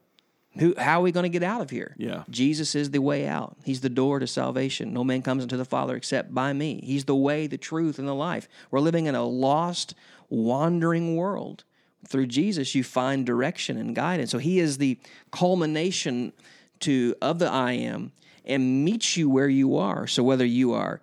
[0.58, 1.96] Who how are we going to get out of here?
[1.98, 2.24] Yeah.
[2.30, 3.58] Jesus is the way out.
[3.64, 4.94] He's the door to salvation.
[4.94, 6.82] No man comes unto the Father except by me.
[6.84, 8.48] He's the way, the truth, and the life.
[8.72, 9.96] We're living in a lost,
[10.30, 11.64] wandering world.
[12.08, 14.32] Through Jesus, you find direction and guidance.
[14.32, 14.98] So He is the
[15.32, 16.34] culmination
[16.82, 18.12] to of the I am
[18.46, 20.06] and meets you where you are.
[20.08, 21.02] So whether you are,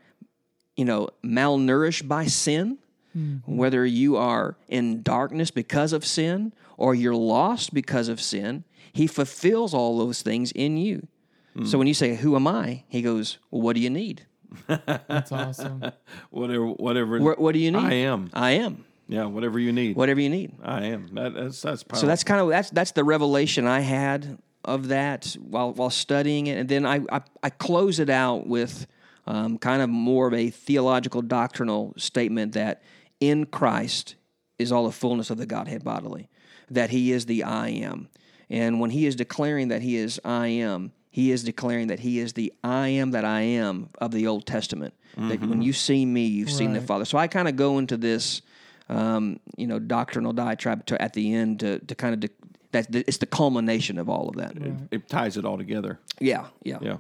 [0.76, 2.78] you know, malnourished by sin,
[3.16, 3.56] mm-hmm.
[3.56, 9.06] whether you are in darkness because of sin, or you're lost because of sin, He
[9.06, 11.06] fulfills all those things in you.
[11.54, 11.66] Hmm.
[11.66, 14.26] So when you say, "Who am I?" He goes, "Well, what do you need?
[14.66, 15.84] That's awesome.
[16.30, 17.20] Whatever, whatever.
[17.20, 18.30] What, what do you need?" I am.
[18.32, 18.84] I am.
[19.10, 19.96] Yeah, whatever you need.
[19.96, 20.52] Whatever you need.
[20.62, 21.12] I am.
[21.14, 22.02] That, that's that's powerful.
[22.02, 26.46] So that's kind of that's that's the revelation I had of that while while studying
[26.46, 28.86] it, and then I I, I close it out with
[29.26, 32.82] um, kind of more of a theological doctrinal statement that
[33.18, 34.14] in Christ
[34.60, 36.28] is all the fullness of the Godhead bodily,
[36.70, 38.10] that He is the I am,
[38.48, 42.20] and when He is declaring that He is I am, He is declaring that He
[42.20, 44.94] is the I am that I am of the Old Testament.
[45.16, 47.04] That when you see me, you've seen the Father.
[47.04, 48.42] So I kind of go into this
[48.90, 52.28] um, you know, doctrinal diatribe to, at the end to, to kind of de-
[52.72, 54.52] that it's the culmination of all of that.
[54.90, 55.98] it ties it all together.
[56.20, 56.96] Yeah, yeah, Yeah.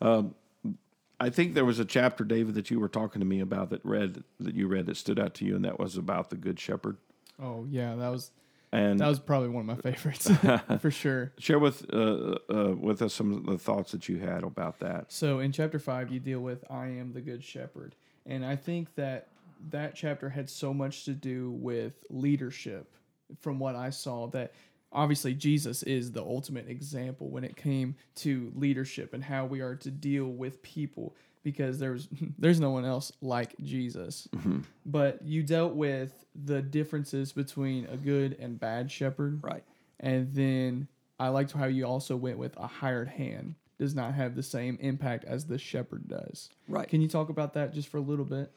[0.00, 0.34] Um,
[1.20, 3.82] I think there was a chapter, David, that you were talking to me about that
[3.84, 6.58] read that you read that stood out to you, and that was about the Good
[6.58, 6.96] Shepherd.
[7.40, 8.32] Oh yeah, that was
[8.72, 10.28] and That was probably one of my favorites
[10.80, 11.32] for sure.
[11.38, 15.12] share with uh, uh, with us some of the thoughts that you had about that.
[15.12, 17.94] So in chapter five, you deal with I am the good shepherd,
[18.26, 19.28] and I think that
[19.70, 22.90] that chapter had so much to do with leadership.
[23.40, 24.52] From what I saw, that
[24.92, 29.74] obviously Jesus is the ultimate example when it came to leadership and how we are
[29.76, 32.08] to deal with people because there's
[32.38, 34.28] there's no one else like Jesus.
[34.34, 34.60] Mm-hmm.
[34.86, 39.42] But you dealt with the differences between a good and bad shepherd.
[39.42, 39.64] Right.
[40.00, 40.88] And then
[41.18, 44.78] I liked how you also went with a hired hand does not have the same
[44.80, 46.50] impact as the shepherd does.
[46.68, 46.88] Right.
[46.88, 48.52] Can you talk about that just for a little bit?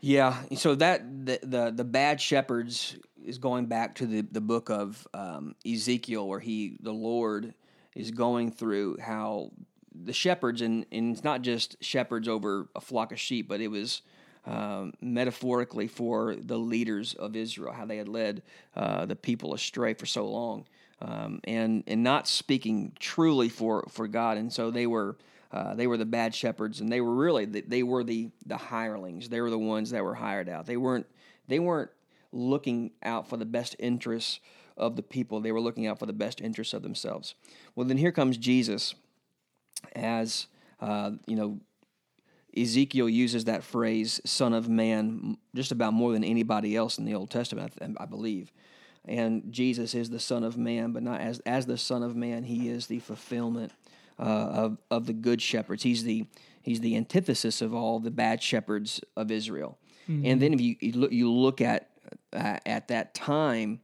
[0.00, 4.70] Yeah, so that the the, the bad shepherds is going back to the, the book
[4.70, 7.54] of um, Ezekiel, where he the Lord
[7.96, 9.50] is going through how
[9.92, 13.68] the shepherds and and it's not just shepherds over a flock of sheep, but it
[13.68, 14.02] was
[14.46, 18.42] um, metaphorically for the leaders of Israel, how they had led
[18.76, 20.64] uh, the people astray for so long,
[21.02, 25.16] um, and and not speaking truly for for God, and so they were.
[25.50, 28.56] Uh, they were the bad shepherds, and they were really the, they were the the
[28.56, 29.28] hirelings.
[29.28, 30.66] They were the ones that were hired out.
[30.66, 31.06] They weren't
[31.46, 31.90] they weren't
[32.32, 34.40] looking out for the best interests
[34.76, 35.40] of the people.
[35.40, 37.34] They were looking out for the best interests of themselves.
[37.74, 38.94] Well, then here comes Jesus,
[39.94, 40.46] as
[40.80, 41.58] uh, you know.
[42.56, 47.14] Ezekiel uses that phrase "Son of Man" just about more than anybody else in the
[47.14, 48.50] Old Testament, I, I believe.
[49.04, 52.44] And Jesus is the Son of Man, but not as as the Son of Man.
[52.44, 53.72] He is the fulfillment
[54.18, 55.82] uh, of of the good shepherds.
[55.82, 56.26] He's the
[56.62, 59.78] he's the antithesis of all the bad shepherds of Israel.
[60.24, 61.90] And then if you, you look you look at
[62.32, 63.80] uh, at that time,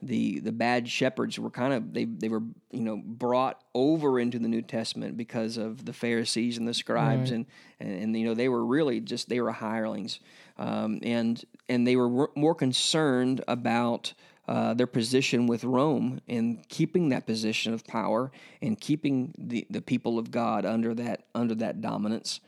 [0.00, 4.38] the the bad shepherds were kind of they they were you know brought over into
[4.38, 7.46] the New Testament because of the Pharisees and the scribes and,
[7.80, 10.20] and and you know they were really just they were hirelings
[10.58, 14.14] um, and and they were more concerned about
[14.46, 18.30] uh, their position with Rome and keeping that position of power
[18.60, 22.40] and keeping the, the people of God under that under that dominance.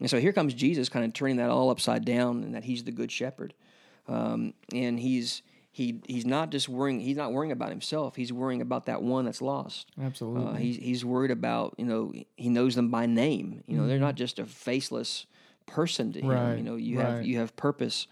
[0.00, 2.84] And so here comes Jesus, kind of turning that all upside down, and that He's
[2.84, 3.54] the Good Shepherd,
[4.06, 5.42] um, and He's
[5.78, 6.98] he he's not just worrying.
[6.98, 8.16] He's not worrying about himself.
[8.16, 9.86] He's worrying about that one that's lost.
[10.02, 10.44] Absolutely.
[10.44, 13.62] Uh, he's he's worried about you know he knows them by name.
[13.68, 15.26] You know they're not just a faceless
[15.66, 16.28] person to him.
[16.28, 17.06] Right, You know you right.
[17.06, 18.08] have you have purpose,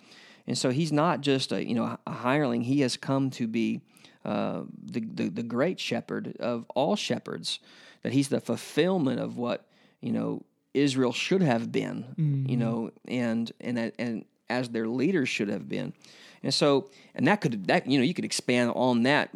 [0.46, 2.62] and so he's not just a you know a hireling.
[2.62, 3.80] He has come to be
[4.24, 7.60] uh, the, the the great shepherd of all shepherds.
[8.02, 9.66] That he's the fulfillment of what
[10.00, 10.42] you know
[10.74, 12.04] Israel should have been.
[12.18, 12.50] Mm-hmm.
[12.50, 15.92] You know and and and as their leaders should have been.
[16.42, 19.30] And so, and that could that you know you could expand on that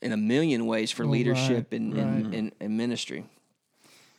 [0.00, 3.24] in a million ways for leadership and, and, and, and ministry.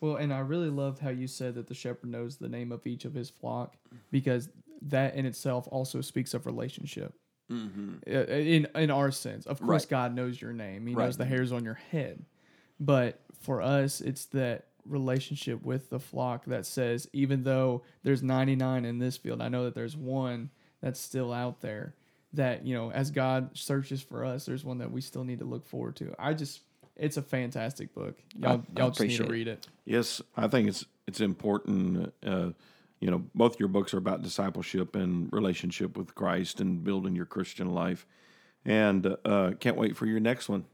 [0.01, 2.85] Well, and I really loved how you said that the shepherd knows the name of
[2.85, 3.75] each of his flock
[4.11, 4.49] because
[4.83, 7.13] that in itself also speaks of relationship.
[7.51, 8.09] Mm-hmm.
[8.09, 9.89] In in our sense, of course, Right.
[9.89, 10.85] God knows your name.
[10.85, 11.05] He Right.
[11.05, 12.25] knows the hairs on your head.
[12.79, 18.85] But for us, it's that relationship with the flock that says, even though there's 99
[18.85, 20.49] in this field, I know that there's one
[20.81, 21.93] that's still out there.
[22.33, 25.45] That you know, as God searches for us, there's one that we still need to
[25.45, 26.13] look forward to.
[26.19, 26.61] I just,
[26.97, 28.17] it's a fantastic book.
[28.37, 29.29] Y'all, I y'all just need appreciate to it.
[29.31, 29.67] read it.
[29.85, 32.13] Yes, I think it's it's important.
[32.21, 32.49] Uh,
[32.99, 37.25] you know, both your books are about discipleship and relationship with Christ and building your
[37.25, 38.05] Christian life.
[38.65, 40.65] And uh, can't wait for your next one.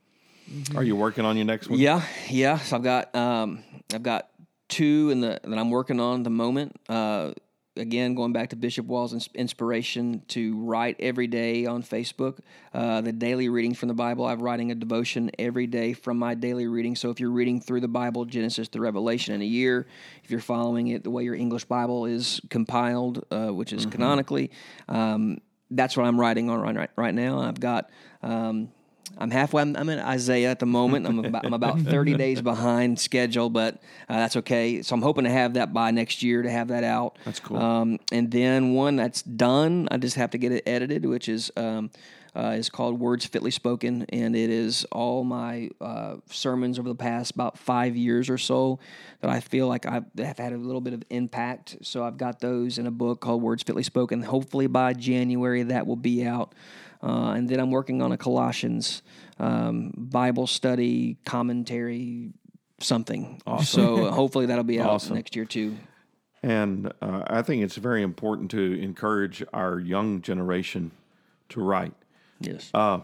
[0.75, 1.79] Are you working on your next one?
[1.79, 2.57] Yeah, yeah.
[2.57, 3.63] So I've got um,
[3.93, 4.29] I've got
[4.67, 6.75] two in the that I'm working on at the moment.
[6.89, 7.31] Uh,
[7.75, 12.39] again, going back to Bishop Wall's inspiration to write every day on Facebook,
[12.73, 14.25] uh, the daily readings from the Bible.
[14.25, 16.95] I'm writing a devotion every day from my daily reading.
[16.95, 19.87] So if you're reading through the Bible, Genesis to Revelation in a year,
[20.23, 24.51] if you're following it the way your English Bible is compiled, uh, which is canonically,
[24.89, 25.39] um,
[25.71, 27.39] that's what I'm writing on right, right, right now.
[27.39, 27.89] I've got.
[28.21, 28.69] Um,
[29.17, 29.61] I'm halfway.
[29.61, 31.05] I'm, I'm in Isaiah at the moment.
[31.05, 33.75] I'm about, I'm about 30 days behind schedule, but
[34.09, 34.81] uh, that's okay.
[34.81, 37.17] So I'm hoping to have that by next year to have that out.
[37.25, 37.57] That's cool.
[37.57, 41.51] Um, and then one that's done, I just have to get it edited, which is
[41.55, 41.91] um,
[42.35, 46.95] uh, is called Words Fitly Spoken, and it is all my uh, sermons over the
[46.95, 48.79] past about five years or so
[49.21, 51.77] that I feel like I've have had a little bit of impact.
[51.83, 54.23] So I've got those in a book called Words Fitly Spoken.
[54.23, 56.53] Hopefully by January that will be out.
[57.03, 59.01] Uh, and then I'm working on a Colossians
[59.37, 62.31] um, Bible study commentary,
[62.79, 63.41] something.
[63.63, 65.15] So hopefully that'll be out Awesome.
[65.15, 65.75] next year too.
[66.41, 70.91] And uh, I think it's very important to encourage our young generation
[71.49, 71.93] to write.
[72.39, 72.99] Yes, Uh,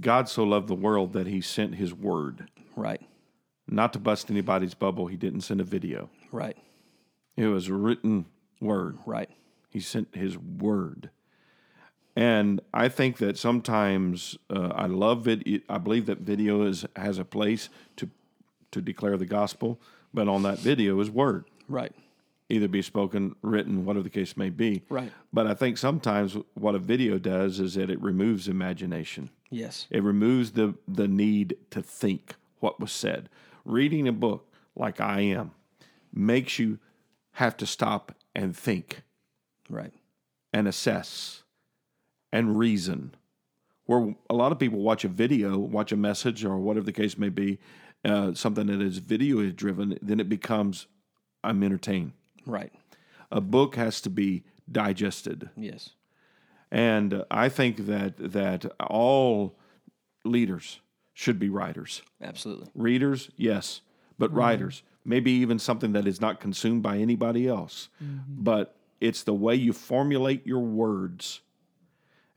[0.00, 2.48] God so loved the world that he sent his word.
[2.76, 3.02] right,
[3.66, 6.08] Not to bust anybody's bubble, he didn't send a video.
[6.32, 6.56] right,
[7.36, 8.24] It was a written
[8.60, 8.98] word.
[9.06, 9.28] right.
[9.70, 11.10] He sent his word.
[12.18, 15.62] And I think that sometimes uh, I love vid.
[15.68, 18.10] I believe that video is has a place to
[18.72, 19.80] to declare the gospel,
[20.12, 21.92] but on that video is word, Right.
[22.48, 24.82] either be spoken, written, whatever the case may be.
[24.90, 25.12] Right.
[25.32, 29.30] But I think sometimes what a video does is that it removes imagination.
[29.48, 29.86] Yes.
[29.88, 33.28] It removes the the need to think what was said.
[33.64, 35.52] Reading a book like I am
[36.12, 36.80] makes you
[37.34, 39.02] have to stop and think
[39.70, 39.92] Right.
[40.52, 41.44] and assess
[42.32, 43.14] and reason.
[43.86, 47.16] Where a lot of people watch a video, watch a message, or whatever the case
[47.16, 47.58] may be,
[48.04, 50.86] uh, something that is video driven, then it becomes
[51.42, 52.12] I'm entertained.
[52.46, 52.72] Right.
[53.30, 55.50] A book has to be digested.
[55.56, 55.90] Yes.
[56.70, 59.56] And uh, I think that that all
[60.24, 60.80] leaders
[61.14, 62.02] should be writers.
[62.22, 62.68] Absolutely.
[62.74, 63.80] Readers, yes,
[64.18, 67.88] but writers, maybe even something that is not consumed by anybody else.
[68.28, 71.40] But it's the way you formulate your words.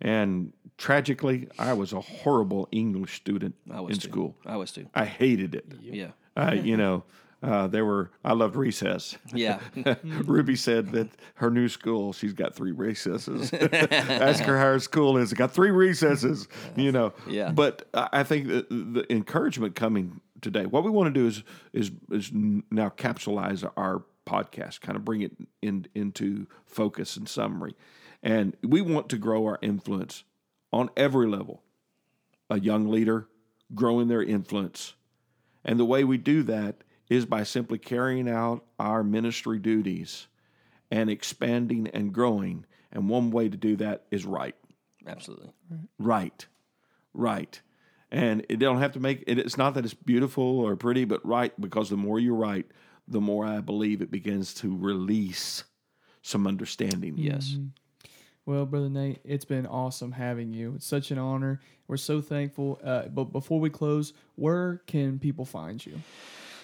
[0.02, 4.10] And tragically, I was a horrible English student I was in too.
[4.10, 4.36] school.
[4.46, 4.88] I was too.
[4.96, 5.66] I hated it.
[5.80, 6.12] Yeah.
[6.36, 7.04] Uh, you know,
[7.44, 8.12] uh, there were.
[8.24, 9.18] I loved recess.
[9.34, 9.60] Yeah.
[10.04, 13.52] Ruby said that her new school, she's got three recesses.
[13.54, 15.32] Ask her how her school is.
[15.32, 17.14] It got three recesses, you know.
[17.28, 17.52] Yeah.
[17.52, 21.44] But I I think that the encouragement coming today, what we want to do is
[21.74, 27.76] is is now capsulize our podcast, kind of bring it in into focus and summary,
[28.24, 30.24] and we want to grow our influence
[30.72, 31.64] on every level.
[32.50, 33.28] A young leader
[33.74, 34.94] growing their influence,
[35.64, 40.28] and the way we do that is by simply carrying out our ministry duties
[40.90, 42.66] and expanding and growing.
[42.92, 44.56] And one way to do that is right.
[45.08, 45.52] Absolutely.
[45.98, 46.46] Right.
[47.14, 47.62] Right.
[48.12, 51.26] And it don't have to make it, it's not that it's beautiful or pretty, but
[51.26, 52.68] right, because the more you write,
[53.08, 55.64] the more I believe it begins to release
[56.22, 57.16] some understanding.
[57.18, 57.52] Yes.
[57.52, 57.68] Mm-hmm.
[58.46, 60.74] Well, Brother Nate, it's been awesome having you.
[60.76, 61.62] It's such an honor.
[61.88, 62.80] We're so thankful.
[62.84, 66.02] Uh, but before we close, where can people find you?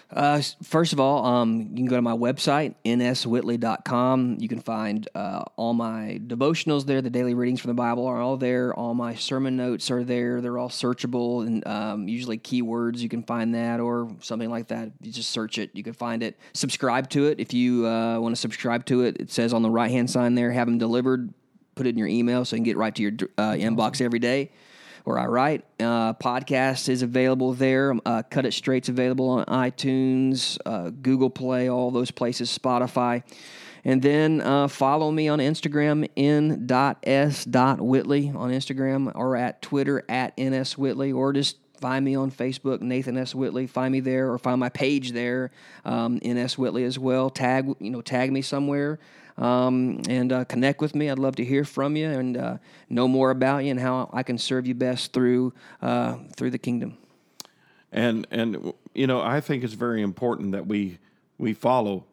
[0.09, 4.37] Uh, first of all, um, you can go to my website, nswhitley.com.
[4.39, 7.01] You can find uh, all my devotionals there.
[7.01, 8.73] The daily readings from the Bible are all there.
[8.73, 10.39] All my sermon notes are there.
[10.39, 12.99] They're all searchable and um, usually keywords.
[12.99, 14.91] You can find that or something like that.
[15.01, 15.71] You just search it.
[15.73, 16.39] You can find it.
[16.53, 19.17] Subscribe to it if you uh, want to subscribe to it.
[19.19, 21.33] It says on the right hand sign there, have them delivered.
[21.77, 24.17] Put it in your email so you can get right to your uh, inbox every
[24.17, 24.49] day
[25.03, 25.63] where I write.
[25.79, 27.95] Uh, podcast is available there.
[28.03, 33.21] Uh, Cut It Straight's available on iTunes, uh, Google Play, all those places, Spotify.
[33.85, 36.67] And then uh, follow me on Instagram, n.s.whitley
[38.29, 43.35] on Instagram, or at Twitter, at nswhitley, or just find me on Facebook, Nathan S.
[43.35, 43.67] Whitley.
[43.67, 45.51] Find me there, or find my page there,
[45.85, 47.29] um, NS Whitley as well.
[47.29, 48.99] Tag, you know, tag me somewhere
[49.37, 51.09] um, and uh, connect with me.
[51.09, 52.57] I'd love to hear from you and uh,
[52.89, 56.57] know more about you and how I can serve you best through uh, through the
[56.57, 56.97] kingdom.
[57.91, 60.99] and and you know I think it's very important that we
[61.37, 62.05] we follow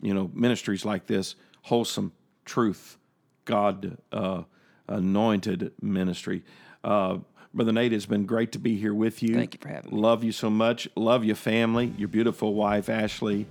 [0.00, 2.12] you know ministries like this wholesome
[2.44, 2.98] truth
[3.44, 4.42] God uh,
[4.88, 6.44] anointed ministry.
[6.84, 7.18] Uh,
[7.54, 9.34] Brother Nate, it's been great to be here with you.
[9.34, 10.00] Thank you for having me.
[10.00, 10.86] Love you so much.
[10.94, 13.46] Love your family, your beautiful wife Ashley,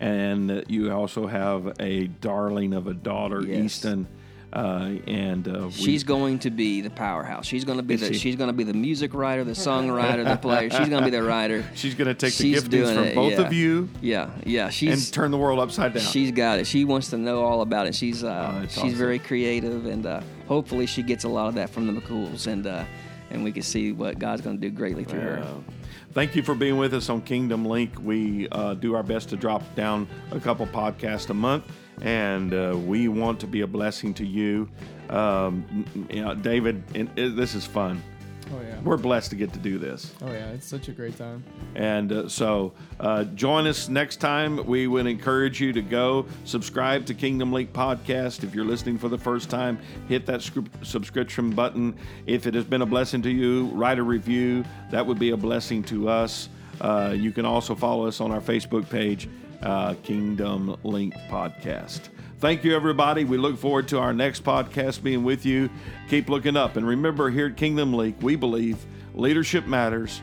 [0.00, 3.64] and you also have a darling of a daughter, Yes.
[3.64, 4.06] Easton.
[4.52, 7.46] Uh, and uh, we- She's going to be the powerhouse.
[7.46, 8.14] She's going to be the she?
[8.14, 10.68] she's going to be the music writer, the songwriter, the player.
[10.68, 11.62] She's going to be the writer.
[11.76, 13.46] she's going to take She's the giftings from it, both yeah.
[13.46, 14.68] of you Yeah, yeah.
[14.70, 16.02] She's and turn the world upside down.
[16.02, 16.66] she's got it.
[16.66, 17.94] She wants to know all about it.
[17.94, 18.94] She's uh, Oh, she's awesome.
[18.96, 22.66] very creative, and uh, hopefully she gets a lot of that from the McCools, and
[22.66, 22.84] uh,
[23.30, 25.46] and we can see what God's going to do greatly through her.
[26.10, 27.92] Uh, Thank you for being with us on Kingdom Link.
[28.02, 31.64] We uh, do our best to drop down a couple podcasts a month,
[32.02, 34.68] and uh, we want to be a blessing to you.
[35.08, 38.02] Um, you know, David, and it, this is fun.
[38.52, 38.80] Oh yeah.
[38.82, 40.12] We're blessed to get to do this.
[40.22, 40.50] Oh yeah.
[40.50, 41.44] It's such a great time.
[41.74, 44.66] And uh, so uh, join us next time.
[44.66, 48.42] We would encourage you to go subscribe to Kingdom Link Podcast.
[48.42, 49.78] If you're listening for the first time,
[50.08, 51.96] hit that scri- subscription button.
[52.26, 54.64] If it has been a blessing to you, write a review.
[54.90, 56.48] That would be a blessing to us.
[56.80, 59.28] Uh, you can also follow us on our Facebook page,
[59.62, 62.08] uh, Kingdom Link Podcast.
[62.40, 63.24] Thank you, everybody.
[63.24, 65.68] We look forward to our next podcast being with you.
[66.08, 66.76] Keep looking up.
[66.76, 68.78] And remember, here at Kingdom Link, we believe
[69.12, 70.22] leadership matters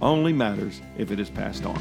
[0.00, 1.80] only matters if it is passed on.